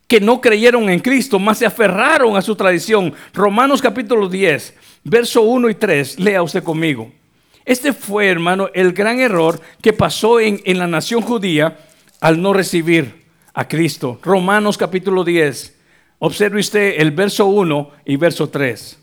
que 0.06 0.20
no 0.20 0.40
creyeron 0.40 0.88
en 0.88 1.00
Cristo, 1.00 1.38
más 1.38 1.58
se 1.58 1.66
aferraron 1.66 2.36
a 2.36 2.42
su 2.42 2.54
tradición. 2.54 3.12
Romanos 3.32 3.82
capítulo 3.82 4.28
10, 4.28 4.74
verso 5.04 5.42
1 5.42 5.70
y 5.70 5.74
3, 5.74 6.20
lea 6.20 6.42
usted 6.42 6.62
conmigo. 6.62 7.12
Este 7.64 7.92
fue, 7.92 8.28
hermano, 8.28 8.68
el 8.74 8.92
gran 8.92 9.20
error 9.20 9.60
que 9.82 9.92
pasó 9.92 10.40
en, 10.40 10.60
en 10.64 10.78
la 10.78 10.86
nación 10.86 11.22
judía 11.22 11.78
al 12.20 12.40
no 12.40 12.52
recibir 12.52 13.24
a 13.54 13.66
Cristo. 13.66 14.18
Romanos 14.22 14.78
capítulo 14.78 15.24
10. 15.24 15.78
Observe 16.18 16.60
usted 16.60 16.94
el 16.98 17.10
verso 17.12 17.46
1 17.46 17.90
y 18.04 18.16
verso 18.16 18.48
3. 18.48 18.98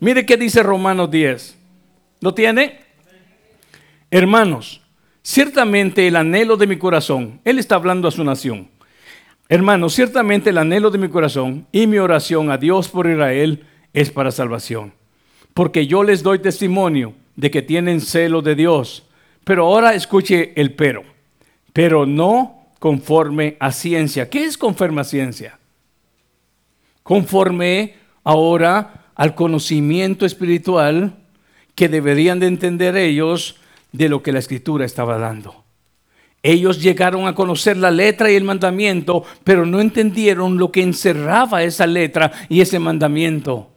Mire 0.00 0.26
qué 0.26 0.36
dice 0.36 0.62
Romanos 0.62 1.10
10. 1.10 1.56
¿Lo 2.20 2.34
tiene? 2.34 2.85
Hermanos, 4.10 4.82
ciertamente 5.22 6.06
el 6.06 6.16
anhelo 6.16 6.56
de 6.56 6.66
mi 6.66 6.76
corazón, 6.78 7.40
Él 7.44 7.58
está 7.58 7.74
hablando 7.74 8.06
a 8.06 8.12
su 8.12 8.22
nación. 8.22 8.68
Hermanos, 9.48 9.94
ciertamente 9.94 10.50
el 10.50 10.58
anhelo 10.58 10.90
de 10.90 10.98
mi 10.98 11.08
corazón 11.08 11.66
y 11.72 11.86
mi 11.86 11.98
oración 11.98 12.50
a 12.50 12.58
Dios 12.58 12.88
por 12.88 13.08
Israel 13.08 13.64
es 13.92 14.10
para 14.10 14.30
salvación. 14.30 14.92
Porque 15.54 15.86
yo 15.86 16.02
les 16.02 16.22
doy 16.22 16.40
testimonio 16.40 17.14
de 17.36 17.50
que 17.50 17.62
tienen 17.62 18.00
celo 18.00 18.42
de 18.42 18.54
Dios. 18.54 19.08
Pero 19.44 19.66
ahora 19.66 19.94
escuche 19.94 20.52
el 20.56 20.72
pero. 20.74 21.04
Pero 21.72 22.06
no 22.06 22.66
conforme 22.78 23.56
a 23.60 23.70
ciencia. 23.72 24.28
¿Qué 24.28 24.44
es 24.44 24.58
conforme 24.58 25.00
a 25.00 25.04
ciencia? 25.04 25.58
Conforme 27.02 27.94
ahora 28.24 29.06
al 29.14 29.34
conocimiento 29.34 30.26
espiritual 30.26 31.16
que 31.74 31.88
deberían 31.88 32.40
de 32.40 32.48
entender 32.48 32.96
ellos 32.96 33.60
de 33.96 34.08
lo 34.08 34.22
que 34.22 34.32
la 34.32 34.38
escritura 34.38 34.84
estaba 34.84 35.18
dando. 35.18 35.64
Ellos 36.42 36.80
llegaron 36.80 37.26
a 37.26 37.34
conocer 37.34 37.76
la 37.76 37.90
letra 37.90 38.30
y 38.30 38.36
el 38.36 38.44
mandamiento, 38.44 39.24
pero 39.42 39.66
no 39.66 39.80
entendieron 39.80 40.58
lo 40.58 40.70
que 40.70 40.82
encerraba 40.82 41.64
esa 41.64 41.86
letra 41.86 42.30
y 42.48 42.60
ese 42.60 42.78
mandamiento. 42.78 43.70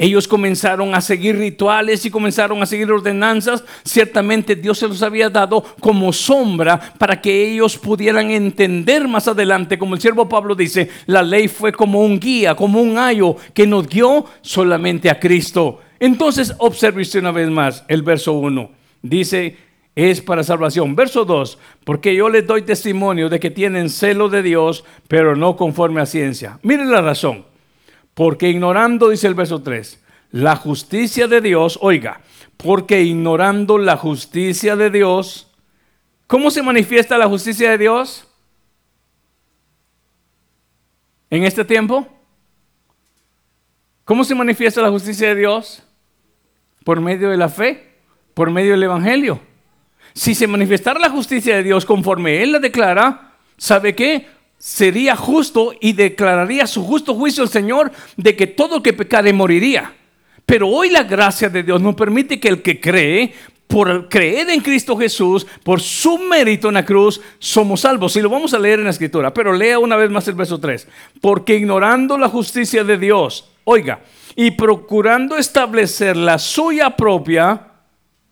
Ellos 0.00 0.28
comenzaron 0.28 0.94
a 0.94 1.00
seguir 1.00 1.36
rituales 1.36 2.06
y 2.06 2.10
comenzaron 2.10 2.62
a 2.62 2.66
seguir 2.66 2.90
ordenanzas. 2.90 3.64
Ciertamente 3.84 4.54
Dios 4.54 4.78
se 4.78 4.86
los 4.86 5.02
había 5.02 5.28
dado 5.28 5.62
como 5.80 6.12
sombra 6.12 6.94
para 6.98 7.20
que 7.20 7.52
ellos 7.52 7.76
pudieran 7.76 8.30
entender 8.30 9.08
más 9.08 9.26
adelante, 9.26 9.76
como 9.76 9.96
el 9.96 10.00
siervo 10.00 10.28
Pablo 10.28 10.54
dice, 10.54 10.88
la 11.06 11.24
ley 11.24 11.48
fue 11.48 11.72
como 11.72 12.00
un 12.00 12.20
guía, 12.20 12.54
como 12.54 12.80
un 12.80 12.96
ayo 12.96 13.34
que 13.52 13.66
nos 13.66 13.88
dio 13.88 14.24
solamente 14.40 15.10
a 15.10 15.18
Cristo. 15.18 15.80
Entonces 15.98 16.54
observe 16.58 17.02
usted 17.02 17.18
una 17.18 17.32
vez 17.32 17.50
más 17.50 17.84
el 17.88 18.02
verso 18.02 18.34
1 18.34 18.77
dice, 19.02 19.56
es 19.98 20.20
para 20.20 20.44
salvación. 20.44 20.94
Verso 20.94 21.24
2, 21.24 21.58
porque 21.84 22.14
yo 22.14 22.28
les 22.28 22.46
doy 22.46 22.62
testimonio 22.62 23.28
de 23.28 23.40
que 23.40 23.50
tienen 23.50 23.90
celo 23.90 24.28
de 24.28 24.42
Dios, 24.42 24.84
pero 25.08 25.34
no 25.34 25.56
conforme 25.56 26.00
a 26.00 26.06
ciencia. 26.06 26.60
Miren 26.62 26.92
la 26.92 27.00
razón. 27.00 27.44
Porque 28.14 28.48
ignorando, 28.48 29.08
dice 29.08 29.26
el 29.26 29.34
verso 29.34 29.60
3, 29.60 30.04
la 30.30 30.54
justicia 30.54 31.26
de 31.26 31.40
Dios, 31.40 31.80
oiga, 31.82 32.20
porque 32.56 33.02
ignorando 33.02 33.76
la 33.76 33.96
justicia 33.96 34.76
de 34.76 34.90
Dios, 34.90 35.50
¿cómo 36.28 36.52
se 36.52 36.62
manifiesta 36.62 37.18
la 37.18 37.26
justicia 37.26 37.70
de 37.72 37.78
Dios? 37.78 38.28
En 41.28 41.42
este 41.42 41.64
tiempo. 41.64 42.06
¿Cómo 44.04 44.22
se 44.22 44.36
manifiesta 44.36 44.80
la 44.80 44.90
justicia 44.90 45.28
de 45.30 45.34
Dios? 45.34 45.82
Por 46.84 47.00
medio 47.00 47.30
de 47.30 47.36
la 47.36 47.48
fe 47.48 47.87
por 48.38 48.52
medio 48.52 48.70
del 48.70 48.84
Evangelio. 48.84 49.40
Si 50.12 50.32
se 50.32 50.46
manifestara 50.46 51.00
la 51.00 51.10
justicia 51.10 51.56
de 51.56 51.64
Dios 51.64 51.84
conforme 51.84 52.40
Él 52.40 52.52
la 52.52 52.60
declara, 52.60 53.32
¿sabe 53.56 53.96
qué? 53.96 54.28
Sería 54.56 55.16
justo 55.16 55.74
y 55.80 55.92
declararía 55.92 56.68
su 56.68 56.84
justo 56.84 57.16
juicio 57.16 57.42
el 57.42 57.48
Señor 57.48 57.90
de 58.16 58.36
que 58.36 58.46
todo 58.46 58.80
que 58.80 58.92
pecare 58.92 59.32
moriría. 59.32 59.92
Pero 60.46 60.68
hoy 60.68 60.88
la 60.88 61.02
gracia 61.02 61.48
de 61.48 61.64
Dios 61.64 61.82
nos 61.82 61.96
permite 61.96 62.38
que 62.38 62.46
el 62.46 62.62
que 62.62 62.78
cree, 62.78 63.34
por 63.66 64.08
creer 64.08 64.48
en 64.50 64.60
Cristo 64.60 64.96
Jesús, 64.96 65.44
por 65.64 65.80
su 65.80 66.16
mérito 66.18 66.68
en 66.68 66.74
la 66.74 66.84
cruz, 66.84 67.20
somos 67.40 67.80
salvos. 67.80 68.14
Y 68.14 68.22
lo 68.22 68.30
vamos 68.30 68.54
a 68.54 68.60
leer 68.60 68.78
en 68.78 68.84
la 68.84 68.92
escritura, 68.92 69.34
pero 69.34 69.52
lea 69.52 69.80
una 69.80 69.96
vez 69.96 70.12
más 70.12 70.28
el 70.28 70.36
verso 70.36 70.60
3. 70.60 70.86
Porque 71.20 71.56
ignorando 71.56 72.16
la 72.16 72.28
justicia 72.28 72.84
de 72.84 72.98
Dios, 72.98 73.50
oiga, 73.64 73.98
y 74.36 74.52
procurando 74.52 75.36
establecer 75.36 76.16
la 76.16 76.38
suya 76.38 76.90
propia, 76.94 77.64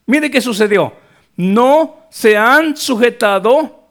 Mire 0.07 0.31
qué 0.31 0.41
sucedió. 0.41 0.95
No 1.37 2.07
se 2.11 2.37
han 2.37 2.77
sujetado 2.77 3.91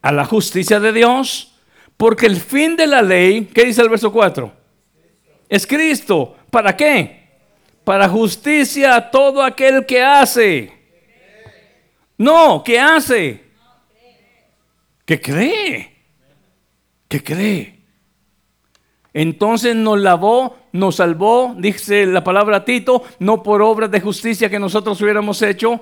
a 0.00 0.10
la 0.10 0.24
justicia 0.24 0.80
de 0.80 0.92
Dios, 0.92 1.54
porque 1.96 2.26
el 2.26 2.36
fin 2.36 2.74
de 2.76 2.86
la 2.86 3.02
ley, 3.02 3.48
¿qué 3.54 3.64
dice 3.64 3.82
el 3.82 3.88
verso 3.88 4.10
4? 4.10 4.52
Es 5.48 5.66
Cristo. 5.66 6.36
¿Para 6.50 6.76
qué? 6.76 7.28
Para 7.84 8.08
justicia 8.08 8.96
a 8.96 9.10
todo 9.10 9.42
aquel 9.42 9.86
que 9.86 10.02
hace. 10.02 10.72
No, 12.18 12.62
¿qué 12.64 12.78
hace? 12.78 13.44
Que 15.04 15.20
cree. 15.20 15.96
Que 17.08 17.22
cree. 17.22 17.81
Entonces 19.14 19.76
nos 19.76 20.00
lavó, 20.00 20.56
nos 20.72 20.96
salvó, 20.96 21.54
dice 21.58 22.06
la 22.06 22.24
palabra 22.24 22.64
Tito, 22.64 23.02
no 23.18 23.42
por 23.42 23.60
obras 23.60 23.90
de 23.90 24.00
justicia 24.00 24.48
que 24.48 24.58
nosotros 24.58 25.00
hubiéramos 25.00 25.42
hecho, 25.42 25.80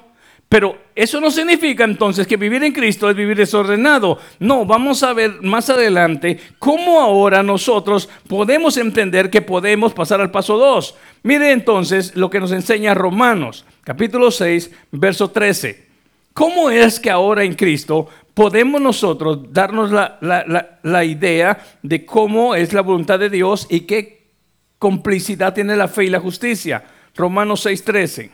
Pero 0.48 0.76
eso 0.96 1.20
no 1.20 1.30
significa 1.30 1.84
entonces 1.84 2.26
que 2.26 2.36
vivir 2.36 2.64
en 2.64 2.72
Cristo 2.72 3.08
es 3.08 3.14
vivir 3.14 3.36
desordenado. 3.36 4.18
No, 4.40 4.66
vamos 4.66 5.04
a 5.04 5.12
ver 5.12 5.40
más 5.42 5.70
adelante 5.70 6.40
cómo 6.58 7.00
ahora 7.00 7.44
nosotros 7.44 8.08
podemos 8.26 8.76
entender 8.76 9.30
que 9.30 9.42
podemos 9.42 9.92
pasar 9.92 10.20
al 10.20 10.32
paso 10.32 10.58
2. 10.58 10.96
Mire 11.22 11.52
entonces 11.52 12.16
lo 12.16 12.30
que 12.30 12.40
nos 12.40 12.50
enseña 12.50 12.94
Romanos, 12.94 13.64
capítulo 13.84 14.32
6, 14.32 14.72
verso 14.90 15.30
13. 15.30 15.86
¿Cómo 16.32 16.68
es 16.68 16.98
que 16.98 17.10
ahora 17.10 17.44
en 17.44 17.54
Cristo 17.54 18.08
podemos 18.40 18.80
nosotros 18.80 19.52
darnos 19.52 19.90
la, 19.90 20.78
la 20.82 21.04
idea 21.04 21.62
de 21.82 22.06
cómo 22.06 22.54
es 22.54 22.72
la 22.72 22.80
voluntad 22.80 23.18
de 23.18 23.28
Dios 23.28 23.66
y 23.68 23.80
qué 23.80 24.30
complicidad 24.78 25.52
tiene 25.52 25.76
la 25.76 25.88
fe 25.88 26.04
y 26.04 26.08
la 26.08 26.20
justicia? 26.20 26.82
Romanos 27.14 27.60
6, 27.60 27.84
13. 27.84 28.30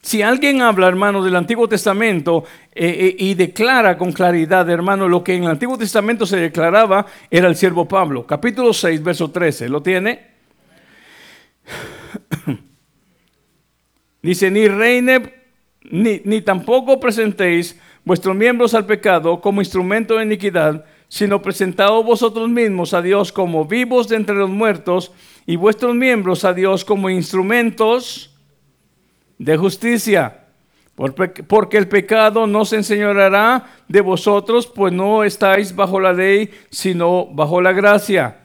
Si 0.00 0.22
alguien 0.22 0.62
habla, 0.62 0.86
hermano, 0.86 1.24
del 1.24 1.34
Antiguo 1.34 1.66
Testamento 1.66 2.44
eh, 2.72 2.86
eh, 2.86 3.16
y 3.18 3.34
declara 3.34 3.98
con 3.98 4.12
claridad, 4.12 4.70
hermano, 4.70 5.08
lo 5.08 5.24
que 5.24 5.34
en 5.34 5.42
el 5.42 5.50
Antiguo 5.50 5.76
Testamento 5.76 6.24
se 6.24 6.36
declaraba 6.36 7.06
era 7.28 7.48
el 7.48 7.56
siervo 7.56 7.88
Pablo. 7.88 8.24
Capítulo 8.24 8.72
6, 8.72 9.02
verso 9.02 9.32
13. 9.32 9.68
¿Lo 9.68 9.82
tiene? 9.82 10.34
Dice, 14.22 14.52
ni 14.52 14.68
reine, 14.68 15.34
ni, 15.82 16.22
ni 16.24 16.42
tampoco 16.42 17.00
presentéis 17.00 17.76
vuestros 18.04 18.36
miembros 18.36 18.74
al 18.74 18.86
pecado 18.86 19.40
como 19.40 19.60
instrumento 19.60 20.16
de 20.16 20.24
iniquidad, 20.24 20.84
sino 21.08 21.40
presentaos 21.42 22.04
vosotros 22.04 22.48
mismos 22.48 22.94
a 22.94 23.02
Dios 23.02 23.32
como 23.32 23.64
vivos 23.64 24.08
de 24.08 24.16
entre 24.16 24.34
los 24.34 24.50
muertos 24.50 25.12
y 25.46 25.56
vuestros 25.56 25.94
miembros 25.94 26.44
a 26.44 26.52
Dios 26.52 26.84
como 26.84 27.10
instrumentos 27.10 28.34
de 29.38 29.56
justicia. 29.56 30.40
Porque 30.94 31.76
el 31.76 31.88
pecado 31.88 32.46
no 32.46 32.64
se 32.64 32.76
enseñoreará 32.76 33.64
de 33.88 34.00
vosotros, 34.00 34.66
pues 34.66 34.92
no 34.92 35.24
estáis 35.24 35.74
bajo 35.74 35.98
la 35.98 36.12
ley, 36.12 36.50
sino 36.70 37.26
bajo 37.26 37.60
la 37.60 37.72
gracia. 37.72 38.38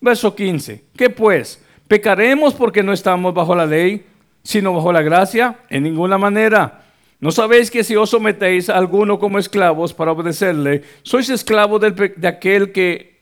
Verso 0.00 0.34
15. 0.34 0.84
¿Qué 0.94 1.08
pues? 1.08 1.64
¿Pecaremos 1.88 2.52
porque 2.52 2.82
no 2.82 2.92
estamos 2.92 3.32
bajo 3.32 3.54
la 3.54 3.64
ley, 3.64 4.06
sino 4.42 4.74
bajo 4.74 4.92
la 4.92 5.00
gracia? 5.00 5.60
En 5.70 5.82
ninguna 5.82 6.18
manera. 6.18 6.83
¿No 7.20 7.30
sabéis 7.30 7.70
que 7.70 7.84
si 7.84 7.96
os 7.96 8.10
sometéis 8.10 8.68
a 8.68 8.76
alguno 8.76 9.18
como 9.18 9.38
esclavos 9.38 9.94
para 9.94 10.12
obedecerle, 10.12 10.82
sois 11.02 11.30
esclavos 11.30 11.80
de 11.80 12.28
aquel 12.28 12.72
que 12.72 13.14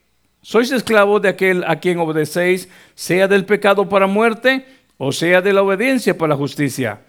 sois 0.42 0.72
esclavos 0.72 1.22
de 1.22 1.28
aquel 1.28 1.62
a 1.64 1.78
quien 1.78 1.98
obedecéis, 1.98 2.68
sea 2.94 3.28
del 3.28 3.44
pecado 3.44 3.88
para 3.88 4.08
muerte 4.08 4.66
o 4.98 5.12
sea 5.12 5.40
de 5.40 5.52
la 5.52 5.62
obediencia 5.62 6.18
para 6.18 6.30
la 6.30 6.36
justicia? 6.36 7.00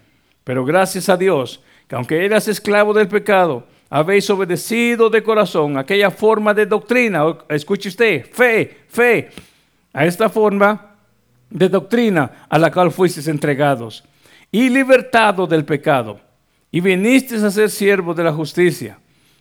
Pero 0.44 0.64
gracias 0.64 1.08
a 1.08 1.16
Dios, 1.16 1.60
que 1.88 1.96
aunque 1.96 2.24
eras 2.24 2.46
esclavo 2.48 2.92
del 2.92 3.08
pecado, 3.08 3.66
habéis 3.90 4.28
obedecido 4.30 5.10
de 5.10 5.22
corazón 5.22 5.78
aquella 5.78 6.10
forma 6.10 6.54
de 6.54 6.66
doctrina, 6.66 7.24
escuche 7.48 7.88
usted, 7.88 8.26
fe, 8.30 8.84
fe, 8.88 9.30
a 9.92 10.04
esta 10.04 10.28
forma 10.28 10.96
de 11.50 11.68
doctrina 11.68 12.46
a 12.48 12.58
la 12.58 12.70
cual 12.70 12.90
fuisteis 12.90 13.28
entregados, 13.28 14.04
y 14.50 14.68
libertado 14.68 15.46
del 15.46 15.64
pecado, 15.64 16.20
y 16.74 16.80
vinisteis 16.80 17.44
a 17.44 17.52
ser 17.52 17.70
siervos 17.70 18.16
de 18.16 18.24
la 18.24 18.32
justicia. 18.32 18.98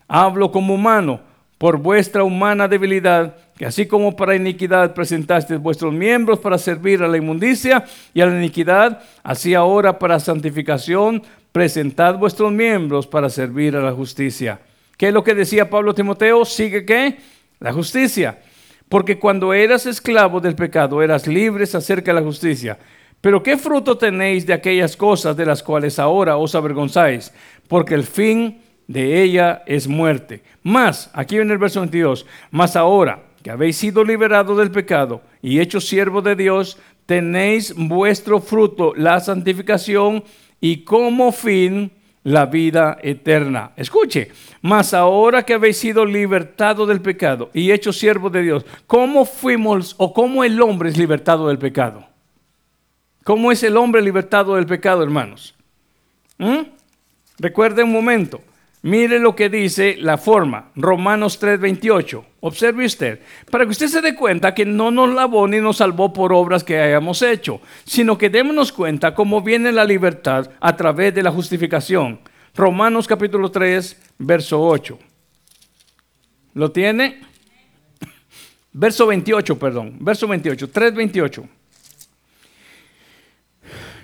Hablo 0.07 0.51
como 0.51 0.75
humano, 0.75 1.19
por 1.57 1.77
vuestra 1.77 2.23
humana 2.23 2.67
debilidad, 2.67 3.35
que 3.57 3.65
así 3.65 3.87
como 3.87 4.15
para 4.15 4.35
iniquidad 4.35 4.93
presentasteis 4.93 5.59
vuestros 5.59 5.91
miembros 5.91 6.37
para 6.37 6.59
servir 6.59 7.01
a 7.01 7.07
la 7.07 7.17
inmundicia 7.17 7.85
y 8.13 8.21
a 8.21 8.27
la 8.27 8.37
iniquidad, 8.37 9.01
así 9.23 9.55
ahora 9.55 9.97
para 9.97 10.19
santificación 10.19 11.23
presentad 11.51 12.19
vuestros 12.19 12.51
miembros 12.51 13.07
para 13.07 13.31
servir 13.31 13.75
a 13.75 13.81
la 13.81 13.93
justicia. 13.93 14.59
¿Qué 14.95 15.07
es 15.07 15.13
lo 15.15 15.23
que 15.23 15.33
decía 15.33 15.71
Pablo 15.71 15.95
Timoteo? 15.95 16.45
Sigue 16.45 16.85
qué? 16.85 17.17
La 17.59 17.73
justicia. 17.73 18.41
Porque 18.87 19.17
cuando 19.17 19.55
eras 19.55 19.87
esclavo 19.87 20.39
del 20.39 20.53
pecado, 20.53 21.01
eras 21.01 21.25
libres 21.25 21.73
acerca 21.73 22.13
de 22.13 22.19
la 22.19 22.25
justicia. 22.27 22.77
Pero 23.23 23.41
¿qué 23.41 23.55
fruto 23.55 23.97
tenéis 23.97 24.45
de 24.45 24.51
aquellas 24.51 24.97
cosas 24.97 25.37
de 25.37 25.45
las 25.45 25.63
cuales 25.63 25.97
ahora 25.97 26.35
os 26.35 26.55
avergonzáis? 26.55 27.31
Porque 27.69 27.95
el 27.95 28.03
fin 28.03 28.61
de 28.85 29.23
ella 29.23 29.63
es 29.65 29.87
muerte. 29.87 30.43
Más, 30.61 31.09
aquí 31.13 31.37
viene 31.37 31.53
el 31.53 31.57
verso 31.57 31.79
22, 31.79 32.25
más 32.51 32.75
ahora 32.75 33.23
que 33.41 33.49
habéis 33.49 33.77
sido 33.77 34.03
liberados 34.03 34.57
del 34.57 34.71
pecado 34.71 35.21
y 35.41 35.61
hechos 35.61 35.87
siervos 35.87 36.25
de 36.25 36.35
Dios, 36.35 36.77
tenéis 37.05 37.73
vuestro 37.77 38.41
fruto, 38.41 38.93
la 38.93 39.21
santificación 39.21 40.25
y 40.59 40.83
como 40.83 41.31
fin 41.31 41.93
la 42.23 42.47
vida 42.47 42.97
eterna. 43.01 43.71
Escuche, 43.77 44.31
más 44.61 44.93
ahora 44.93 45.43
que 45.43 45.53
habéis 45.53 45.77
sido 45.77 46.05
libertados 46.05 46.89
del 46.89 46.99
pecado 46.99 47.51
y 47.53 47.71
hechos 47.71 47.97
siervos 47.97 48.33
de 48.33 48.41
Dios, 48.41 48.65
¿cómo 48.85 49.23
fuimos 49.23 49.95
o 49.97 50.13
cómo 50.13 50.43
el 50.43 50.61
hombre 50.61 50.89
es 50.89 50.97
libertado 50.97 51.47
del 51.47 51.57
pecado? 51.57 52.12
¿Cómo 53.23 53.51
es 53.51 53.63
el 53.63 53.77
hombre 53.77 54.01
libertado 54.01 54.55
del 54.55 54.65
pecado, 54.65 55.03
hermanos? 55.03 55.55
¿Mm? 56.37 56.61
Recuerde 57.39 57.83
un 57.83 57.91
momento. 57.91 58.41
Mire 58.81 59.17
lo 59.17 59.33
que 59.33 59.47
dice 59.47 59.95
la 59.97 60.17
forma, 60.17 60.71
Romanos 60.75 61.39
3:28. 61.39 62.25
Observe 62.41 62.85
usted, 62.85 63.21
para 63.49 63.63
que 63.63 63.71
usted 63.71 63.87
se 63.87 64.01
dé 64.01 64.13
cuenta 64.13 64.53
que 64.53 64.65
no 64.65 64.91
nos 64.91 65.13
lavó 65.13 65.47
ni 65.47 65.61
nos 65.61 65.77
salvó 65.77 66.11
por 66.11 66.33
obras 66.33 66.65
que 66.65 66.77
hayamos 66.77 67.21
hecho, 67.21 67.61
sino 67.85 68.17
que 68.17 68.29
démonos 68.29 68.73
cuenta 68.73 69.15
cómo 69.15 69.41
viene 69.41 69.71
la 69.71 69.85
libertad 69.85 70.51
a 70.59 70.75
través 70.75 71.15
de 71.15 71.23
la 71.23 71.31
justificación. 71.31 72.19
Romanos 72.53 73.07
capítulo 73.07 73.49
3, 73.49 74.15
verso 74.17 74.61
8. 74.61 74.99
¿Lo 76.55 76.71
tiene? 76.71 77.21
Verso 78.73 79.07
28, 79.07 79.57
perdón, 79.57 79.95
verso 80.01 80.27
28, 80.27 80.69
3:28. 80.69 81.47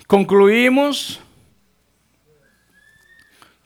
Concluimos 0.09 1.21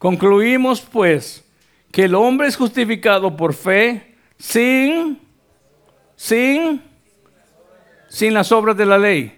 Concluimos 0.03 0.81
pues 0.81 1.45
que 1.89 2.03
el 2.03 2.15
hombre 2.15 2.49
es 2.49 2.57
justificado 2.57 3.37
por 3.37 3.53
fe 3.53 4.15
sin, 4.37 5.17
sin, 6.17 6.81
sin 8.09 8.33
las 8.33 8.51
obras 8.51 8.75
de 8.75 8.85
la 8.85 8.97
ley. 8.97 9.33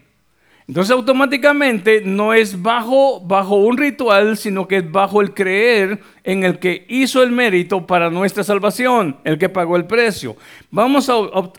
Entonces 0.68 0.90
automáticamente 0.90 2.02
no 2.02 2.34
es 2.34 2.60
bajo, 2.60 3.22
bajo 3.22 3.58
un 3.58 3.78
ritual, 3.78 4.38
sino 4.38 4.68
que 4.68 4.78
es 4.78 4.92
bajo 4.92 5.22
el 5.22 5.36
creer 5.36 6.00
en 6.24 6.44
el 6.44 6.58
que 6.58 6.88
hizo 6.90 7.22
el 7.22 7.32
mérito 7.32 7.86
para 7.86 8.10
nuestra 8.10 8.44
salvación, 8.44 9.18
el 9.24 9.38
que 9.38 9.50
pagó 9.50 9.76
el 9.76 9.86
precio. 9.86 10.36
Vamos 10.72 11.12
a, 11.12 11.14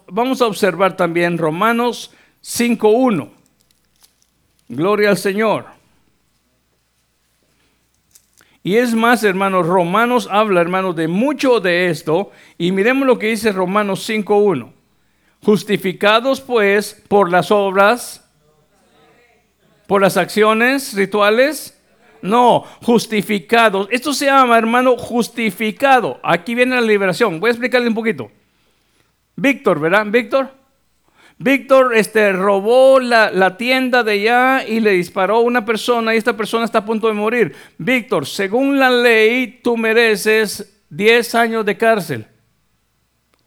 vamos 0.09 0.42
a 0.42 0.47
observar 0.49 0.97
también 0.97 1.38
Romanos 1.38 2.12
5.1. 2.42 3.36
Gloria 4.69 5.11
al 5.11 5.17
Señor. 5.17 5.77
Y 8.67 8.79
es 8.79 8.95
más, 8.95 9.23
hermanos, 9.23 9.64
Romanos 9.64 10.29
habla, 10.29 10.61
hermanos, 10.61 10.97
de 10.97 11.07
mucho 11.07 11.61
de 11.61 11.89
esto. 11.89 12.33
Y 12.59 12.73
miremos 12.73 13.07
lo 13.07 13.17
que 13.17 13.29
dice 13.29 13.53
Romanos 13.53 14.09
5.1. 14.09 14.73
Justificados 15.45 16.41
pues 16.41 17.01
por 17.07 17.31
las 17.31 17.53
obras, 17.53 18.29
por 19.87 20.03
las 20.03 20.17
acciones 20.17 20.95
rituales. 20.95 21.81
No, 22.23 22.64
justificados. 22.83 23.87
Esto 23.93 24.12
se 24.12 24.27
llama, 24.27 24.59
hermano, 24.59 24.97
justificado. 24.97 26.19
Aquí 26.25 26.57
viene 26.57 26.75
la 26.75 26.81
liberación. 26.81 27.39
Voy 27.39 27.51
a 27.51 27.53
explicarle 27.53 27.87
un 27.87 27.95
poquito. 27.95 28.33
Víctor, 29.37 29.79
¿verdad? 29.79 30.07
Víctor. 30.09 30.56
Víctor 31.39 31.95
este, 31.95 32.32
robó 32.32 32.99
la, 32.99 33.57
tienda 33.59 34.03
de 34.03 34.12
allá 34.12 34.66
y 34.66 34.80
le 34.80 34.93
disparó 34.93 35.37
a 35.37 35.41
una 35.41 35.64
persona 35.64 36.14
y 36.14 36.18
esta 36.18 36.37
persona 36.37 36.64
está 36.64 36.78
a 36.78 36.84
punto 36.84 37.09
de 37.09 37.12
morir. 37.12 37.55
Víctor, 37.76 38.26
según 38.26 38.78
la 38.78 38.91
ley, 38.91 39.61
tú 39.62 39.76
mereces 39.76 40.82
10 40.89 41.34
años 41.34 41.66
de 41.66 41.76
cárcel. 41.76 42.26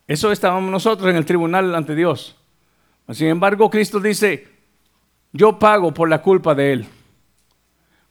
Eso 0.07 0.31
estábamos 0.31 0.71
nosotros 0.71 1.09
en 1.09 1.15
el 1.15 1.25
tribunal 1.25 1.73
ante 1.73 1.95
Dios. 1.95 2.35
Sin 3.11 3.27
embargo, 3.27 3.69
Cristo 3.71 3.99
dice, 3.99 4.47
yo 5.31 5.57
pago 5.57 5.91
por 5.91 6.09
la 6.09 6.21
culpa 6.21 6.53
de 6.53 6.73
él. 6.73 6.87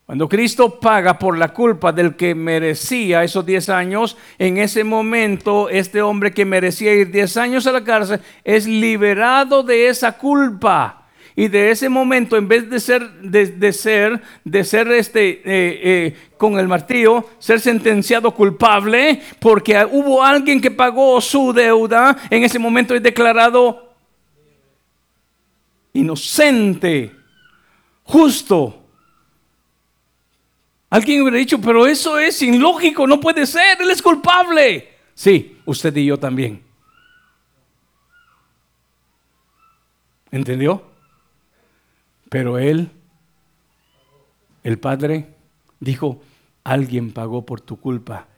Cuando 0.09 0.27
Cristo 0.27 0.81
paga 0.81 1.19
por 1.19 1.37
la 1.37 1.49
culpa 1.53 1.93
del 1.93 2.17
que 2.17 2.35
merecía 2.35 3.23
esos 3.25 3.45
10 3.45 3.69
años, 3.69 4.17
en 4.39 4.57
ese 4.57 4.83
momento 4.83 5.69
este 5.69 6.01
hombre 6.01 6.33
que 6.33 6.47
merecía 6.47 6.95
ir 6.95 7.11
10 7.11 7.37
años 7.37 7.67
a 7.67 7.73
la 7.73 7.85
cárcel 7.85 8.19
es 8.43 8.67
liberado 8.67 9.63
de 9.63 9.89
esa 9.89 10.17
culpa. 10.17 11.09
Y 11.37 11.49
de 11.49 11.71
ese 11.71 11.91
momento, 11.91 12.39
en 12.39 12.49
vez 12.49 12.71
de 12.71 12.81
ser, 12.81 13.07
de, 13.21 13.71
ser, 13.75 14.23
de 14.45 14.65
ser 14.65 14.91
este, 14.93 15.29
eh, 15.29 15.43
eh, 15.45 16.17
con 16.39 16.59
el 16.59 16.69
martillo, 16.69 17.27
ser 17.39 17.61
sentenciado 17.61 18.31
culpable, 18.31 19.21
porque 19.39 19.87
hubo 19.91 20.25
alguien 20.25 20.63
que 20.63 20.71
pagó 20.71 21.21
su 21.21 21.53
deuda, 21.53 22.17
en 22.31 22.45
ese 22.45 22.59
momento 22.59 22.95
es 22.95 23.03
declarado 23.03 23.93
inocente, 25.93 27.13
justo 28.05 28.88
Alguien 30.91 31.23
hubiera 31.23 31.39
dicho, 31.39 31.61
pero 31.61 31.87
eso 31.87 32.19
es 32.19 32.41
ilógico, 32.41 33.07
no 33.07 33.21
puede 33.21 33.47
ser, 33.47 33.81
Él 33.81 33.91
es 33.91 34.01
culpable. 34.01 34.89
Sí, 35.15 35.59
usted 35.67 35.95
y 35.97 36.07
yo 36.07 36.19
también. 36.19 36.63
¿Entendió? 40.31 40.83
Pero 42.31 42.59
Él, 42.59 42.91
el 44.63 44.79
Padre, 44.79 45.35
dijo, 45.81 46.23
alguien 46.65 47.13
pagó 47.13 47.45
por 47.45 47.61
tu 47.61 47.79
culpa. 47.79 48.29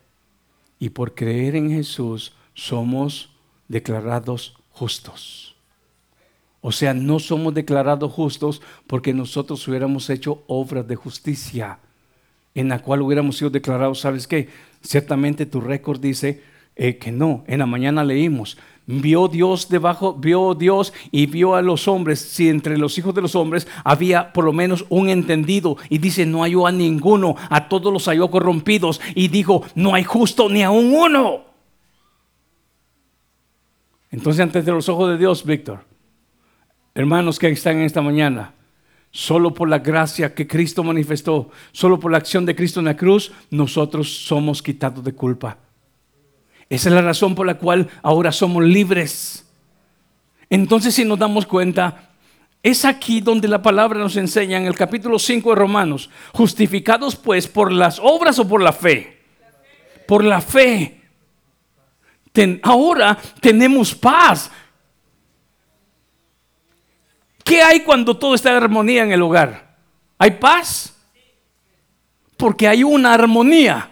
Y 0.78 0.90
por 0.90 1.14
creer 1.14 1.56
en 1.56 1.70
Jesús 1.70 2.32
somos 2.54 3.30
declarados 3.68 4.56
justos. 4.70 5.56
O 6.62 6.72
sea, 6.72 6.94
no 6.94 7.18
somos 7.18 7.54
declarados 7.54 8.12
justos 8.12 8.62
porque 8.86 9.12
nosotros 9.12 9.66
hubiéramos 9.68 10.10
hecho 10.10 10.42
obras 10.46 10.86
de 10.86 10.96
justicia 10.96 11.78
en 12.54 12.68
la 12.68 12.80
cual 12.80 13.02
hubiéramos 13.02 13.36
sido 13.36 13.50
declarados, 13.50 14.00
¿sabes 14.00 14.26
qué? 14.26 14.48
Ciertamente 14.82 15.46
tu 15.46 15.60
récord 15.60 16.00
dice 16.00 16.42
eh, 16.76 16.96
que 16.96 17.12
no. 17.12 17.44
En 17.46 17.58
la 17.58 17.66
mañana 17.66 18.04
leímos, 18.04 18.58
vio 18.86 19.28
Dios 19.28 19.68
debajo, 19.68 20.14
vio 20.14 20.54
Dios 20.54 20.92
y 21.10 21.26
vio 21.26 21.54
a 21.54 21.62
los 21.62 21.86
hombres, 21.88 22.20
si 22.20 22.48
entre 22.48 22.76
los 22.76 22.98
hijos 22.98 23.14
de 23.14 23.22
los 23.22 23.34
hombres 23.34 23.68
había 23.84 24.32
por 24.32 24.44
lo 24.44 24.52
menos 24.52 24.84
un 24.88 25.08
entendido 25.08 25.76
y 25.88 25.98
dice, 25.98 26.26
no 26.26 26.42
halló 26.42 26.66
a 26.66 26.72
ninguno, 26.72 27.36
a 27.50 27.68
todos 27.68 27.92
los 27.92 28.06
halló 28.06 28.30
corrompidos 28.30 29.00
y 29.14 29.28
dijo, 29.28 29.64
no 29.74 29.94
hay 29.94 30.04
justo 30.04 30.48
ni 30.48 30.62
a 30.62 30.70
un 30.70 30.92
uno. 30.92 31.44
Entonces, 34.10 34.40
antes 34.40 34.64
de 34.64 34.72
los 34.72 34.88
ojos 34.88 35.10
de 35.10 35.18
Dios, 35.18 35.44
Víctor, 35.44 35.84
hermanos 36.94 37.38
que 37.38 37.48
están 37.48 37.78
en 37.78 37.84
esta 37.84 38.02
mañana, 38.02 38.54
solo 39.10 39.52
por 39.52 39.68
la 39.68 39.80
gracia 39.80 40.34
que 40.34 40.46
Cristo 40.46 40.84
manifestó, 40.84 41.50
solo 41.72 41.98
por 41.98 42.12
la 42.12 42.18
acción 42.18 42.46
de 42.46 42.54
Cristo 42.54 42.80
en 42.80 42.86
la 42.86 42.96
cruz, 42.96 43.32
nosotros 43.50 44.24
somos 44.24 44.62
quitados 44.62 45.04
de 45.04 45.12
culpa. 45.12 45.58
Esa 46.68 46.88
es 46.88 46.94
la 46.94 47.02
razón 47.02 47.34
por 47.34 47.46
la 47.46 47.58
cual 47.58 47.88
ahora 48.02 48.30
somos 48.30 48.64
libres. 48.64 49.46
Entonces, 50.48 50.94
si 50.94 51.04
nos 51.04 51.18
damos 51.18 51.46
cuenta, 51.46 52.10
es 52.62 52.84
aquí 52.84 53.20
donde 53.20 53.48
la 53.48 53.62
palabra 53.62 53.98
nos 53.98 54.16
enseña 54.16 54.58
en 54.58 54.66
el 54.66 54.76
capítulo 54.76 55.18
5 55.18 55.50
de 55.50 55.56
Romanos, 55.56 56.10
justificados 56.32 57.16
pues 57.16 57.48
por 57.48 57.72
las 57.72 57.98
obras 58.00 58.38
o 58.38 58.46
por 58.46 58.62
la 58.62 58.72
fe. 58.72 59.18
Por 60.06 60.24
la 60.24 60.40
fe 60.40 61.00
ahora 62.62 63.18
tenemos 63.40 63.94
paz. 63.94 64.50
¿Qué 67.50 67.64
hay 67.64 67.80
cuando 67.80 68.16
todo 68.16 68.36
está 68.36 68.50
en 68.50 68.62
armonía 68.62 69.02
en 69.02 69.10
el 69.10 69.20
hogar? 69.22 69.74
¿Hay 70.16 70.30
paz? 70.30 70.94
Porque 72.36 72.68
hay 72.68 72.84
una 72.84 73.12
armonía. 73.12 73.90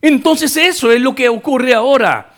Entonces 0.00 0.56
eso 0.56 0.90
es 0.90 0.98
lo 0.98 1.14
que 1.14 1.28
ocurre 1.28 1.74
ahora. 1.74 2.32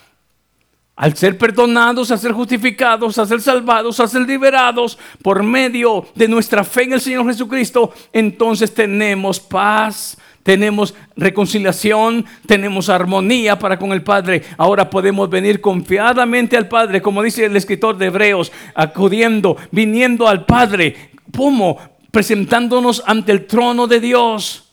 Al 0.97 1.15
ser 1.15 1.37
perdonados, 1.37 2.11
a 2.11 2.17
ser 2.17 2.33
justificados, 2.33 3.17
a 3.17 3.25
ser 3.25 3.39
salvados, 3.39 4.01
a 4.01 4.07
ser 4.09 4.23
liberados 4.23 4.99
por 5.23 5.43
medio 5.43 6.05
de 6.13 6.27
nuestra 6.27 6.65
fe 6.65 6.83
en 6.83 6.91
el 6.91 6.99
Señor 6.99 7.25
Jesucristo, 7.27 7.93
entonces 8.11 8.73
tenemos 8.73 9.39
paz 9.39 10.17
tenemos 10.43 10.95
reconciliación, 11.15 12.25
tenemos 12.45 12.89
armonía 12.89 13.59
para 13.59 13.77
con 13.77 13.91
el 13.91 14.03
Padre. 14.03 14.43
Ahora 14.57 14.89
podemos 14.89 15.29
venir 15.29 15.61
confiadamente 15.61 16.57
al 16.57 16.67
Padre, 16.67 17.01
como 17.01 17.21
dice 17.21 17.45
el 17.45 17.55
escritor 17.55 17.97
de 17.97 18.07
Hebreos, 18.07 18.51
acudiendo, 18.73 19.57
viniendo 19.71 20.27
al 20.27 20.45
Padre. 20.45 21.11
¿Cómo? 21.35 21.77
Presentándonos 22.11 23.03
ante 23.05 23.31
el 23.31 23.45
trono 23.45 23.87
de 23.87 23.99
Dios 23.99 24.69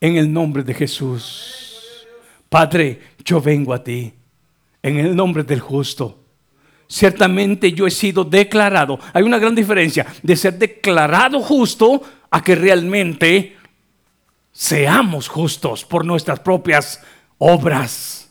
en 0.00 0.16
el 0.16 0.32
nombre 0.32 0.62
de 0.62 0.74
Jesús. 0.74 2.06
Padre, 2.48 3.00
yo 3.24 3.40
vengo 3.40 3.72
a 3.72 3.82
ti 3.82 4.12
en 4.82 4.98
el 4.98 5.16
nombre 5.16 5.42
del 5.44 5.60
justo. 5.60 6.18
Ciertamente 6.86 7.72
yo 7.72 7.86
he 7.86 7.90
sido 7.90 8.24
declarado. 8.24 8.98
Hay 9.12 9.22
una 9.22 9.38
gran 9.38 9.54
diferencia 9.54 10.06
de 10.22 10.36
ser 10.36 10.58
declarado 10.58 11.40
justo 11.40 12.02
a 12.30 12.42
que 12.42 12.54
realmente 12.54 13.56
seamos 14.54 15.28
justos 15.28 15.84
por 15.84 16.06
nuestras 16.06 16.40
propias 16.40 17.02
obras. 17.36 18.30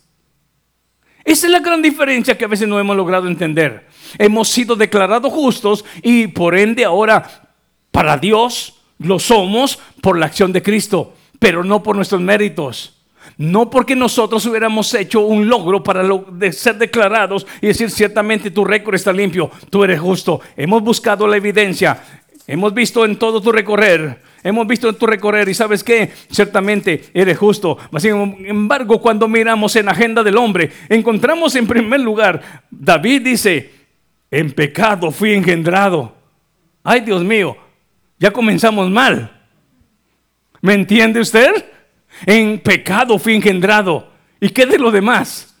Esa 1.22 1.46
es 1.46 1.52
la 1.52 1.60
gran 1.60 1.80
diferencia 1.80 2.36
que 2.36 2.44
a 2.44 2.48
veces 2.48 2.66
no 2.66 2.80
hemos 2.80 2.96
logrado 2.96 3.28
entender. 3.28 3.86
Hemos 4.18 4.48
sido 4.48 4.74
declarados 4.74 5.32
justos 5.32 5.84
y 6.02 6.26
por 6.26 6.56
ende 6.56 6.84
ahora 6.84 7.48
para 7.90 8.16
Dios 8.16 8.80
lo 8.98 9.18
somos 9.18 9.78
por 10.00 10.18
la 10.18 10.26
acción 10.26 10.52
de 10.52 10.62
Cristo, 10.62 11.14
pero 11.38 11.62
no 11.62 11.82
por 11.82 11.94
nuestros 11.94 12.20
méritos. 12.20 12.90
No 13.36 13.70
porque 13.70 13.96
nosotros 13.96 14.44
hubiéramos 14.46 14.92
hecho 14.94 15.20
un 15.20 15.48
logro 15.48 15.82
para 15.82 16.04
ser 16.52 16.76
declarados 16.76 17.46
y 17.60 17.68
decir 17.68 17.90
ciertamente 17.90 18.50
tu 18.50 18.64
récord 18.64 18.94
está 18.94 19.12
limpio, 19.12 19.50
tú 19.70 19.82
eres 19.82 20.00
justo. 20.00 20.40
Hemos 20.56 20.82
buscado 20.82 21.26
la 21.26 21.36
evidencia, 21.36 22.02
hemos 22.46 22.74
visto 22.74 23.04
en 23.04 23.16
todo 23.16 23.40
tu 23.40 23.50
recorrer 23.50 24.33
Hemos 24.44 24.66
visto 24.66 24.92
tu 24.92 25.06
recorrer 25.06 25.48
y 25.48 25.54
sabes 25.54 25.82
que 25.82 26.12
ciertamente 26.30 27.06
eres 27.14 27.38
justo. 27.38 27.78
Sin 27.96 28.44
embargo, 28.46 29.00
cuando 29.00 29.26
miramos 29.26 29.74
en 29.74 29.86
la 29.86 29.92
agenda 29.92 30.22
del 30.22 30.36
hombre, 30.36 30.70
encontramos 30.90 31.56
en 31.56 31.66
primer 31.66 32.00
lugar, 32.00 32.62
David 32.70 33.22
dice, 33.22 33.72
en 34.30 34.52
pecado 34.52 35.10
fui 35.10 35.32
engendrado. 35.32 36.14
Ay, 36.82 37.00
Dios 37.00 37.24
mío, 37.24 37.56
ya 38.18 38.30
comenzamos 38.30 38.90
mal. 38.90 39.32
¿Me 40.60 40.74
entiende 40.74 41.20
usted? 41.20 41.64
En 42.26 42.58
pecado 42.58 43.18
fui 43.18 43.34
engendrado. 43.36 44.12
¿Y 44.40 44.50
qué 44.50 44.66
de 44.66 44.78
lo 44.78 44.90
demás? 44.90 45.56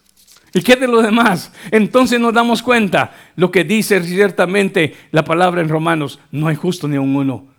¿Y 0.52 0.60
qué 0.60 0.76
de 0.76 0.88
lo 0.88 1.00
demás? 1.00 1.50
Entonces 1.70 2.20
nos 2.20 2.34
damos 2.34 2.62
cuenta 2.62 3.16
lo 3.34 3.50
que 3.50 3.64
dice 3.64 4.02
ciertamente 4.02 4.94
la 5.10 5.24
palabra 5.24 5.62
en 5.62 5.70
Romanos, 5.70 6.20
no 6.30 6.48
hay 6.48 6.54
justo 6.54 6.86
ni 6.86 6.98
un 6.98 7.16
uno. 7.16 7.53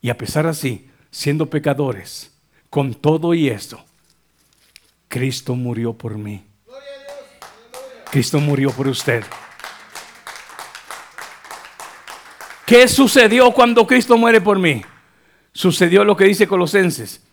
Y 0.00 0.10
a 0.10 0.18
pesar 0.18 0.46
así, 0.46 0.88
siendo 1.10 1.50
pecadores, 1.50 2.32
con 2.70 2.94
todo 2.94 3.34
y 3.34 3.48
esto, 3.48 3.84
Cristo 5.08 5.54
murió 5.54 5.92
por 5.92 6.18
mí. 6.18 6.44
Cristo 8.10 8.40
murió 8.40 8.70
por 8.70 8.88
usted. 8.88 9.24
¿Qué 12.66 12.88
sucedió 12.88 13.52
cuando 13.52 13.86
Cristo 13.86 14.16
muere 14.16 14.40
por 14.40 14.58
mí? 14.58 14.82
Sucedió 15.52 16.04
lo 16.04 16.16
que 16.16 16.24
dice 16.24 16.46
Colosenses. 16.46 17.25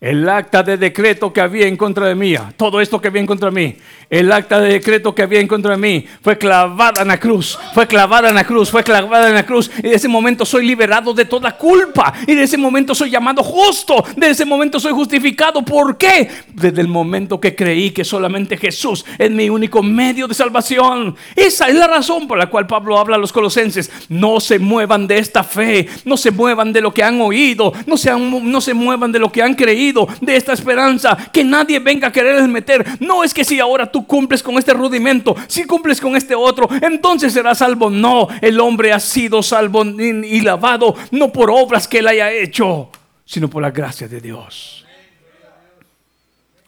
El 0.00 0.28
acta 0.28 0.62
de 0.62 0.76
decreto 0.76 1.32
que 1.32 1.40
había 1.40 1.66
en 1.66 1.76
contra 1.76 2.06
de 2.06 2.14
mí, 2.14 2.32
todo 2.56 2.80
esto 2.80 3.00
que 3.00 3.08
había 3.08 3.20
en 3.20 3.26
contra 3.26 3.50
de 3.50 3.60
mí, 3.60 3.76
el 4.08 4.30
acta 4.30 4.60
de 4.60 4.74
decreto 4.74 5.12
que 5.12 5.22
había 5.22 5.40
en 5.40 5.48
contra 5.48 5.72
de 5.72 5.76
mí 5.76 6.06
fue 6.22 6.38
clavada 6.38 7.02
en 7.02 7.08
la 7.08 7.18
cruz, 7.18 7.58
fue 7.74 7.88
clavada 7.88 8.28
en 8.28 8.36
la 8.36 8.44
cruz, 8.44 8.70
fue 8.70 8.84
clavada 8.84 9.28
en 9.28 9.34
la 9.34 9.44
cruz. 9.44 9.68
Y 9.78 9.88
de 9.88 9.96
ese 9.96 10.06
momento 10.06 10.44
soy 10.44 10.64
liberado 10.64 11.12
de 11.12 11.24
toda 11.24 11.56
culpa. 11.56 12.14
Y 12.28 12.36
de 12.36 12.44
ese 12.44 12.56
momento 12.56 12.94
soy 12.94 13.10
llamado 13.10 13.42
justo. 13.42 14.04
De 14.16 14.30
ese 14.30 14.44
momento 14.44 14.78
soy 14.78 14.92
justificado. 14.92 15.62
¿Por 15.62 15.98
qué? 15.98 16.30
Desde 16.54 16.80
el 16.80 16.88
momento 16.88 17.40
que 17.40 17.56
creí 17.56 17.90
que 17.90 18.04
solamente 18.04 18.56
Jesús 18.56 19.04
es 19.18 19.30
mi 19.32 19.50
único 19.50 19.82
medio 19.82 20.28
de 20.28 20.34
salvación. 20.34 21.16
Esa 21.34 21.66
es 21.66 21.74
la 21.74 21.88
razón 21.88 22.28
por 22.28 22.38
la 22.38 22.46
cual 22.46 22.68
Pablo 22.68 22.98
habla 22.98 23.16
a 23.16 23.18
los 23.18 23.32
colosenses. 23.32 23.90
No 24.08 24.38
se 24.38 24.60
muevan 24.60 25.08
de 25.08 25.18
esta 25.18 25.42
fe, 25.42 25.88
no 26.04 26.16
se 26.16 26.30
muevan 26.30 26.72
de 26.72 26.82
lo 26.82 26.94
que 26.94 27.02
han 27.02 27.20
oído, 27.20 27.72
no 27.86 27.96
se, 27.96 28.16
no 28.16 28.60
se 28.60 28.74
muevan 28.74 29.10
de 29.10 29.18
lo 29.18 29.32
que 29.32 29.42
han 29.42 29.54
creído 29.54 29.87
de 29.92 30.36
esta 30.36 30.52
esperanza, 30.52 31.16
que 31.32 31.44
nadie 31.44 31.78
venga 31.78 32.08
a 32.08 32.12
querer 32.12 32.46
meter. 32.48 32.84
No 33.00 33.24
es 33.24 33.32
que 33.32 33.44
si 33.44 33.60
ahora 33.60 33.90
tú 33.90 34.06
cumples 34.06 34.42
con 34.42 34.58
este 34.58 34.72
rudimento, 34.72 35.34
si 35.46 35.64
cumples 35.64 36.00
con 36.00 36.16
este 36.16 36.34
otro, 36.34 36.68
entonces 36.80 37.32
serás 37.32 37.58
salvo. 37.58 37.90
No, 37.90 38.28
el 38.40 38.60
hombre 38.60 38.92
ha 38.92 39.00
sido 39.00 39.42
salvo 39.42 39.84
y 39.84 40.40
lavado 40.40 40.94
no 41.10 41.32
por 41.32 41.50
obras 41.50 41.88
que 41.88 41.98
él 41.98 42.08
haya 42.08 42.30
hecho, 42.32 42.90
sino 43.24 43.48
por 43.48 43.62
la 43.62 43.70
gracia 43.70 44.08
de 44.08 44.20
Dios. 44.20 44.86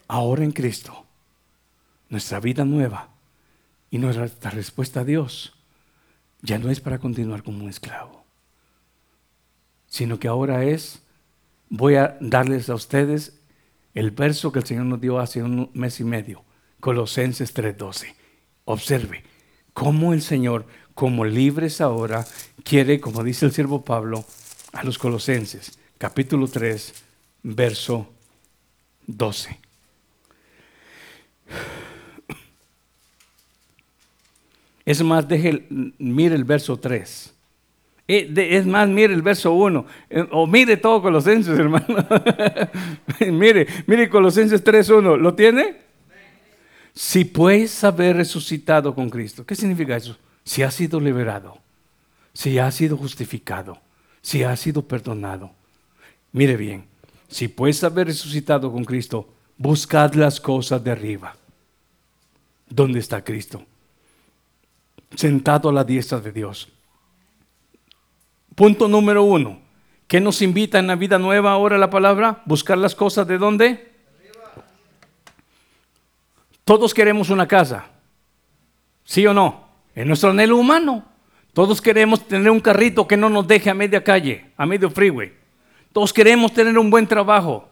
Ahora 0.09 0.43
en 0.43 0.53
Cristo, 0.53 1.05
nuestra 2.09 2.41
vida 2.41 2.65
nueva 2.65 3.09
y 3.91 3.99
nuestra 3.99 4.51
respuesta 4.51 5.01
a 5.01 5.05
Dios 5.05 5.53
ya 6.43 6.59
no 6.59 6.71
es 6.71 6.81
para 6.81 6.99
continuar 6.99 7.43
como 7.43 7.65
un 7.65 7.71
esclavo, 7.71 8.25
sino 9.87 10.19
que 10.19 10.29
ahora 10.29 10.65
es 10.65 11.03
voy 11.71 11.95
a 11.95 12.19
darles 12.21 12.69
a 12.69 12.75
ustedes 12.75 13.33
el 13.95 14.11
verso 14.11 14.53
que 14.53 14.59
el 14.59 14.67
Señor 14.67 14.85
nos 14.85 15.01
dio 15.01 15.19
hace 15.19 15.43
un 15.43 15.71
mes 15.73 15.99
y 16.01 16.05
medio, 16.05 16.45
Colosenses 16.81 17.55
3:12. 17.55 18.15
Observe 18.67 19.25
cómo 19.73 20.13
el 20.13 20.21
Señor, 20.21 20.67
como 20.95 21.25
libres 21.25 21.81
ahora, 21.81 22.27
quiere, 22.63 23.01
como 23.01 23.25
dice 23.25 23.47
el 23.47 23.53
siervo 23.53 23.85
Pablo, 23.85 24.25
a 24.73 24.85
los 24.85 24.99
colosenses, 24.99 25.79
capítulo 25.99 26.47
3, 26.47 26.95
verso 27.43 28.13
12. 29.07 29.59
Es 34.85 35.03
más, 35.03 35.27
deje, 35.29 35.67
mire 35.99 36.35
el 36.35 36.45
verso 36.45 36.79
3. 36.79 37.33
Es 38.13 38.67
más, 38.67 38.89
mire 38.89 39.15
el 39.15 39.23
verso 39.23 39.53
1. 39.53 39.87
Eh, 40.11 40.27
o 40.33 40.45
mire 40.47 40.77
todo 40.77 41.01
Colosenses, 41.01 41.57
hermano. 41.59 41.87
mire, 43.31 43.69
mire 43.87 44.09
Colosenses 44.09 44.65
3.1. 44.65 45.17
¿Lo 45.17 45.35
tiene? 45.35 45.77
Si 46.93 47.25
puedes 47.25 47.85
haber 47.85 48.17
resucitado 48.17 48.95
con 48.97 49.11
Cristo. 49.11 49.47
¿Qué 49.47 49.55
significa 49.55 49.97
eso? 49.97 50.17
Si 50.43 50.65
ha 50.65 50.73
sido 50.73 50.99
liberado. 50.99 51.59
Si 52.33 52.59
ha 52.59 52.69
sido 52.73 52.97
justificado. 52.97 53.79
Si 54.23 54.43
ha 54.43 54.57
sido 54.57 54.83
perdonado. 54.83 55.53
Mire 56.33 56.57
bien. 56.57 56.87
Si 57.29 57.47
puedes 57.47 57.85
haber 57.85 58.09
resucitado 58.09 58.73
con 58.73 58.85
Cristo, 58.85 59.29
buscad 59.57 60.15
las 60.15 60.41
cosas 60.41 60.83
de 60.83 60.91
arriba. 60.91 61.37
¿Dónde 62.69 62.99
está 62.99 63.23
Cristo? 63.23 63.65
Sentado 65.15 65.69
a 65.69 65.73
la 65.73 65.85
diestra 65.85 66.19
de 66.19 66.33
Dios 66.33 66.69
Punto 68.61 68.89
número 68.89 69.23
uno. 69.23 69.59
¿Qué 70.07 70.21
nos 70.21 70.43
invita 70.43 70.79
en 70.79 70.87
la 70.87 70.95
vida 70.95 71.19
nueva 71.19 71.51
ahora 71.51 71.79
la 71.79 71.89
palabra? 71.89 72.43
Buscar 72.45 72.77
las 72.77 72.95
cosas 72.95 73.27
de 73.27 73.39
dónde? 73.39 73.91
Todos 76.67 76.93
queremos 76.93 77.31
una 77.31 77.49
casa. 77.49 77.87
¿Sí 79.03 79.27
o 79.27 79.33
no? 79.33 79.67
En 79.95 80.09
nuestro 80.09 80.29
anhelo 80.29 80.59
humano. 80.59 81.07
Todos 81.55 81.81
queremos 81.81 82.29
tener 82.29 82.51
un 82.51 82.61
carrito 82.61 83.09
que 83.09 83.17
no 83.17 83.31
nos 83.31 83.49
deje 83.49 83.71
a 83.71 83.75
media 83.75 84.05
calle, 84.05 84.51
a 84.59 84.67
medio 84.67 84.91
freeway. 84.91 85.33
Todos 85.91 86.13
queremos 86.13 86.53
tener 86.53 86.79
un 86.79 86.91
buen 86.91 87.07
trabajo. 87.07 87.67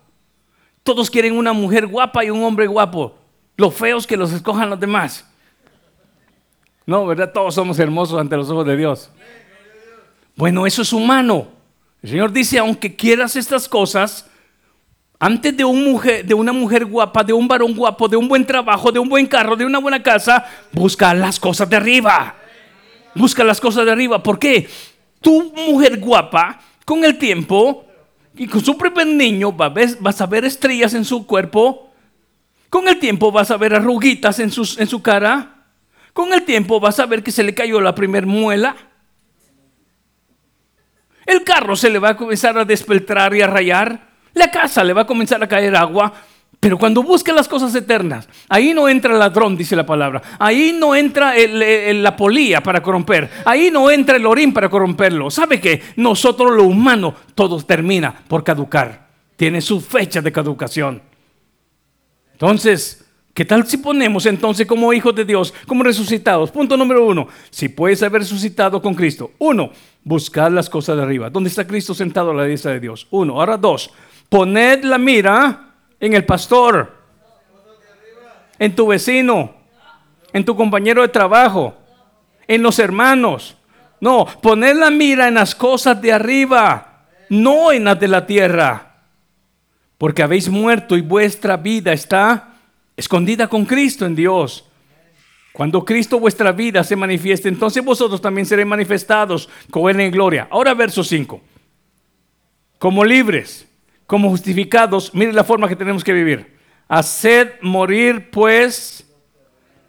Todos 0.82 1.11
quieren 1.11 1.36
una 1.36 1.53
mujer 1.53 1.86
guapa 1.86 2.24
y 2.24 2.30
un 2.30 2.43
hombre 2.43 2.66
guapo. 2.66 3.14
Los 3.59 3.74
feos 3.74 4.07
que 4.07 4.16
los 4.16 4.32
escojan 4.32 4.70
los 4.70 4.80
demás. 4.80 5.30
No, 6.86 7.07
¿verdad? 7.07 7.30
Todos 7.30 7.55
somos 7.55 7.78
hermosos 7.78 8.18
ante 8.18 8.39
los 8.39 8.49
ojos 8.49 8.64
de 8.64 8.74
Dios. 8.74 9.11
Bueno, 10.39 10.68
eso 10.68 10.82
es 10.82 10.93
humano. 10.93 11.49
El 12.01 12.11
Señor 12.11 12.32
dice, 12.32 12.61
aunque 12.61 12.95
quieras 12.95 13.34
estas 13.34 13.68
cosas, 13.68 14.24
antes 15.18 15.57
de, 15.57 15.64
un 15.64 15.82
mujer, 15.82 16.24
de 16.24 16.32
una 16.32 16.53
mujer 16.53 16.84
guapa, 16.86 17.24
de 17.24 17.32
un 17.32 17.49
varón 17.49 17.74
guapo, 17.74 18.07
de 18.07 18.16
un 18.16 18.28
buen 18.28 18.47
trabajo, 18.47 18.93
de 18.93 19.01
un 19.01 19.09
buen 19.09 19.26
carro, 19.26 19.57
de 19.57 19.64
una 19.64 19.80
buena 19.80 20.01
casa, 20.01 20.47
busca 20.70 21.12
las 21.12 21.41
cosas 21.41 21.68
de 21.68 21.74
arriba. 21.74 22.36
Busca 23.16 23.43
las 23.43 23.61
cosas 23.61 23.84
de 23.84 23.91
arriba. 23.91 24.22
¿Por 24.22 24.39
qué? 24.39 24.68
Tu 25.20 25.53
mujer 25.57 25.99
guapa, 25.99 26.61
con 26.84 27.05
el 27.05 27.18
tiempo, 27.18 27.84
y 28.36 28.47
con 28.47 28.64
su 28.64 28.78
primer 28.78 29.09
niño, 29.09 29.51
vas 29.51 30.20
a 30.20 30.26
ver 30.26 30.45
estrellas 30.45 30.95
en 30.95 31.05
su 31.05 31.26
cuerpo. 31.26 31.91
Con 32.70 32.86
el 32.86 33.01
tiempo 33.01 33.32
vas 33.32 33.51
a 33.51 33.57
ver 33.57 33.74
arruguitas 33.74 34.39
en, 34.39 34.53
en 34.53 34.86
su 34.86 35.03
cara. 35.03 35.64
Con 36.12 36.32
el 36.32 36.45
tiempo 36.45 36.78
vas 36.78 37.01
a 37.01 37.07
ver 37.07 37.24
que 37.24 37.32
se 37.32 37.43
le 37.43 37.55
cayó 37.55 37.80
la 37.80 37.97
primer 37.97 38.24
muela. 38.24 38.76
El 41.29 41.45
carro 41.45 41.76
se 41.76 41.91
le 41.91 41.99
va 41.99 42.09
a 42.09 42.16
comenzar 42.16 42.57
a 42.57 42.64
despeltrar 42.64 43.37
y 43.37 43.43
a 43.43 43.47
rayar. 43.47 44.01
La 44.33 44.51
casa 44.51 44.83
le 44.83 44.95
va 44.95 45.03
a 45.03 45.07
comenzar 45.07 45.43
a 45.43 45.47
caer 45.47 45.76
agua. 45.76 46.11
Pero 46.59 46.79
cuando 46.79 47.03
busque 47.03 47.35
las 47.35 47.47
cosas 47.47 47.74
eternas, 47.74 48.26
ahí 48.49 48.72
no 48.72 48.89
entra 48.89 49.12
el 49.12 49.18
ladrón, 49.18 49.55
dice 49.55 49.76
la 49.76 49.85
palabra. 49.85 50.22
Ahí 50.39 50.74
no 50.74 50.97
entra 50.97 51.35
la 51.37 52.16
polía 52.16 52.62
para 52.62 52.83
corromper. 52.83 53.29
Ahí 53.45 53.70
no 53.70 53.91
entra 53.91 54.16
el 54.16 54.24
orín 54.24 54.55
para 54.55 54.70
corromperlo. 54.70 55.31
¿Sabe 55.31 55.61
qué? 55.61 55.83
Nosotros 55.97 56.51
lo 56.53 56.64
humano, 56.64 57.14
todo 57.35 57.62
termina 57.62 58.14
por 58.26 58.43
caducar. 58.43 59.09
Tiene 59.37 59.61
su 59.61 59.83
fecha 59.83 60.22
de 60.22 60.33
caducación. 60.33 61.03
Entonces, 62.33 63.05
¿qué 63.35 63.45
tal 63.45 63.66
si 63.66 63.76
ponemos 63.76 64.24
entonces 64.24 64.66
como 64.66 64.95
hijos 64.95 65.14
de 65.14 65.26
Dios, 65.26 65.53
como 65.66 65.85
resucitados? 65.85 66.51
Punto 66.51 66.74
número 66.74 67.05
uno. 67.05 67.29
Si 67.51 67.68
puedes 67.68 68.03
haber 68.03 68.22
resucitado 68.22 68.81
con 68.81 68.95
Cristo. 68.95 69.33
Uno, 69.39 69.72
buscar 70.09 70.50
las 70.50 70.70
cosas 70.70 70.96
de 70.96 71.02
arriba. 71.02 71.28
¿Dónde 71.28 71.50
está 71.50 71.66
Cristo 71.66 71.92
sentado 71.92 72.30
a 72.30 72.34
la 72.34 72.44
diestra 72.44 72.72
de 72.72 72.80
Dios? 72.80 73.06
Uno. 73.11 73.38
Ahora 73.38 73.59
dos. 73.59 73.90
Poned 74.28 74.82
la 74.84 74.96
mira 74.96 75.74
en 76.00 76.14
el 76.14 76.24
pastor, 76.24 76.92
en 78.59 78.74
tu 78.74 78.86
vecino, 78.86 79.54
en 80.32 80.44
tu 80.44 80.56
compañero 80.56 81.02
de 81.02 81.09
trabajo, 81.09 81.76
en 82.46 82.62
los 82.62 82.78
hermanos. 82.78 83.56
No, 84.00 84.26
poned 84.40 84.76
la 84.76 84.90
mira 84.90 85.28
en 85.28 85.34
las 85.34 85.54
cosas 85.54 86.00
de 86.00 86.12
arriba, 86.12 87.06
no 87.28 87.70
en 87.70 87.84
las 87.84 88.00
de 88.00 88.09
la 88.09 88.26
tierra. 88.26 88.96
Porque 89.98 90.22
habéis 90.22 90.48
muerto 90.48 90.96
y 90.96 91.02
vuestra 91.02 91.56
vida 91.56 91.92
está 91.92 92.54
escondida 92.96 93.46
con 93.46 93.66
Cristo 93.66 94.06
en 94.06 94.14
Dios. 94.14 94.68
Cuando 95.59 95.84
Cristo 95.84 96.20
vuestra 96.20 96.52
vida 96.52 96.84
se 96.84 96.94
manifieste, 96.94 97.48
entonces 97.48 97.84
vosotros 97.84 98.20
también 98.20 98.46
seréis 98.46 98.68
manifestados 98.68 99.48
con 99.72 99.90
Él 99.90 99.98
en 99.98 100.12
gloria. 100.12 100.46
Ahora 100.52 100.72
verso 100.72 101.02
5. 101.02 101.40
Como 102.78 103.04
libres, 103.04 103.68
como 104.06 104.30
justificados, 104.30 105.12
mire 105.16 105.32
la 105.32 105.42
forma 105.42 105.68
que 105.68 105.74
tenemos 105.74 106.04
que 106.04 106.12
vivir. 106.12 106.54
Haced 106.86 107.54
morir 107.61 108.30
pues 108.30 109.04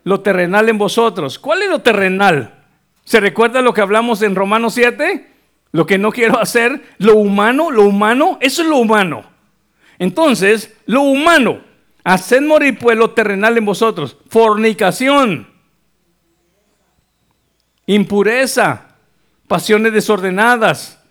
lo 0.04 0.22
terrenal 0.22 0.70
en 0.70 0.80
vosotros. 0.80 1.38
¿Cuál 1.38 1.62
es 1.62 1.70
lo 1.70 1.84
terrenal? 1.84 2.66
¿Se 3.04 3.20
recuerda 3.20 3.62
lo 3.62 3.72
que 3.72 3.82
hablamos 3.82 4.24
en 4.24 4.34
Romanos 4.34 4.74
7? 4.74 5.28
Lo 5.72 5.86
que 5.86 6.00
no 6.00 6.12
quiero 6.12 6.40
hacer, 6.40 6.82
lo 6.98 7.18
humano, 7.18 7.70
lo 7.70 7.84
humano, 7.84 8.40
eso 8.42 8.64
es 8.64 8.68
lo 8.68 8.78
humano. 8.78 9.22
Entonces, 10.00 10.76
lo 10.88 11.02
humano, 11.02 11.62
haced 12.04 12.42
morir 12.42 12.80
pues 12.80 12.98
lo 12.98 13.12
terrenal 13.12 13.56
en 13.56 13.66
vosotros. 13.66 14.18
Fornicación 14.30 15.49
impureza, 17.96 18.86
pasiones 19.48 19.92
desordenadas, 19.92 21.02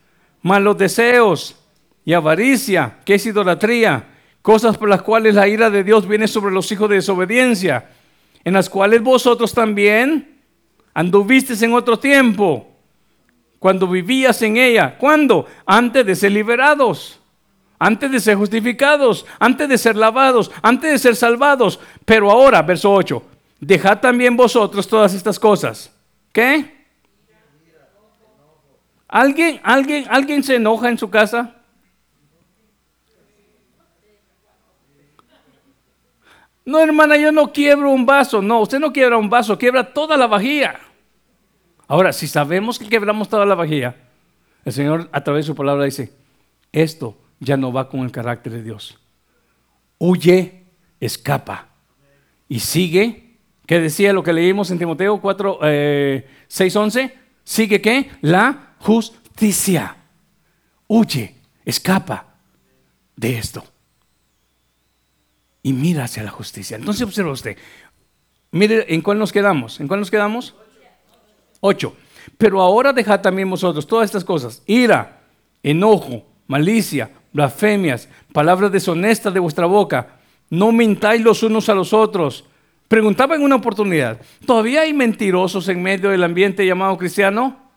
malos 0.43 0.79
deseos 0.79 1.57
y 2.05 2.13
avaricia, 2.13 2.99
que 3.05 3.15
es 3.15 3.27
idolatría, 3.27 4.05
cosas 4.43 4.79
por 4.79 4.89
las 4.89 5.03
cuales 5.03 5.35
la 5.35 5.49
ira 5.49 5.71
de 5.71 5.83
Dios 5.83 6.07
viene 6.07 6.29
sobre 6.29 6.55
los 6.55 6.71
hijos 6.71 6.89
de 6.89 6.95
desobediencia, 6.95 7.91
en 8.45 8.55
las 8.55 8.71
cuales 8.71 9.03
vosotros 9.03 9.53
también 9.53 10.41
anduvisteis 10.95 11.61
en 11.63 11.75
otro 11.75 11.99
tiempo, 11.99 12.69
cuando 13.59 13.89
vivías 13.89 14.41
en 14.43 14.57
ella. 14.57 14.97
¿Cuándo? 14.99 15.47
Antes 15.67 16.07
de 16.07 16.15
ser 16.15 16.31
liberados, 16.31 17.19
antes 17.77 18.09
de 18.09 18.21
ser 18.21 18.37
justificados, 18.37 19.27
antes 19.41 19.69
de 19.69 19.79
ser 19.79 19.97
lavados, 19.97 20.53
antes 20.63 20.93
de 20.93 20.99
ser 21.01 21.17
salvados. 21.17 21.81
Pero 22.05 22.31
ahora, 22.31 22.63
verso 22.63 22.93
8, 22.93 23.21
dejad 23.59 23.99
también 23.99 24.37
vosotros 24.37 24.87
todas 24.87 25.13
estas 25.13 25.41
cosas 25.41 25.98
¿Qué? 26.33 26.79
¿Alguien, 29.09 29.61
alguien, 29.63 30.05
¿Alguien 30.11 30.43
se 30.43 30.57
enoja 30.57 30.89
en 30.89 30.99
su 30.99 31.09
casa? 31.09 31.55
No, 36.69 36.79
hermana, 36.81 37.17
yo 37.17 37.33
no 37.33 37.51
quiebro 37.51 37.91
un 37.91 38.05
vaso. 38.05 38.43
No, 38.43 38.61
usted 38.61 38.79
no 38.79 38.93
quiebra 38.93 39.17
un 39.17 39.31
vaso, 39.31 39.57
quiebra 39.57 39.95
toda 39.95 40.19
la 40.19 40.27
vajilla. 40.27 40.79
Ahora, 41.87 42.13
si 42.13 42.29
sabemos 42.29 42.79
que 42.79 42.87
quebramos 42.87 43.31
toda 43.31 43.47
la 43.47 43.55
vajilla, 43.55 43.97
el 44.67 44.73
Señor 44.75 45.09
a 45.11 45.25
través 45.25 45.47
de 45.47 45.53
su 45.53 45.55
palabra 45.55 45.87
dice, 45.87 46.13
esto 46.71 47.17
ya 47.41 47.57
no 47.57 47.73
va 47.73 47.89
con 47.89 48.01
el 48.01 48.13
carácter 48.13 48.53
de 48.53 48.63
Dios. 48.63 48.99
Huye, 49.97 50.67
escapa 51.01 51.69
y 52.49 52.61
sigue 52.61 53.28
¿Qué 53.69 53.79
decía 53.81 54.15
lo 54.15 54.23
que 54.23 54.33
leímos 54.33 54.71
en 54.71 54.79
Timoteo 54.79 55.21
4, 55.21 55.59
6, 56.49 56.77
11? 56.77 57.19
Sigue 57.45 57.83
qué? 57.83 58.11
La 58.23 58.77
justicia. 58.79 59.95
Huye, 60.87 61.35
escapa 61.67 62.29
de 63.15 63.37
esto. 63.37 63.63
Y 65.63 65.75
mira 65.75 66.05
hacia 66.05 66.23
la 66.23 66.31
justicia. 66.31 66.79
Entonces 66.79 67.03
observa 67.03 67.31
usted. 67.31 67.59
Mire, 68.53 68.87
¿en 68.89 69.03
cuál 69.03 69.19
nos 69.19 69.33
quedamos? 69.33 69.79
¿En 69.81 69.87
cuál 69.87 70.01
nos 70.01 70.11
quedamos? 70.11 70.55
Ocho. 71.61 71.95
Pero 72.39 72.63
ahora 72.63 72.95
dejad 72.95 73.21
también 73.21 73.51
vosotros 73.51 73.87
todas 73.87 74.07
estas 74.07 74.25
cosas. 74.25 74.63
Ira, 74.65 75.25
enojo, 75.63 76.25
malicia, 76.47 77.11
blasfemias, 77.35 78.09
palabras 78.33 78.73
deshonestas 78.73 79.35
de 79.35 79.41
vuestra 79.41 79.67
boca. 79.67 80.21
No 80.49 80.73
mintáis 80.73 81.21
los 81.21 81.43
unos 81.43 81.69
a 81.69 81.75
los 81.75 81.93
otros 81.93 82.47
Preguntaba 82.89 83.37
en 83.37 83.43
una 83.43 83.57
oportunidad, 83.57 84.19
¿todavía 84.47 84.81
hay 84.81 84.95
mentirosos 84.95 85.69
en 85.69 85.83
medio 85.83 86.09
del 86.09 86.25
ambiente 86.25 86.65
llamado 86.65 86.97
cristiano? 86.97 87.69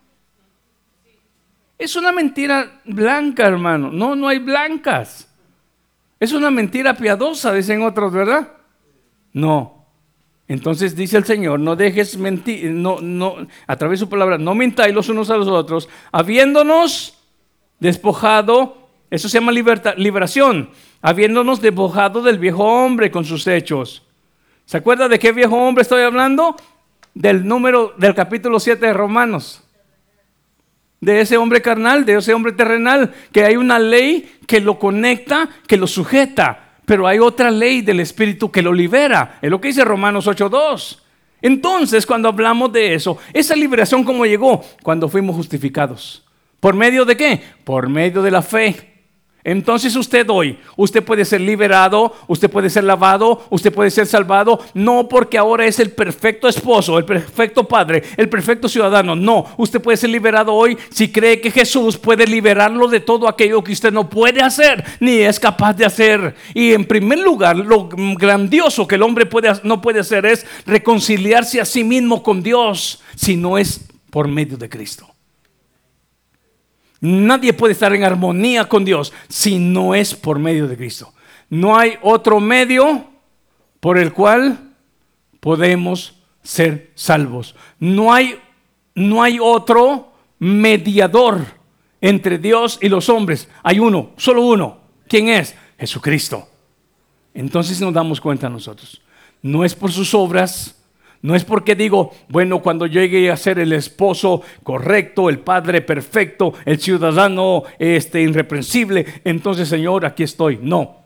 Es 1.78 1.98
una 1.98 2.14
mentira 2.14 2.80
blanca, 2.86 3.46
hermano. 3.46 3.92
No, 3.92 4.16
no 4.16 4.30
hay 4.30 4.40
blancas. 4.40 5.30
Es 6.18 6.32
una 6.32 6.50
mentira 6.50 6.96
piadosa, 6.96 7.52
dicen 7.52 7.84
otros, 7.84 8.14
¿verdad? 8.14 8.54
No. 9.34 9.86
Entonces 10.48 10.96
dice 10.96 11.18
el 11.18 11.26
Señor, 11.26 11.60
no 11.60 11.76
dejes 11.76 12.18
mentir, 12.18 12.72
no, 12.72 13.02
no, 13.02 13.36
a 13.68 13.76
través 13.76 14.00
de 14.00 14.06
su 14.06 14.10
palabra, 14.10 14.38
no 14.38 14.54
mintáis 14.54 14.94
los 14.94 15.10
unos 15.10 15.30
a 15.30 15.38
los 15.38 15.48
otros, 15.48 15.88
habiéndonos 16.12 17.18
despojado, 17.80 18.90
eso 19.10 19.30
se 19.30 19.40
llama 19.40 19.54
liberación, 19.54 20.70
habiéndonos 21.02 21.62
despojado 21.62 22.22
del 22.22 22.38
viejo 22.38 22.66
hombre 22.66 23.12
con 23.12 23.24
sus 23.24 23.48
hechos 23.48 24.04
¿Se 24.72 24.78
acuerda 24.78 25.10
de 25.10 25.20
qué 25.20 25.34
viejo 25.34 25.58
hombre 25.58 25.82
estoy 25.82 26.02
hablando? 26.02 26.56
Del 27.14 27.46
número 27.46 27.94
del 27.98 28.16
capítulo 28.16 28.58
7 28.58 28.86
de 28.86 28.94
Romanos. 28.94 29.62
de 31.02 31.20
ese 31.20 31.36
hombre 31.36 31.62
carnal, 31.62 32.06
de 32.06 32.16
ese 32.16 32.34
hombre 32.34 32.54
terrenal, 32.54 33.14
que 33.34 33.44
hay 33.44 33.58
una 33.58 33.80
ley 33.80 34.40
que 34.48 34.62
lo 34.62 34.80
conecta, 34.80 35.50
que 35.68 35.76
lo 35.76 35.88
sujeta, 35.88 36.78
pero 36.86 37.06
hay 37.06 37.20
otra 37.20 37.52
ley 37.52 37.82
del 37.82 38.00
Espíritu 38.00 38.50
que 38.50 38.62
lo 38.62 38.72
libera. 38.72 39.40
Es 39.42 39.52
lo 39.52 39.60
que 39.60 39.68
dice 39.68 39.84
Romanos 39.84 40.26
8.2. 40.26 41.00
Entonces, 41.42 42.06
cuando 42.06 42.30
hablamos 42.30 42.72
de 42.72 42.94
eso, 42.94 43.18
esa 43.34 43.58
liberación 43.58 44.06
cómo 44.06 44.26
llegó? 44.26 44.64
Cuando 44.84 45.10
fuimos 45.10 45.36
justificados. 45.36 46.24
¿Por 46.62 46.76
medio 46.76 47.04
de 47.04 47.18
qué? 47.18 47.44
Por 47.66 47.90
medio 47.90 48.22
de 48.22 48.32
la 48.32 48.42
fe. 48.42 48.91
Entonces 49.44 49.96
usted 49.96 50.30
hoy, 50.30 50.60
usted 50.76 51.04
puede 51.04 51.26
ser 51.26 51.42
liberado, 51.42 52.14
usted 52.28 52.50
puede 52.50 52.70
ser 52.70 52.84
lavado, 52.84 53.46
usted 53.50 53.74
puede 53.74 53.90
ser 53.90 54.06
salvado, 54.06 54.60
no 54.74 55.08
porque 55.08 55.38
ahora 55.38 55.66
es 55.66 55.80
el 55.80 55.92
perfecto 55.92 56.48
esposo, 56.48 56.98
el 56.98 57.06
perfecto 57.06 57.68
padre, 57.68 58.04
el 58.18 58.30
perfecto 58.30 58.70
ciudadano, 58.70 59.16
no, 59.16 59.46
usted 59.58 59.82
puede 59.82 59.98
ser 59.98 60.12
liberado 60.12 60.54
hoy 60.54 60.78
si 60.90 61.12
cree 61.12 61.42
que 61.42 61.52
Jesús 61.52 61.98
puede 61.98 62.28
liberarlo 62.28 62.88
de 62.88 63.00
todo 63.00 63.28
aquello 63.28 63.64
que 63.64 63.72
usted 63.72 63.92
no 63.92 64.10
puede 64.10 64.42
hacer 64.42 64.84
ni 65.00 65.20
es 65.20 65.40
capaz 65.40 65.74
de 65.74 65.86
hacer. 65.86 66.36
Y 66.54 66.74
en 66.74 66.86
primer 66.86 67.20
lugar, 67.20 67.56
lo 67.56 67.90
grandioso 67.90 68.88
que 68.88 68.96
el 68.96 69.04
hombre 69.04 69.26
puede, 69.26 69.52
no 69.64 69.82
puede 69.82 70.00
hacer 70.00 70.26
es 70.26 70.46
reconciliarse 70.66 71.60
a 71.60 71.66
sí 71.66 71.84
mismo 71.84 72.24
con 72.24 72.44
Dios 72.44 73.02
si 73.16 73.36
no 73.36 73.58
es 73.58 73.82
por 74.10 74.28
medio 74.28 74.58
de 74.58 74.70
Cristo. 74.70 75.11
Nadie 77.02 77.54
puede 77.54 77.74
estar 77.74 77.94
en 77.94 78.04
armonía 78.04 78.70
con 78.70 78.86
Dios 78.86 79.12
si 79.28 79.58
no 79.58 79.96
es 79.96 80.14
por 80.14 80.38
medio 80.38 80.68
de 80.68 80.78
Cristo. 80.78 81.14
No 81.50 81.78
hay 81.78 81.98
otro 82.02 82.40
medio 82.40 83.06
por 83.80 83.98
el 83.98 84.14
cual 84.14 84.76
podemos 85.40 86.16
ser 86.44 86.92
salvos. 86.96 87.56
No 87.80 88.14
hay, 88.14 88.40
no 88.94 89.24
hay 89.24 89.40
otro 89.42 90.14
mediador 90.40 91.44
entre 92.00 92.38
Dios 92.38 92.80
y 92.82 92.90
los 92.90 93.10
hombres. 93.10 93.50
Hay 93.64 93.80
uno, 93.80 94.12
solo 94.18 94.44
uno. 94.44 94.78
¿Quién 95.08 95.30
es? 95.30 95.56
Jesucristo. 95.80 96.48
Entonces 97.34 97.82
nos 97.82 97.94
damos 97.94 98.22
cuenta 98.22 98.48
nosotros. 98.48 99.02
No 99.42 99.66
es 99.66 99.74
por 99.74 99.92
sus 99.92 100.14
obras, 100.14 100.81
no 101.22 101.36
es 101.36 101.46
porque 101.46 101.76
digo, 101.76 102.16
bueno, 102.30 102.62
cuando 102.62 102.88
llegue 102.88 103.30
a 103.30 103.38
ser 103.38 103.60
el 103.60 103.74
esposo 103.74 104.42
correcto, 104.64 105.30
el 105.30 105.40
padre 105.40 105.82
perfecto, 105.82 106.54
el 106.66 106.80
ciudadano 106.80 107.64
este, 107.78 108.22
irreprensible, 108.22 109.22
entonces 109.24 109.70
Señor, 109.70 110.06
aquí 110.06 110.24
estoy. 110.24 110.60
No, 110.62 111.06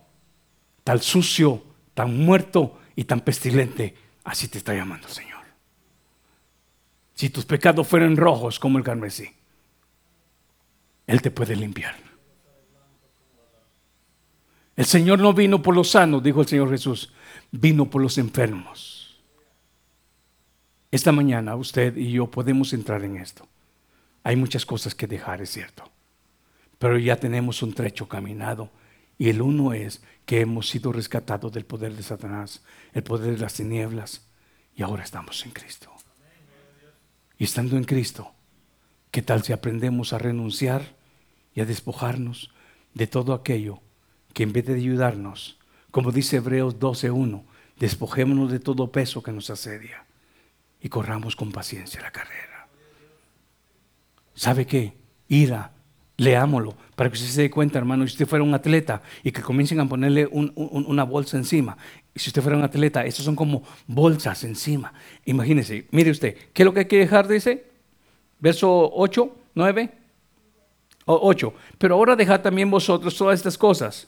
tal 0.84 1.02
sucio, 1.02 1.64
tan 1.94 2.18
muerto 2.18 2.80
y 2.96 3.04
tan 3.04 3.22
pestilente, 3.22 3.94
así 4.24 4.48
te 4.48 4.58
está 4.58 4.74
llamando 4.74 5.10
Señor. 5.10 5.44
Si 7.14 7.30
tus 7.30 7.46
pecados 7.46 7.86
fueran 7.86 8.16
rojos 8.16 8.58
como 8.58 8.78
el 8.78 8.84
carmesí, 8.86 9.30
Él 11.08 11.22
te 11.22 11.32
puede 11.32 11.58
limpiar. 11.58 11.96
El 14.78 14.86
Señor 14.86 15.20
no 15.20 15.34
vino 15.34 15.62
por 15.62 15.76
los 15.76 15.92
sanos, 15.92 16.24
dijo 16.24 16.42
el 16.42 16.48
Señor 16.48 16.70
Jesús, 16.70 17.14
vino 17.52 17.90
por 17.90 18.02
los 18.02 18.18
enfermos. 18.18 19.05
Esta 20.96 21.12
mañana 21.12 21.58
usted 21.58 21.98
y 21.98 22.10
yo 22.10 22.32
podemos 22.32 22.72
entrar 22.72 23.04
en 23.04 23.18
esto. 23.18 23.46
Hay 24.24 24.38
muchas 24.38 24.66
cosas 24.66 24.96
que 24.96 25.08
dejar, 25.08 25.42
es 25.42 25.50
cierto. 25.50 25.92
Pero 26.80 26.98
ya 26.98 27.18
tenemos 27.18 27.62
un 27.62 27.74
trecho 27.74 28.08
caminado. 28.08 28.70
Y 29.18 29.28
el 29.28 29.42
uno 29.42 29.74
es 29.74 30.02
que 30.26 30.40
hemos 30.40 30.70
sido 30.70 30.94
rescatados 30.94 31.52
del 31.52 31.66
poder 31.66 31.98
de 31.98 32.02
Satanás, 32.02 32.64
el 32.94 33.04
poder 33.04 33.34
de 33.34 33.40
las 33.40 33.56
tinieblas. 33.56 34.26
Y 34.74 34.84
ahora 34.84 35.04
estamos 35.04 35.46
en 35.46 35.52
Cristo. 35.52 35.92
Y 37.38 37.44
estando 37.44 37.76
en 37.76 37.84
Cristo, 37.84 38.32
¿qué 39.12 39.22
tal 39.22 39.44
si 39.44 39.52
aprendemos 39.52 40.14
a 40.14 40.18
renunciar 40.18 40.96
y 41.54 41.60
a 41.60 41.66
despojarnos 41.66 42.54
de 42.94 43.08
todo 43.08 43.34
aquello 43.34 43.82
que 44.34 44.44
en 44.44 44.54
vez 44.54 44.66
de 44.66 44.76
ayudarnos, 44.76 45.60
como 45.92 46.14
dice 46.14 46.38
Hebreos 46.38 46.80
12.1, 46.80 47.44
despojémonos 47.80 48.50
de 48.50 48.62
todo 48.62 48.94
peso 48.94 49.22
que 49.22 49.34
nos 49.34 49.50
asedia 49.50 50.05
y 50.82 50.90
corramos 50.90 51.36
con 51.36 51.52
paciencia 51.52 52.02
la 52.02 52.12
carrera. 52.12 52.68
¿Sabe 54.34 54.66
qué? 54.66 54.94
Ira, 55.28 55.72
leámoslo, 56.18 56.76
para 56.96 57.10
que 57.10 57.16
usted 57.16 57.30
se 57.30 57.42
dé 57.44 57.50
cuenta, 57.50 57.80
hermano, 57.80 58.06
si 58.06 58.14
usted 58.14 58.28
fuera 58.28 58.44
un 58.44 58.54
atleta 58.54 59.02
y 59.24 59.32
que 59.32 59.42
comiencen 59.42 59.80
a 59.80 59.88
ponerle 59.88 60.28
una 60.28 61.04
bolsa 61.04 61.38
encima, 61.38 61.78
si 62.16 62.30
usted 62.30 62.42
fuera 62.42 62.58
un 62.58 62.64
atleta, 62.64 63.06
estos 63.06 63.26
son 63.26 63.36
como 63.36 63.64
bolsas 63.88 64.44
encima. 64.44 64.94
Imagínese, 65.26 65.88
mire 65.92 66.12
usted, 66.12 66.36
¿qué 66.54 66.64
es 66.64 66.66
lo 66.66 66.74
que 66.74 66.82
hay 66.82 66.86
que 66.86 67.00
dejar? 67.00 67.28
Dice, 67.28 67.66
verso 68.40 68.92
8, 68.94 69.36
9, 69.56 69.92
8. 71.06 71.54
Pero 71.78 71.96
ahora 71.96 72.16
dejad 72.16 72.42
también 72.42 72.70
vosotros 72.70 73.16
todas 73.16 73.40
estas 73.40 73.58
cosas. 73.58 74.08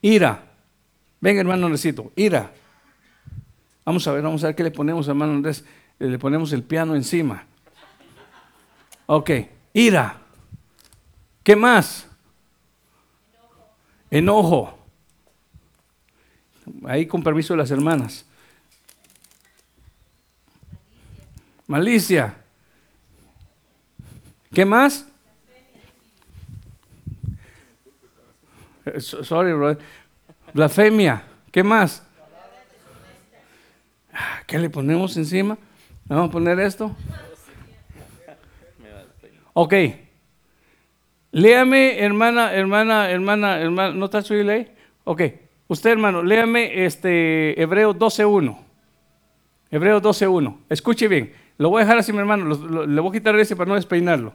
Ira. 0.00 0.44
Venga, 1.20 1.40
hermano, 1.40 1.68
necesito. 1.68 2.12
Ira. 2.16 2.52
Vamos 3.88 4.06
a 4.06 4.12
ver, 4.12 4.20
vamos 4.20 4.44
a 4.44 4.48
ver 4.48 4.54
qué 4.54 4.62
le 4.62 4.70
ponemos, 4.70 5.08
hermano 5.08 5.32
Andrés 5.32 5.64
le 5.98 6.18
ponemos 6.18 6.52
el 6.52 6.62
piano 6.62 6.94
encima. 6.94 7.46
Ok, 9.06 9.30
ira. 9.72 10.20
¿Qué 11.42 11.56
más? 11.56 12.06
Enojo. 14.10 14.78
Ahí 16.84 17.06
con 17.06 17.22
permiso 17.22 17.54
de 17.54 17.56
las 17.56 17.70
hermanas. 17.70 18.26
Malicia. 21.66 22.36
¿Qué 24.52 24.66
más? 24.66 25.06
Sorry, 28.98 29.54
brother. 29.54 29.78
Blasfemia. 30.52 31.24
¿Qué 31.50 31.62
más? 31.62 32.02
¿Qué 34.46 34.58
le 34.58 34.70
ponemos 34.70 35.16
encima? 35.16 35.58
Vamos 36.06 36.28
a 36.28 36.32
poner 36.32 36.58
esto. 36.60 36.94
Ok. 39.52 39.74
Léame, 41.32 41.98
hermana, 41.98 42.54
hermana, 42.54 43.10
hermana, 43.10 43.60
hermana, 43.60 43.94
¿no 43.94 44.04
está 44.06 44.22
su 44.22 44.34
ley? 44.34 44.72
Ok. 45.04 45.22
Usted, 45.68 45.90
hermano, 45.90 46.22
léame 46.22 46.84
este 46.86 47.60
Hebreo 47.60 47.94
12.1. 47.94 48.56
Hebreo 49.70 50.00
12.1. 50.00 50.56
Escuche 50.70 51.08
bien. 51.08 51.32
Lo 51.58 51.70
voy 51.70 51.80
a 51.80 51.84
dejar 51.84 51.98
así, 51.98 52.12
mi 52.12 52.20
hermano. 52.20 52.86
le 52.86 53.00
voy 53.00 53.10
a 53.10 53.12
quitar 53.12 53.38
ese 53.38 53.54
para 53.54 53.68
no 53.68 53.74
despeinarlo. 53.74 54.32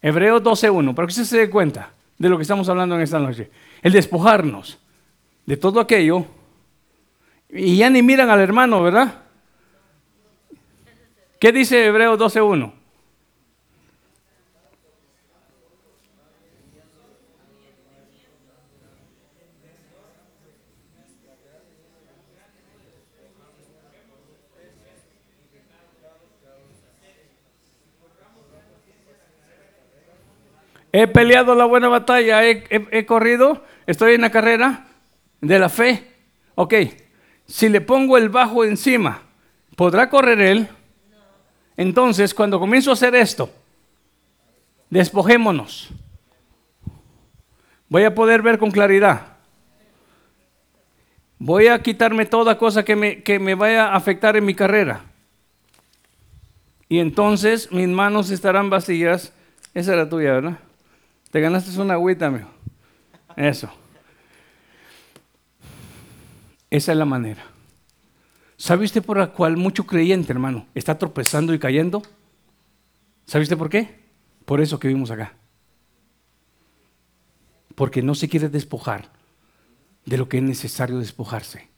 Hebreo 0.00 0.40
12.1. 0.40 0.94
Para 0.94 1.06
que 1.06 1.10
usted 1.10 1.24
se 1.24 1.38
dé 1.38 1.50
cuenta 1.50 1.90
de 2.18 2.28
lo 2.28 2.36
que 2.36 2.42
estamos 2.42 2.68
hablando 2.68 2.94
en 2.94 3.00
esta 3.00 3.18
noche. 3.18 3.50
El 3.82 3.92
despojarnos 3.92 4.78
de 5.46 5.56
todo 5.56 5.80
aquello 5.80 6.26
y 7.50 7.76
ya 7.76 7.90
ni 7.90 8.02
miran 8.02 8.30
al 8.30 8.40
hermano, 8.40 8.82
¿verdad? 8.82 9.22
¿Qué 11.38 11.52
dice 11.52 11.86
Hebreos 11.86 12.18
12.1? 12.18 12.72
He 30.98 31.06
peleado 31.08 31.54
la 31.54 31.66
buena 31.66 31.88
batalla, 31.88 32.42
he, 32.42 32.64
he, 32.70 33.04
corrido, 33.04 33.62
estoy 33.86 34.14
en 34.14 34.22
la 34.22 34.30
carrera 34.30 34.86
de 35.42 35.58
la 35.58 35.68
fe. 35.68 36.10
Ok, 36.54 36.72
si 37.46 37.68
le 37.68 37.80
pongo 37.80 38.16
el 38.16 38.28
bajo 38.28 38.64
encima, 38.64 39.22
¿podrá 39.76 40.08
correr 40.10 40.40
él? 40.40 40.68
Entonces, 41.76 42.34
cuando 42.34 42.58
comienzo 42.58 42.90
a 42.90 42.94
hacer 42.94 43.14
esto, 43.14 43.50
despojémonos. 44.90 45.90
Voy 47.88 48.04
a 48.04 48.14
poder 48.14 48.42
ver 48.42 48.58
con 48.58 48.70
claridad. 48.70 49.36
Voy 51.38 51.68
a 51.68 51.80
quitarme 51.82 52.26
toda 52.26 52.58
cosa 52.58 52.84
que 52.84 52.96
me, 52.96 53.22
que 53.22 53.38
me 53.38 53.54
vaya 53.54 53.88
a 53.88 53.96
afectar 53.96 54.36
en 54.36 54.44
mi 54.44 54.54
carrera. 54.54 55.04
Y 56.88 56.98
entonces 56.98 57.70
mis 57.70 57.88
manos 57.88 58.30
estarán 58.30 58.70
vacías. 58.70 59.32
Esa 59.74 59.92
era 59.92 60.08
tuya, 60.08 60.32
¿verdad? 60.32 60.58
Te 61.30 61.40
ganaste 61.40 61.78
una 61.80 61.94
agüita, 61.94 62.26
amigo. 62.26 62.48
Eso. 63.36 63.70
Esa 66.70 66.92
es 66.92 66.98
la 66.98 67.04
manera. 67.04 67.44
¿Sabe 68.56 68.84
usted 68.84 69.02
por 69.02 69.18
la 69.18 69.32
cual 69.32 69.56
mucho 69.56 69.86
creyente, 69.86 70.32
hermano, 70.32 70.66
está 70.74 70.98
tropezando 70.98 71.52
y 71.52 71.58
cayendo? 71.58 72.02
¿Sabe 73.26 73.42
usted 73.42 73.58
por 73.58 73.68
qué? 73.68 74.00
Por 74.44 74.60
eso 74.60 74.78
que 74.78 74.88
vimos 74.88 75.10
acá. 75.10 75.34
Porque 77.74 78.02
no 78.02 78.14
se 78.14 78.28
quiere 78.28 78.48
despojar 78.48 79.10
de 80.06 80.16
lo 80.16 80.28
que 80.28 80.38
es 80.38 80.42
necesario 80.42 80.98
despojarse 80.98 81.68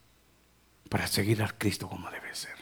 para 0.89 1.07
seguir 1.07 1.43
a 1.43 1.49
Cristo 1.49 1.89
como 1.89 2.11
debe 2.11 2.35
ser. 2.35 2.55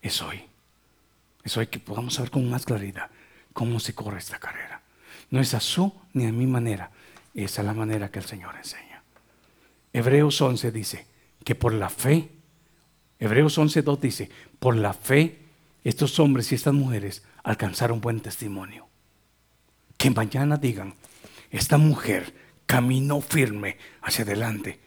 Es 0.00 0.20
hoy. 0.22 0.44
Eso 1.42 1.60
hay 1.60 1.66
que 1.66 1.80
podamos 1.80 2.14
saber 2.14 2.30
con 2.30 2.48
más 2.48 2.64
claridad 2.64 3.10
cómo 3.52 3.80
se 3.80 3.94
corre 3.94 4.18
esta 4.18 4.38
carrera. 4.38 4.82
No 5.30 5.40
es 5.40 5.54
a 5.54 5.60
su 5.60 5.92
ni 6.12 6.26
a 6.26 6.32
mi 6.32 6.46
manera, 6.46 6.90
es 7.34 7.58
a 7.58 7.62
la 7.62 7.72
manera 7.72 8.10
que 8.10 8.18
el 8.18 8.24
Señor 8.24 8.54
enseña. 8.56 8.91
Hebreos 9.92 10.40
11 10.40 10.72
dice 10.72 11.06
que 11.44 11.54
por 11.54 11.74
la 11.74 11.90
fe, 11.90 12.30
Hebreos 13.18 13.58
11.2 13.58 13.98
dice, 14.00 14.30
por 14.58 14.76
la 14.76 14.92
fe 14.92 15.38
estos 15.84 16.18
hombres 16.18 16.52
y 16.52 16.54
estas 16.54 16.74
mujeres 16.74 17.22
alcanzaron 17.42 18.00
buen 18.00 18.20
testimonio. 18.20 18.86
Que 19.96 20.10
mañana 20.10 20.56
digan, 20.56 20.94
esta 21.50 21.78
mujer 21.78 22.34
caminó 22.66 23.20
firme 23.20 23.76
hacia 24.00 24.24
adelante 24.24 24.80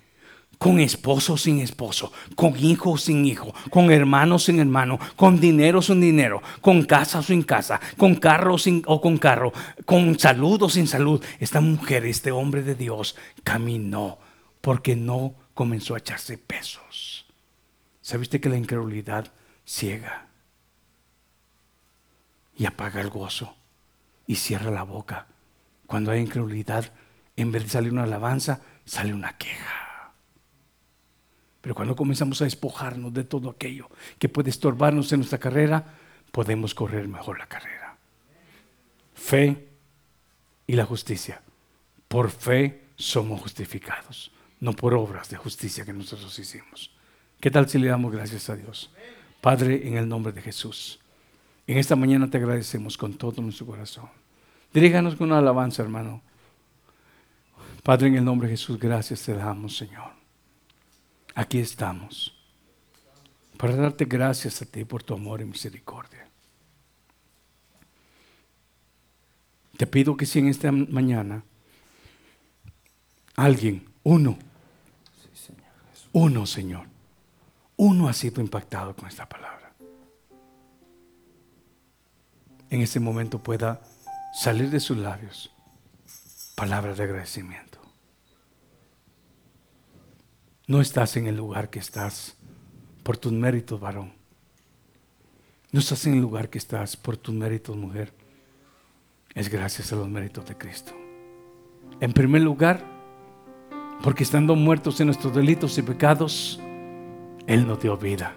con 0.58 0.80
esposo 0.80 1.38
sin 1.38 1.60
esposo, 1.60 2.12
con 2.36 2.58
hijo 2.58 2.98
sin 2.98 3.26
hijo, 3.26 3.54
con 3.70 3.92
hermano 3.92 4.40
sin 4.40 4.60
hermano, 4.60 5.00
con 5.16 5.40
dinero 5.40 5.82
sin 5.82 6.02
dinero, 6.02 6.42
con 6.62 6.84
casa 6.84 7.22
sin 7.22 7.44
casa, 7.44 7.80
con 7.98 8.16
carro 8.16 8.58
sin 8.58 8.82
o 8.86 9.02
con 9.02 9.18
carro, 9.18 9.54
con 9.86 10.18
salud 10.18 10.64
o 10.64 10.70
sin 10.70 10.88
salud. 10.88 11.24
Esta 11.40 11.62
mujer, 11.62 12.06
este 12.06 12.32
hombre 12.32 12.64
de 12.64 12.76
Dios, 12.76 13.16
caminó 13.44 14.18
porque 14.66 14.96
no 14.96 15.36
comenzó 15.54 15.94
a 15.94 16.00
echarse 16.00 16.40
pesos. 16.40 17.28
¿Sabiste 18.02 18.42
que 18.42 18.50
la 18.50 18.58
incredulidad 18.58 19.32
ciega 19.64 20.26
y 22.58 22.66
apaga 22.66 23.00
el 23.00 23.12
gozo 23.12 23.56
y 24.26 24.38
cierra 24.38 24.72
la 24.72 24.82
boca? 24.82 25.28
Cuando 25.86 26.10
hay 26.10 26.22
incredulidad, 26.22 26.92
en 27.36 27.52
vez 27.52 27.66
de 27.66 27.70
salir 27.70 27.92
una 27.92 28.06
alabanza, 28.06 28.62
sale 28.86 29.14
una 29.14 29.38
queja. 29.38 30.14
Pero 31.62 31.76
cuando 31.76 31.96
comenzamos 31.96 32.42
a 32.42 32.46
despojarnos 32.46 33.14
de 33.14 33.24
todo 33.24 33.52
aquello 33.52 33.88
que 34.18 34.30
puede 34.30 34.50
estorbarnos 34.50 35.12
en 35.12 35.20
nuestra 35.20 35.38
carrera, 35.38 35.94
podemos 36.32 36.74
correr 36.74 37.08
mejor 37.08 37.38
la 37.38 37.46
carrera. 37.46 37.98
Fe 39.14 39.70
y 40.66 40.74
la 40.74 40.86
justicia. 40.86 41.44
Por 42.08 42.32
fe 42.32 42.88
somos 42.96 43.42
justificados, 43.42 44.32
no 44.66 44.74
por 44.74 44.94
obras 44.94 45.30
de 45.30 45.38
justicia 45.38 45.86
que 45.86 45.94
nosotros 45.94 46.38
hicimos. 46.40 46.92
¿Qué 47.40 47.52
tal 47.52 47.70
si 47.70 47.80
le 47.80 47.88
damos 47.88 48.12
gracias 48.12 48.50
a 48.50 48.56
Dios? 48.56 48.92
Padre, 49.40 49.88
en 49.88 49.98
el 49.98 50.10
nombre 50.10 50.34
de 50.34 50.42
Jesús. 50.42 51.00
En 51.68 51.78
esta 51.78 51.96
mañana 51.96 52.30
te 52.30 52.38
agradecemos 52.38 52.98
con 52.98 53.14
todo 53.14 53.42
nuestro 53.42 53.66
corazón. 53.66 54.10
Diríganos 54.74 55.16
con 55.16 55.28
una 55.28 55.40
alabanza, 55.40 55.84
hermano. 55.84 56.22
Padre, 57.84 58.08
en 58.08 58.16
el 58.16 58.26
nombre 58.26 58.48
de 58.48 58.58
Jesús, 58.58 58.78
gracias 58.78 59.22
te 59.22 59.34
damos, 59.34 59.78
Señor 59.78 60.16
aquí 61.36 61.60
estamos 61.60 62.34
para 63.58 63.76
darte 63.76 64.06
gracias 64.06 64.62
a 64.62 64.66
ti 64.66 64.84
por 64.84 65.04
tu 65.04 65.14
amor 65.14 65.42
y 65.42 65.46
misericordia. 65.46 66.28
Te 69.78 69.86
pido 69.86 70.18
que 70.18 70.26
si 70.26 70.40
en 70.40 70.48
esta 70.48 70.72
mañana 70.72 71.44
alguien, 73.36 73.86
uno, 74.04 74.38
uno 76.16 76.46
Señor, 76.46 76.88
uno 77.76 78.08
ha 78.08 78.14
sido 78.14 78.40
impactado 78.40 78.96
con 78.96 79.10
esta 79.10 79.28
palabra, 79.28 79.74
en 82.70 82.82
este 82.82 83.02
momento 83.02 83.44
pueda 83.44 83.82
salir 84.34 84.70
de 84.70 84.80
sus 84.80 84.98
labios 84.98 85.54
palabras 86.56 86.98
de 86.98 87.04
agradecimiento. 87.04 87.82
No 90.68 90.80
estás 90.80 91.18
en 91.18 91.28
el 91.28 91.36
lugar 91.36 91.70
que 91.70 91.80
estás 91.80 92.38
por 93.04 93.18
tus 93.18 93.34
méritos, 93.34 93.82
varón. 93.82 94.14
No 95.74 95.82
estás 95.82 96.08
en 96.08 96.14
el 96.14 96.22
lugar 96.22 96.50
que 96.50 96.60
estás 96.60 96.96
por 96.96 97.18
tus 97.18 97.36
méritos, 97.36 97.76
mujer. 97.76 98.14
Es 99.34 99.50
gracias 99.50 99.92
a 99.92 99.98
los 99.98 100.08
méritos 100.08 100.46
de 100.46 100.58
Cristo. 100.58 100.94
En 102.00 102.14
primer 102.14 102.42
lugar, 102.42 102.95
porque 104.02 104.24
estando 104.24 104.56
muertos 104.56 105.00
en 105.00 105.08
nuestros 105.08 105.34
delitos 105.34 105.78
y 105.78 105.82
pecados, 105.82 106.60
Él 107.48 107.68
nos 107.68 107.80
dio 107.80 107.98
vida. 107.98 108.36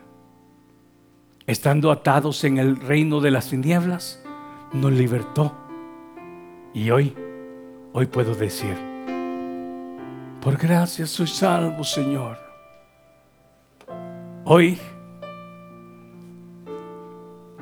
Estando 1.46 1.90
atados 1.90 2.44
en 2.44 2.58
el 2.58 2.76
reino 2.76 3.20
de 3.20 3.30
las 3.30 3.48
tinieblas, 3.48 4.22
nos 4.72 4.92
libertó. 4.92 5.54
Y 6.74 6.90
hoy, 6.90 7.14
hoy 7.92 8.06
puedo 8.06 8.34
decir, 8.34 8.76
por 10.40 10.56
gracia 10.56 11.06
soy 11.06 11.26
salvo, 11.26 11.84
Señor. 11.84 12.38
Hoy, 14.44 14.78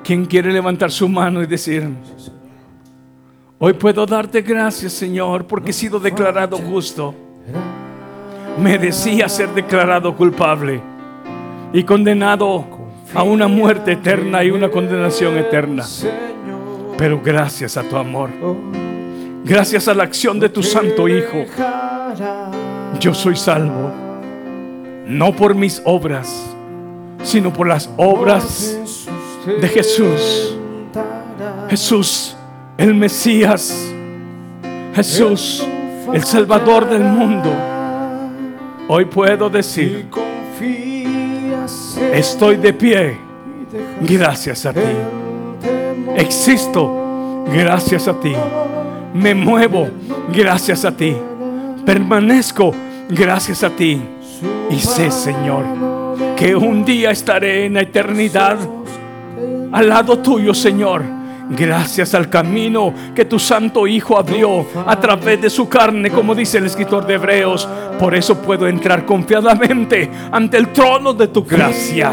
¿quién 0.02 0.26
quiere 0.26 0.52
levantar 0.52 0.90
su 0.90 1.08
mano 1.08 1.42
y 1.42 1.46
decir, 1.46 1.88
hoy 3.58 3.72
puedo 3.72 4.06
darte 4.06 4.42
gracias, 4.42 4.92
Señor, 4.92 5.46
porque 5.46 5.70
he 5.70 5.74
sido 5.74 5.98
declarado 5.98 6.58
justo? 6.58 7.14
Merecía 8.58 9.28
ser 9.28 9.50
declarado 9.50 10.16
culpable 10.16 10.80
y 11.72 11.82
condenado 11.84 12.64
a 13.14 13.22
una 13.22 13.48
muerte 13.48 13.92
eterna 13.92 14.42
y 14.44 14.50
una 14.50 14.70
condenación 14.70 15.36
eterna. 15.36 15.84
Pero 16.96 17.20
gracias 17.22 17.76
a 17.76 17.82
tu 17.82 17.96
amor, 17.96 18.30
gracias 19.44 19.88
a 19.88 19.94
la 19.94 20.04
acción 20.04 20.40
de 20.40 20.48
tu 20.48 20.62
Santo 20.62 21.08
Hijo 21.08 21.44
yo 23.00 23.14
soy 23.14 23.36
salvo, 23.36 23.92
no 25.06 25.34
por 25.34 25.54
mis 25.54 25.82
obras, 25.84 26.46
sino 27.22 27.52
por 27.52 27.66
las 27.66 27.90
obras 27.96 28.78
de 29.60 29.68
Jesús. 29.68 30.56
Jesús, 31.68 32.36
el 32.78 32.94
Mesías. 32.94 33.92
Jesús, 34.94 35.62
el 36.12 36.24
Salvador 36.24 36.88
del 36.88 37.04
mundo. 37.04 37.52
Hoy 38.88 39.04
puedo 39.06 39.50
decir, 39.50 40.06
estoy 42.12 42.56
de 42.56 42.72
pie 42.72 43.16
gracias 44.00 44.66
a 44.66 44.72
ti. 44.72 44.80
Existo 46.16 47.44
gracias 47.52 48.08
a 48.08 48.18
ti. 48.20 48.32
Me 49.14 49.34
muevo 49.34 49.88
gracias 50.32 50.84
a 50.84 50.96
ti 50.96 51.16
permanezco 51.86 52.74
gracias 53.08 53.62
a 53.62 53.70
ti. 53.70 54.02
Y 54.68 54.78
sé, 54.80 55.10
Señor, 55.10 55.64
que 56.36 56.54
un 56.54 56.84
día 56.84 57.12
estaré 57.12 57.64
en 57.64 57.74
la 57.74 57.82
eternidad 57.82 58.58
al 59.72 59.88
lado 59.88 60.18
tuyo, 60.18 60.52
Señor. 60.52 61.02
Gracias 61.48 62.14
al 62.14 62.28
camino 62.28 62.92
que 63.14 63.24
tu 63.24 63.38
Santo 63.38 63.86
Hijo 63.86 64.18
abrió 64.18 64.66
a 64.86 64.98
través 64.98 65.40
de 65.40 65.50
su 65.50 65.68
carne, 65.68 66.10
como 66.10 66.34
dice 66.34 66.58
el 66.58 66.66
escritor 66.66 67.06
de 67.06 67.14
Hebreos. 67.14 67.68
Por 67.98 68.14
eso 68.14 68.40
puedo 68.40 68.66
entrar 68.66 69.04
confiadamente 69.04 70.10
ante 70.30 70.56
el 70.56 70.72
trono 70.72 71.12
de 71.12 71.28
tu 71.28 71.44
gracia. 71.44 72.12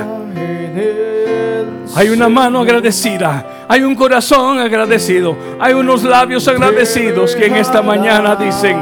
Hay 1.95 2.09
una 2.09 2.27
mano 2.29 2.61
agradecida, 2.61 3.65
hay 3.67 3.83
un 3.83 3.95
corazón 3.95 4.59
agradecido, 4.59 5.35
hay 5.59 5.73
unos 5.73 6.03
labios 6.03 6.47
agradecidos 6.47 7.35
que 7.35 7.45
en 7.45 7.55
esta 7.55 7.81
mañana 7.81 8.35
dicen, 8.35 8.77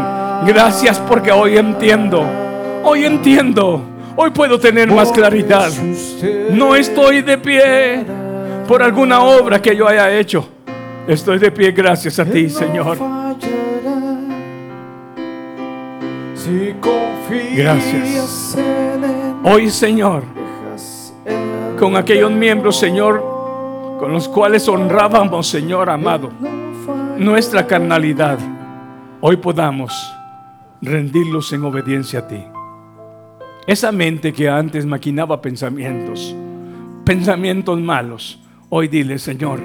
Gracias 0.45 0.97
porque 0.99 1.31
hoy 1.31 1.57
entiendo. 1.57 2.25
Hoy 2.83 3.05
entiendo. 3.05 3.83
Hoy 4.15 4.31
puedo 4.31 4.59
tener 4.59 4.91
más 4.91 5.11
claridad. 5.11 5.71
No 6.51 6.75
estoy 6.75 7.21
de 7.21 7.37
pie 7.37 8.05
por 8.71 8.81
alguna 8.81 9.21
obra 9.21 9.61
que 9.61 9.75
yo 9.75 9.85
haya 9.85 10.17
hecho. 10.17 10.47
Estoy 11.05 11.39
de 11.39 11.51
pie 11.51 11.73
gracias 11.73 12.17
a 12.19 12.23
ti, 12.23 12.49
Señor. 12.49 12.97
Gracias. 17.53 18.57
Hoy, 19.43 19.69
Señor, 19.69 20.23
con 21.77 21.97
aquellos 21.97 22.31
miembros, 22.31 22.79
Señor, 22.79 23.21
con 23.99 24.13
los 24.13 24.29
cuales 24.29 24.65
honrábamos, 24.69 25.47
Señor 25.47 25.89
amado, 25.89 26.31
nuestra 27.17 27.67
carnalidad, 27.67 28.39
hoy 29.19 29.35
podamos 29.35 29.91
rendirlos 30.81 31.51
en 31.51 31.65
obediencia 31.65 32.19
a 32.19 32.27
ti. 32.29 32.41
Esa 33.67 33.91
mente 33.91 34.31
que 34.31 34.47
antes 34.47 34.85
maquinaba 34.85 35.41
pensamientos, 35.41 36.33
pensamientos 37.03 37.77
malos, 37.77 38.40
hoy 38.73 38.87
dile, 38.87 39.19
Señor, 39.19 39.59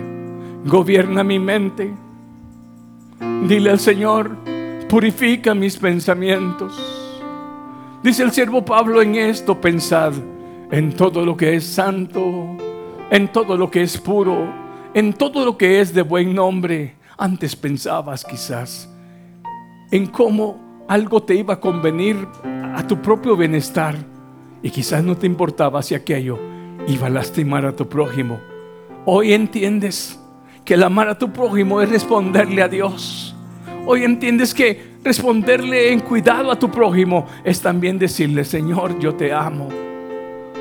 gobierna 0.65 1.23
mi 1.23 1.39
mente. 1.39 1.95
Dile 3.49 3.71
al 3.71 3.79
Señor, 3.79 4.37
purifica 4.89 5.55
mis 5.55 5.77
pensamientos. 5.77 6.75
Dice 8.03 8.25
el 8.25 8.33
siervo 8.33 8.65
Pablo 8.65 9.01
en 9.01 9.15
esto, 9.15 9.61
pensad 9.61 10.13
en 10.73 10.93
todo 10.93 11.25
lo 11.25 11.37
que 11.37 11.55
es 11.55 11.65
santo, 11.65 12.57
en 13.11 13.29
todo 13.29 13.57
lo 13.57 13.71
que 13.71 13.83
es 13.83 13.97
puro, 13.97 14.53
en 14.93 15.13
todo 15.13 15.45
lo 15.45 15.57
que 15.57 15.81
es 15.81 15.95
de 15.95 16.03
buen 16.03 16.35
nombre. 16.35 16.97
Antes 17.17 17.55
pensabas 17.55 18.25
quizás 18.25 18.93
en 19.93 20.07
cómo 20.09 20.85
algo 20.89 21.23
te 21.23 21.37
iba 21.37 21.55
a 21.55 21.61
convenir 21.61 22.17
a 22.75 22.85
tu 22.85 23.01
propio 23.01 23.37
bienestar 23.37 23.95
y 24.63 24.71
quizás 24.71 25.05
no 25.05 25.17
te 25.17 25.27
importaba 25.27 25.81
si 25.83 25.95
aquello 25.95 26.41
iba 26.89 27.07
a 27.07 27.11
lastimar 27.11 27.65
a 27.67 27.77
tu 27.77 27.89
prójimo. 27.89 28.56
Hoy 29.09 29.35
entiendes 29.35 30.19
que 30.65 30.75
el 30.75 30.83
amar 30.83 31.09
a 31.09 31.17
tu 31.17 31.33
prójimo 31.33 31.81
es 31.81 31.89
responderle 31.89 32.61
a 32.61 32.67
Dios. 32.67 33.37
Hoy 33.87 34.03
entiendes 34.03 34.53
que 34.53 34.97
responderle 35.05 35.93
en 35.93 36.01
cuidado 36.01 36.51
a 36.51 36.59
tu 36.59 36.69
prójimo 36.69 37.25
es 37.45 37.61
también 37.61 38.01
decirle, 38.01 38.45
Señor, 38.45 38.99
yo 38.99 39.15
te 39.15 39.33
amo. 39.33 39.69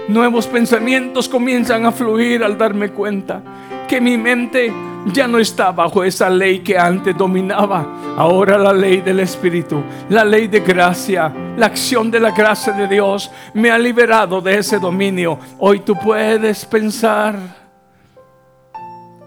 Nuevos 0.08 0.46
pensamientos 0.46 1.28
comienzan 1.28 1.88
a 1.88 1.92
fluir 1.92 2.44
al 2.44 2.56
darme 2.56 2.92
cuenta 2.92 3.42
que 3.88 4.00
mi 4.00 4.16
mente 4.16 4.72
ya 5.12 5.28
no 5.28 5.40
está 5.40 5.72
bajo 5.72 6.04
esa 6.04 6.30
ley 6.30 6.60
que 6.60 6.78
antes 6.78 7.18
dominaba. 7.18 8.16
Ahora 8.16 8.60
la 8.60 8.74
ley 8.74 9.02
del 9.02 9.22
Espíritu, 9.22 9.82
la 10.10 10.24
ley 10.24 10.46
de 10.46 10.60
gracia, 10.60 11.34
la 11.58 11.66
acción 11.66 12.12
de 12.12 12.20
la 12.20 12.30
gracia 12.30 12.74
de 12.74 12.88
Dios 12.88 13.32
me 13.56 13.72
ha 13.72 13.80
liberado 13.80 14.40
de 14.40 14.60
ese 14.60 14.78
dominio. 14.78 15.40
Hoy 15.58 15.80
tú 15.80 15.96
puedes 15.96 16.64
pensar 16.64 17.65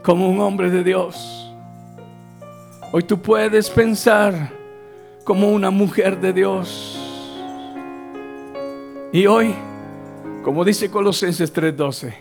como 0.08 0.26
un 0.26 0.40
hombre 0.40 0.70
de 0.70 0.82
Dios. 0.82 1.52
Hoy 2.92 3.02
tú 3.02 3.20
puedes 3.20 3.68
pensar 3.68 4.50
como 5.22 5.50
una 5.50 5.70
mujer 5.70 6.18
de 6.18 6.32
Dios. 6.32 6.98
Y 9.12 9.26
hoy, 9.26 9.54
como 10.42 10.64
dice 10.64 10.90
Colosenses 10.90 11.52
3:12, 11.52 12.14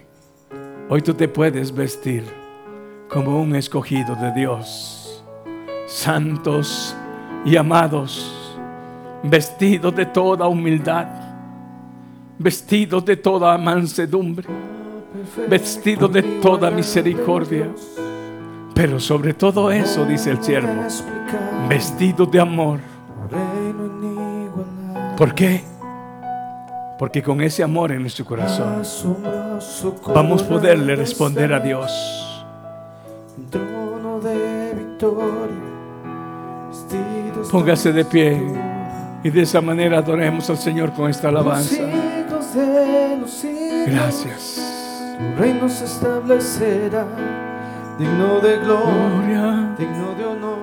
hoy 0.89 1.01
tú 1.01 1.13
te 1.13 1.29
puedes 1.29 1.73
vestir 1.73 2.25
como 3.07 3.41
un 3.41 3.55
escogido 3.55 4.15
de 4.15 4.33
Dios, 4.33 5.23
santos 5.87 6.93
y 7.45 7.55
amados, 7.55 8.59
vestidos 9.23 9.95
de 9.95 10.07
toda 10.07 10.45
humildad, 10.49 11.07
vestidos 12.37 13.05
de 13.05 13.15
toda 13.15 13.57
mansedumbre, 13.57 14.45
vestidos 15.49 16.11
de 16.11 16.23
toda 16.41 16.71
misericordia. 16.71 17.67
Pero 18.73 18.99
sobre 18.99 19.33
todo 19.33 19.71
eso, 19.71 20.05
dice 20.05 20.31
el 20.31 20.43
siervo, 20.43 20.83
vestidos 21.67 22.29
de 22.31 22.39
amor. 22.39 22.79
¿Por 25.17 25.33
qué? 25.33 25.63
Porque 26.99 27.21
con 27.21 27.41
ese 27.41 27.63
amor 27.63 27.91
en 27.91 28.01
nuestro 28.01 28.25
corazón 28.25 28.83
vamos 30.13 30.43
a 30.43 30.49
poderle 30.49 30.95
responder 30.95 31.53
a 31.53 31.59
Dios 31.59 32.27
Póngase 37.51 37.93
de 37.93 38.03
pie 38.03 38.41
y 39.23 39.29
de 39.29 39.41
esa 39.41 39.61
manera 39.61 39.99
adoremos 39.99 40.49
al 40.49 40.57
Señor 40.57 40.93
con 40.93 41.09
esta 41.09 41.29
alabanza. 41.29 41.83
Gracias. 43.85 44.66
Tu 45.17 45.41
reino 45.41 45.67
se 45.67 45.85
establecerá, 45.85 47.05
digno 47.97 48.39
de 48.39 48.57
gloria, 48.59 49.75
digno 49.77 50.13
de 50.17 50.25
honor, 50.25 50.59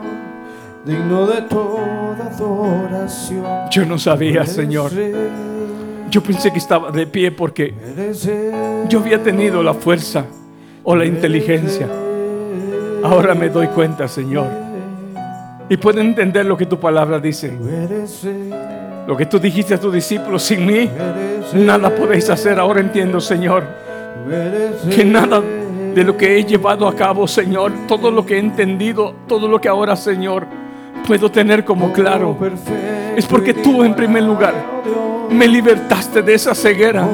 digno 0.85 1.27
de 1.27 1.43
toda 1.43 2.31
adoración. 2.33 3.45
Yo 3.71 3.85
no 3.85 3.99
sabía, 3.99 4.47
Señor. 4.47 4.93
Yo 6.11 6.23
pensé 6.23 6.53
que 6.53 6.59
estaba 6.59 6.91
de 6.91 7.07
pie 7.07 7.33
porque 7.33 7.75
yo 8.89 9.01
había 9.01 9.23
tenido 9.23 9.63
la 9.63 9.75
fuerza 9.75 10.27
o 10.85 10.95
la 10.95 11.05
inteligencia. 11.05 11.89
Ahora 13.03 13.35
me 13.35 13.49
doy 13.49 13.67
cuenta, 13.69 14.07
Señor 14.07 14.65
y 15.69 15.77
pueden 15.77 16.09
entender 16.09 16.45
lo 16.47 16.57
que 16.57 16.67
tu 16.67 16.79
palabra 16.79 17.19
dice. 17.19 17.53
Lo 19.07 19.17
que 19.17 19.27
tú 19.27 19.39
dijiste 19.39 19.75
a 19.75 19.81
tus 19.81 19.93
discípulos, 19.93 20.43
sin 20.43 20.67
mí, 20.67 20.89
nada 21.55 21.91
podéis 21.91 22.29
hacer. 22.31 22.59
Ahora 22.59 22.81
entiendo, 22.81 23.21
Señor, 23.21 23.65
que 24.95 25.05
nada 25.05 25.41
de 25.41 26.05
lo 26.05 26.16
que 26.16 26.39
he 26.39 26.45
llevado 26.45 26.89
a 26.89 26.95
cabo, 26.95 27.27
Señor, 27.27 27.72
todo 27.87 28.11
lo 28.11 28.25
que 28.25 28.37
he 28.37 28.39
entendido, 28.39 29.14
todo 29.29 29.47
lo 29.47 29.61
que 29.61 29.68
ahora, 29.68 29.97
Señor, 29.97 30.47
puedo 31.07 31.31
tener 31.31 31.64
como 31.64 31.93
claro, 31.93 32.37
es 33.16 33.27
porque 33.27 33.55
tú 33.55 33.85
en 33.85 33.95
primer 33.95 34.22
lugar 34.22 34.55
me 35.31 35.47
libertaste 35.47 36.22
de 36.22 36.35
esa 36.35 36.55
ceguera 36.55 37.07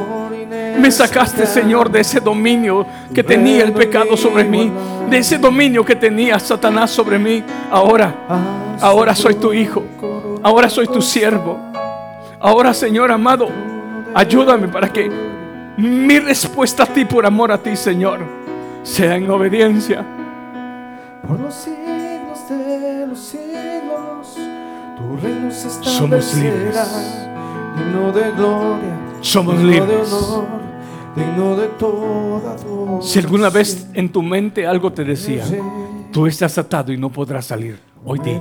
me 0.81 0.91
sacaste, 0.91 1.47
Señor, 1.47 1.91
de 1.91 2.01
ese 2.01 2.21
dominio 2.21 2.87
que 3.15 3.23
tenía 3.23 3.63
el 3.65 3.73
pecado 3.73 4.17
sobre 4.17 4.45
mí, 4.45 4.73
de 5.09 5.19
ese 5.19 5.39
dominio 5.39 5.85
que 5.85 5.95
tenía 5.95 6.39
Satanás 6.39 6.91
sobre 6.91 7.19
mí. 7.19 7.43
Ahora, 7.71 8.15
ahora 8.81 9.15
soy 9.15 9.35
tu 9.35 9.53
hijo, 9.53 9.85
ahora 10.43 10.69
soy 10.71 10.87
tu 10.87 11.03
siervo. 11.03 11.59
Ahora, 12.41 12.73
Señor 12.73 13.13
amado, 13.13 13.49
ayúdame 14.15 14.69
para 14.69 14.89
que 14.91 15.11
mi 15.81 16.19
respuesta 16.19 16.83
a 16.83 16.87
ti 16.87 17.05
por 17.05 17.25
amor 17.25 17.53
a 17.53 17.59
ti, 17.59 17.77
Señor, 17.77 18.21
sea 18.83 19.17
en 19.17 19.31
obediencia. 19.31 20.05
Por 21.27 21.41
los 21.41 21.55
siglos 21.55 22.49
de 22.49 23.07
los 23.07 23.19
siglos, 23.19 24.37
tu 24.97 25.17
reino 25.17 25.51
se 25.51 25.71
Somos 25.71 26.35
libres. 26.35 26.77
Digno 27.77 28.13
de 28.13 28.31
gloria, 28.33 28.99
Somos 29.21 29.59
libres. 29.61 30.15
digno 31.17 31.57
de 31.57 31.67
toda 31.79 32.57
Si 33.01 33.19
alguna 33.19 33.49
vez 33.49 33.89
en 33.95 34.11
tu 34.11 34.23
mente 34.23 34.67
algo 34.67 34.93
te 34.93 35.05
decía, 35.05 35.45
tú 36.13 36.27
estás 36.27 36.59
atado 36.59 36.93
y 36.93 36.99
no 36.99 37.11
podrás 37.11 37.47
salir, 37.47 37.79
hoy 38.05 38.19
di, 38.19 38.39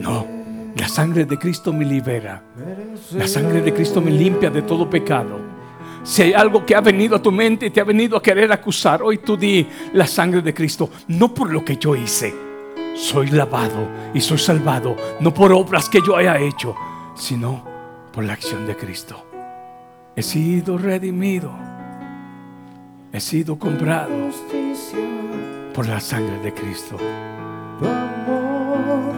no, 0.00 0.26
la 0.76 0.88
sangre 0.88 1.24
de 1.26 1.38
Cristo 1.38 1.72
me 1.72 1.84
libera, 1.84 2.42
la 3.12 3.26
sangre 3.26 3.60
de 3.60 3.72
Cristo 3.72 4.00
me 4.00 4.10
limpia 4.10 4.50
de 4.50 4.62
todo 4.62 4.88
pecado. 4.88 5.51
Si 6.02 6.22
hay 6.22 6.32
algo 6.32 6.66
que 6.66 6.74
ha 6.74 6.80
venido 6.80 7.16
a 7.16 7.22
tu 7.22 7.30
mente 7.30 7.66
y 7.66 7.70
te 7.70 7.80
ha 7.80 7.84
venido 7.84 8.16
a 8.16 8.22
querer 8.22 8.50
acusar, 8.52 9.02
hoy 9.02 9.18
tú 9.18 9.36
di 9.36 9.66
la 9.92 10.06
sangre 10.06 10.42
de 10.42 10.52
Cristo, 10.52 10.90
no 11.08 11.32
por 11.32 11.52
lo 11.52 11.64
que 11.64 11.76
yo 11.76 11.94
hice, 11.94 12.34
soy 12.94 13.28
lavado 13.28 13.88
y 14.12 14.20
soy 14.20 14.38
salvado, 14.38 14.96
no 15.20 15.32
por 15.32 15.52
obras 15.52 15.88
que 15.88 16.00
yo 16.04 16.16
haya 16.16 16.38
hecho, 16.38 16.74
sino 17.14 17.64
por 18.12 18.24
la 18.24 18.32
acción 18.32 18.66
de 18.66 18.76
Cristo. 18.76 19.26
He 20.16 20.22
sido 20.22 20.76
redimido 20.76 21.72
he 23.12 23.20
sido 23.20 23.58
comprado 23.58 24.30
por 25.74 25.86
la 25.86 26.00
sangre 26.00 26.38
de 26.38 26.54
Cristo. 26.54 26.96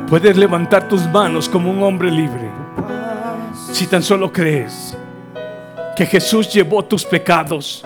Puedes 0.09 0.37
levantar 0.37 0.89
tus 0.89 1.07
manos 1.07 1.49
como 1.49 1.71
un 1.71 1.83
hombre 1.83 2.11
libre 2.11 2.51
si 3.73 3.87
tan 3.87 4.03
solo 4.03 4.33
crees 4.33 4.97
que 5.97 6.07
Jesús 6.07 6.53
llevó 6.53 6.85
tus 6.85 7.05
pecados, 7.05 7.85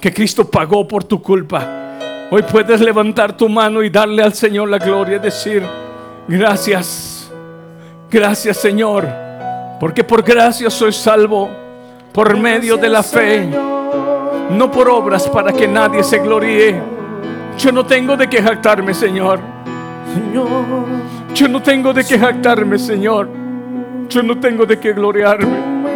que 0.00 0.12
Cristo 0.12 0.48
pagó 0.48 0.86
por 0.86 1.04
tu 1.04 1.22
culpa. 1.22 1.98
Hoy 2.30 2.42
puedes 2.42 2.80
levantar 2.80 3.36
tu 3.36 3.48
mano 3.48 3.82
y 3.82 3.90
darle 3.90 4.22
al 4.22 4.34
Señor 4.34 4.68
la 4.68 4.78
gloria 4.78 5.16
y 5.16 5.20
decir, 5.20 5.62
gracias, 6.26 7.30
gracias 8.10 8.56
Señor, 8.56 9.08
porque 9.78 10.02
por 10.02 10.22
gracia 10.22 10.70
soy 10.70 10.92
salvo 10.92 11.50
por 12.12 12.36
medio 12.36 12.76
de 12.76 12.88
la 12.88 13.02
fe 13.02 13.48
no 14.52 14.70
por 14.70 14.88
obras 14.88 15.28
para 15.28 15.52
que 15.52 15.66
nadie 15.66 16.02
se 16.02 16.18
gloríe. 16.18 16.80
Yo 17.58 17.72
no 17.72 17.84
tengo 17.84 18.16
de 18.16 18.28
qué 18.28 18.42
jactarme, 18.42 18.94
Señor. 18.94 19.40
Yo 21.34 21.48
no 21.48 21.62
tengo 21.62 21.92
de 21.92 22.04
qué 22.04 22.18
jactarme, 22.18 22.78
Señor. 22.78 23.28
Yo 24.08 24.22
no 24.22 24.38
tengo 24.38 24.66
de 24.66 24.78
qué 24.78 24.92
gloriarme. 24.92 25.91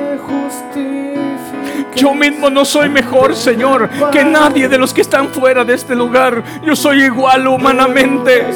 Yo 1.97 2.15
mismo 2.15 2.51
no 2.51 2.65
soy 2.65 2.89
mejor, 2.89 3.35
Señor, 3.35 3.89
que 4.13 4.25
nadie 4.25 4.69
de 4.69 4.79
los 4.79 4.93
que 4.93 5.01
están 5.01 5.29
fuera 5.29 5.65
de 5.65 5.75
este 5.75 5.95
lugar. 5.95 6.43
Yo 6.65 6.77
soy 6.77 7.05
igual 7.05 7.49
humanamente, 7.49 8.47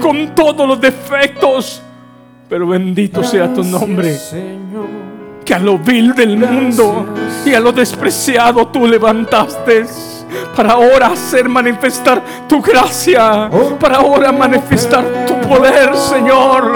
con 0.00 0.34
todos 0.34 0.66
los 0.66 0.80
defectos. 0.80 1.82
Pero 2.48 2.66
bendito 2.66 3.22
sea 3.22 3.52
tu 3.52 3.62
nombre 3.62 4.16
que 5.46 5.54
a 5.54 5.60
lo 5.60 5.78
vil 5.78 6.12
del 6.12 6.36
mundo 6.36 7.06
y 7.44 7.54
a 7.54 7.60
lo 7.60 7.70
despreciado 7.70 8.66
tú 8.66 8.84
levantaste 8.84 9.86
para 10.56 10.72
ahora 10.72 11.06
hacer 11.06 11.48
manifestar 11.48 12.20
tu 12.48 12.60
gracia, 12.60 13.48
para 13.78 13.98
ahora 13.98 14.32
manifestar 14.32 15.04
tu 15.24 15.40
poder, 15.48 15.94
Señor. 15.96 16.72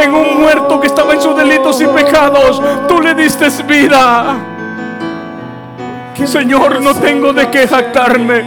En 0.00 0.14
un 0.14 0.40
muerto 0.40 0.80
que 0.80 0.86
estaba 0.86 1.12
en 1.12 1.20
sus 1.20 1.36
delitos 1.36 1.80
y 1.80 1.86
pecados, 1.86 2.62
tú 2.86 3.00
le 3.00 3.14
diste 3.14 3.48
vida. 3.64 4.53
Señor, 6.26 6.80
no 6.80 6.94
tengo 6.94 7.32
de 7.32 7.50
qué 7.50 7.66
jactarme, 7.66 8.42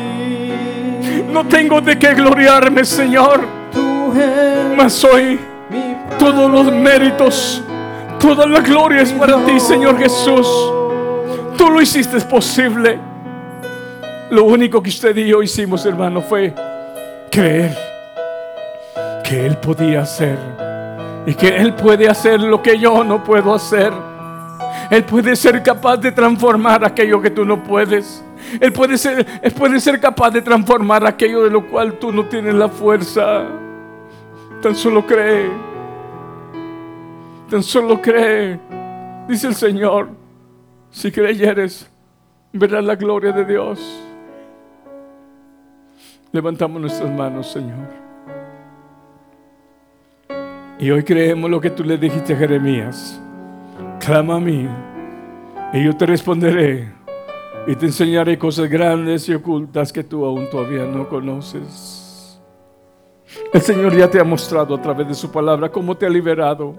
no 1.32 1.45
tengo 1.47 1.82
de 1.82 1.97
qué 1.99 2.13
gloriarme, 2.13 2.84
Señor, 2.86 3.41
mas 4.76 5.03
hoy 5.03 5.39
todos 6.18 6.49
los 6.49 6.72
méritos 6.72 7.63
Toda 8.20 8.47
la 8.47 8.61
gloria 8.61 9.03
es 9.03 9.11
para 9.13 9.45
ti, 9.45 9.59
Señor 9.59 9.97
Jesús. 9.99 10.47
Tú 11.57 11.70
lo 11.70 11.80
hiciste 11.80 12.20
posible. 12.22 12.99
Lo 14.32 14.45
único 14.45 14.82
que 14.82 14.89
usted 14.89 15.15
y 15.18 15.28
yo 15.28 15.41
hicimos, 15.41 15.86
hermano, 15.86 16.22
fue 16.22 16.53
creer 17.30 17.78
que 19.24 19.45
Él 19.45 19.57
podía 19.57 20.01
hacer 20.01 20.38
y 21.26 21.34
que 21.36 21.47
Él 21.47 21.74
puede 21.76 22.09
hacer 22.09 22.39
lo 22.39 22.61
que 22.61 22.80
yo 22.80 23.03
no 23.03 23.24
puedo 23.24 23.53
hacer. 23.53 23.93
Él 24.90 25.04
puede 25.04 25.36
ser 25.36 25.62
capaz 25.64 25.98
de 25.98 26.12
transformar 26.12 26.86
aquello 26.86 27.22
que 27.22 27.30
tú 27.30 27.44
no 27.44 27.62
puedes. 27.62 28.24
Él 28.60 28.72
puede 28.72 28.98
ser, 28.98 29.26
puede 29.54 29.80
ser 29.80 30.00
capaz 30.00 30.32
de 30.32 30.42
transformar 30.42 31.06
aquello 31.06 31.44
de 31.44 31.50
lo 31.50 31.68
cual 31.68 32.00
tú 32.00 32.12
no 32.12 32.26
tienes 32.26 32.56
la 32.56 32.70
fuerza. 32.70 33.46
Tan 34.62 34.76
solo 34.76 35.06
cree. 35.06 35.50
Tan 37.50 37.64
solo 37.64 38.02
cree. 38.02 38.60
Dice 39.28 39.48
el 39.48 39.56
Señor, 39.56 40.10
si 40.90 41.12
creyeres, 41.12 41.90
verás 42.54 42.84
la 42.84 42.96
gloria 42.96 43.34
de 43.34 43.44
Dios. 43.44 44.04
Levantamos 46.32 46.80
nuestras 46.80 47.12
manos, 47.12 47.52
Señor. 47.52 48.08
Y 50.80 50.92
hoy 50.92 51.04
creemos 51.04 51.50
lo 51.50 51.60
que 51.60 51.72
tú 51.72 51.84
le 51.84 51.98
dijiste 51.98 52.34
a 52.34 52.38
Jeremías. 52.38 53.22
Clama 54.00 54.36
a 54.36 54.39
mí 54.39 54.68
y 55.74 55.84
yo 55.84 55.95
te 55.95 56.06
responderé 56.06 56.93
y 57.68 57.76
te 57.76 57.88
enseñaré 57.88 58.38
cosas 58.38 58.70
grandes 58.70 59.28
y 59.28 59.34
ocultas 59.34 59.91
que 59.91 60.04
tú 60.04 60.24
aún 60.26 60.50
todavía 60.50 60.86
no 60.86 61.10
conoces. 61.10 62.39
El 63.54 63.62
Señor 63.62 63.95
ya 63.95 64.10
te 64.10 64.20
ha 64.20 64.24
mostrado 64.24 64.76
a 64.76 64.82
través 64.82 65.08
de 65.08 65.14
su 65.14 65.30
palabra 65.30 65.70
cómo 65.70 65.95
te 65.95 66.06
ha 66.06 66.10
liberado. 66.10 66.76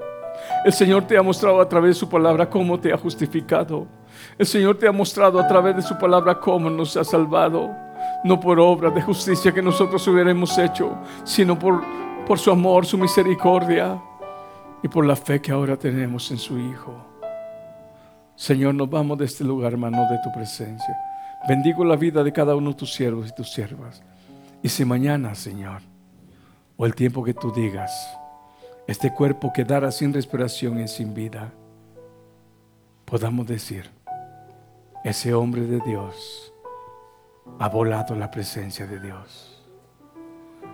El 0.64 0.73
Señor 0.73 1.07
te 1.07 1.19
ha 1.19 1.23
mostrado 1.23 1.61
a 1.61 1.69
través 1.69 1.91
de 1.91 2.01
su 2.01 2.09
palabra 2.09 2.49
cómo 2.49 2.81
te 2.81 2.93
ha 2.93 2.97
justificado. 2.97 3.87
El 4.39 4.47
Señor 4.47 4.77
te 4.79 4.89
ha 4.89 4.93
mostrado 4.93 5.39
a 5.39 5.47
través 5.47 5.77
de 5.77 5.83
su 5.83 5.99
palabra 5.99 6.41
cómo 6.41 6.71
nos 6.71 6.97
ha 6.97 7.05
salvado. 7.05 7.71
No 8.25 8.41
por 8.41 8.59
obra 8.59 8.91
de 8.91 9.03
justicia 9.03 9.53
que 9.53 9.61
nosotros 9.61 10.07
hubiéramos 10.09 10.57
hecho, 10.57 10.97
sino 11.25 11.59
por 11.59 11.83
por 12.29 12.39
su 12.39 12.51
amor, 12.51 12.85
su 12.85 12.99
misericordia 12.99 13.99
y 14.83 14.89
por 14.89 15.07
la 15.07 15.16
fe 15.16 15.41
que 15.41 15.51
ahora 15.51 15.79
tenemos 15.79 16.31
en 16.31 16.37
su 16.37 16.59
Hijo. 16.59 17.08
Señor, 18.39 18.76
nos 18.76 18.89
vamos 18.89 19.18
de 19.18 19.24
este 19.24 19.43
lugar, 19.43 19.72
hermano, 19.72 20.09
de 20.09 20.16
tu 20.22 20.30
presencia. 20.30 20.97
Bendigo 21.49 21.84
la 21.84 21.97
vida 21.97 22.22
de 22.22 22.32
cada 22.32 22.55
uno 22.55 22.70
de 22.70 22.76
tus 22.76 22.93
siervos 22.93 23.28
y 23.28 23.34
tus 23.34 23.51
siervas. 23.51 24.01
Y 24.62 24.68
si 24.68 24.84
mañana, 24.84 25.34
Señor, 25.34 25.82
o 26.76 26.86
el 26.86 26.95
tiempo 26.95 27.24
que 27.24 27.34
tú 27.34 27.51
digas, 27.51 27.91
este 28.86 29.12
cuerpo 29.12 29.53
quedara 29.53 29.91
sin 29.91 30.14
respiración 30.14 30.78
y 30.78 30.86
sin 30.86 31.14
vida, 31.14 31.53
podamos 33.07 33.45
decir, 33.45 33.91
ese 35.03 35.34
hombre 35.34 35.62
de 35.62 35.80
Dios 35.80 36.53
ha 37.59 37.68
volado 37.68 38.14
la 38.14 38.30
presencia 38.30 38.86
de 38.86 39.01
Dios. 39.01 39.64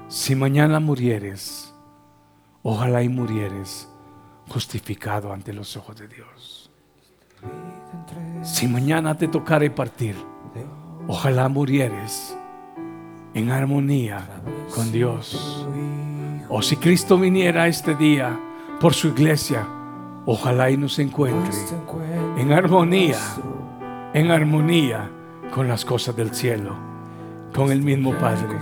Si 0.08 0.34
mañana 0.34 0.80
murieres, 0.80 1.72
ojalá 2.62 3.02
y 3.02 3.08
murieres 3.08 3.88
justificado 4.50 5.32
ante 5.32 5.54
los 5.54 5.78
ojos 5.78 5.96
de 5.96 6.08
Dios. 6.08 6.53
Si 8.42 8.68
mañana 8.68 9.16
te 9.16 9.28
tocare 9.28 9.70
partir, 9.70 10.16
ojalá 11.08 11.48
murieres 11.48 12.36
en 13.34 13.50
armonía 13.50 14.26
con 14.74 14.92
Dios. 14.92 15.66
O 16.48 16.62
si 16.62 16.76
Cristo 16.76 17.18
viniera 17.18 17.66
este 17.66 17.94
día 17.94 18.38
por 18.80 18.94
su 18.94 19.08
iglesia, 19.08 19.66
ojalá 20.26 20.70
y 20.70 20.76
nos 20.76 20.98
encuentre 20.98 21.54
en 22.36 22.52
armonía, 22.52 23.18
en 24.12 24.30
armonía 24.30 25.10
con 25.54 25.68
las 25.68 25.84
cosas 25.84 26.14
del 26.16 26.34
cielo, 26.34 26.76
con 27.54 27.70
el 27.70 27.82
mismo 27.82 28.12
Padre. 28.12 28.58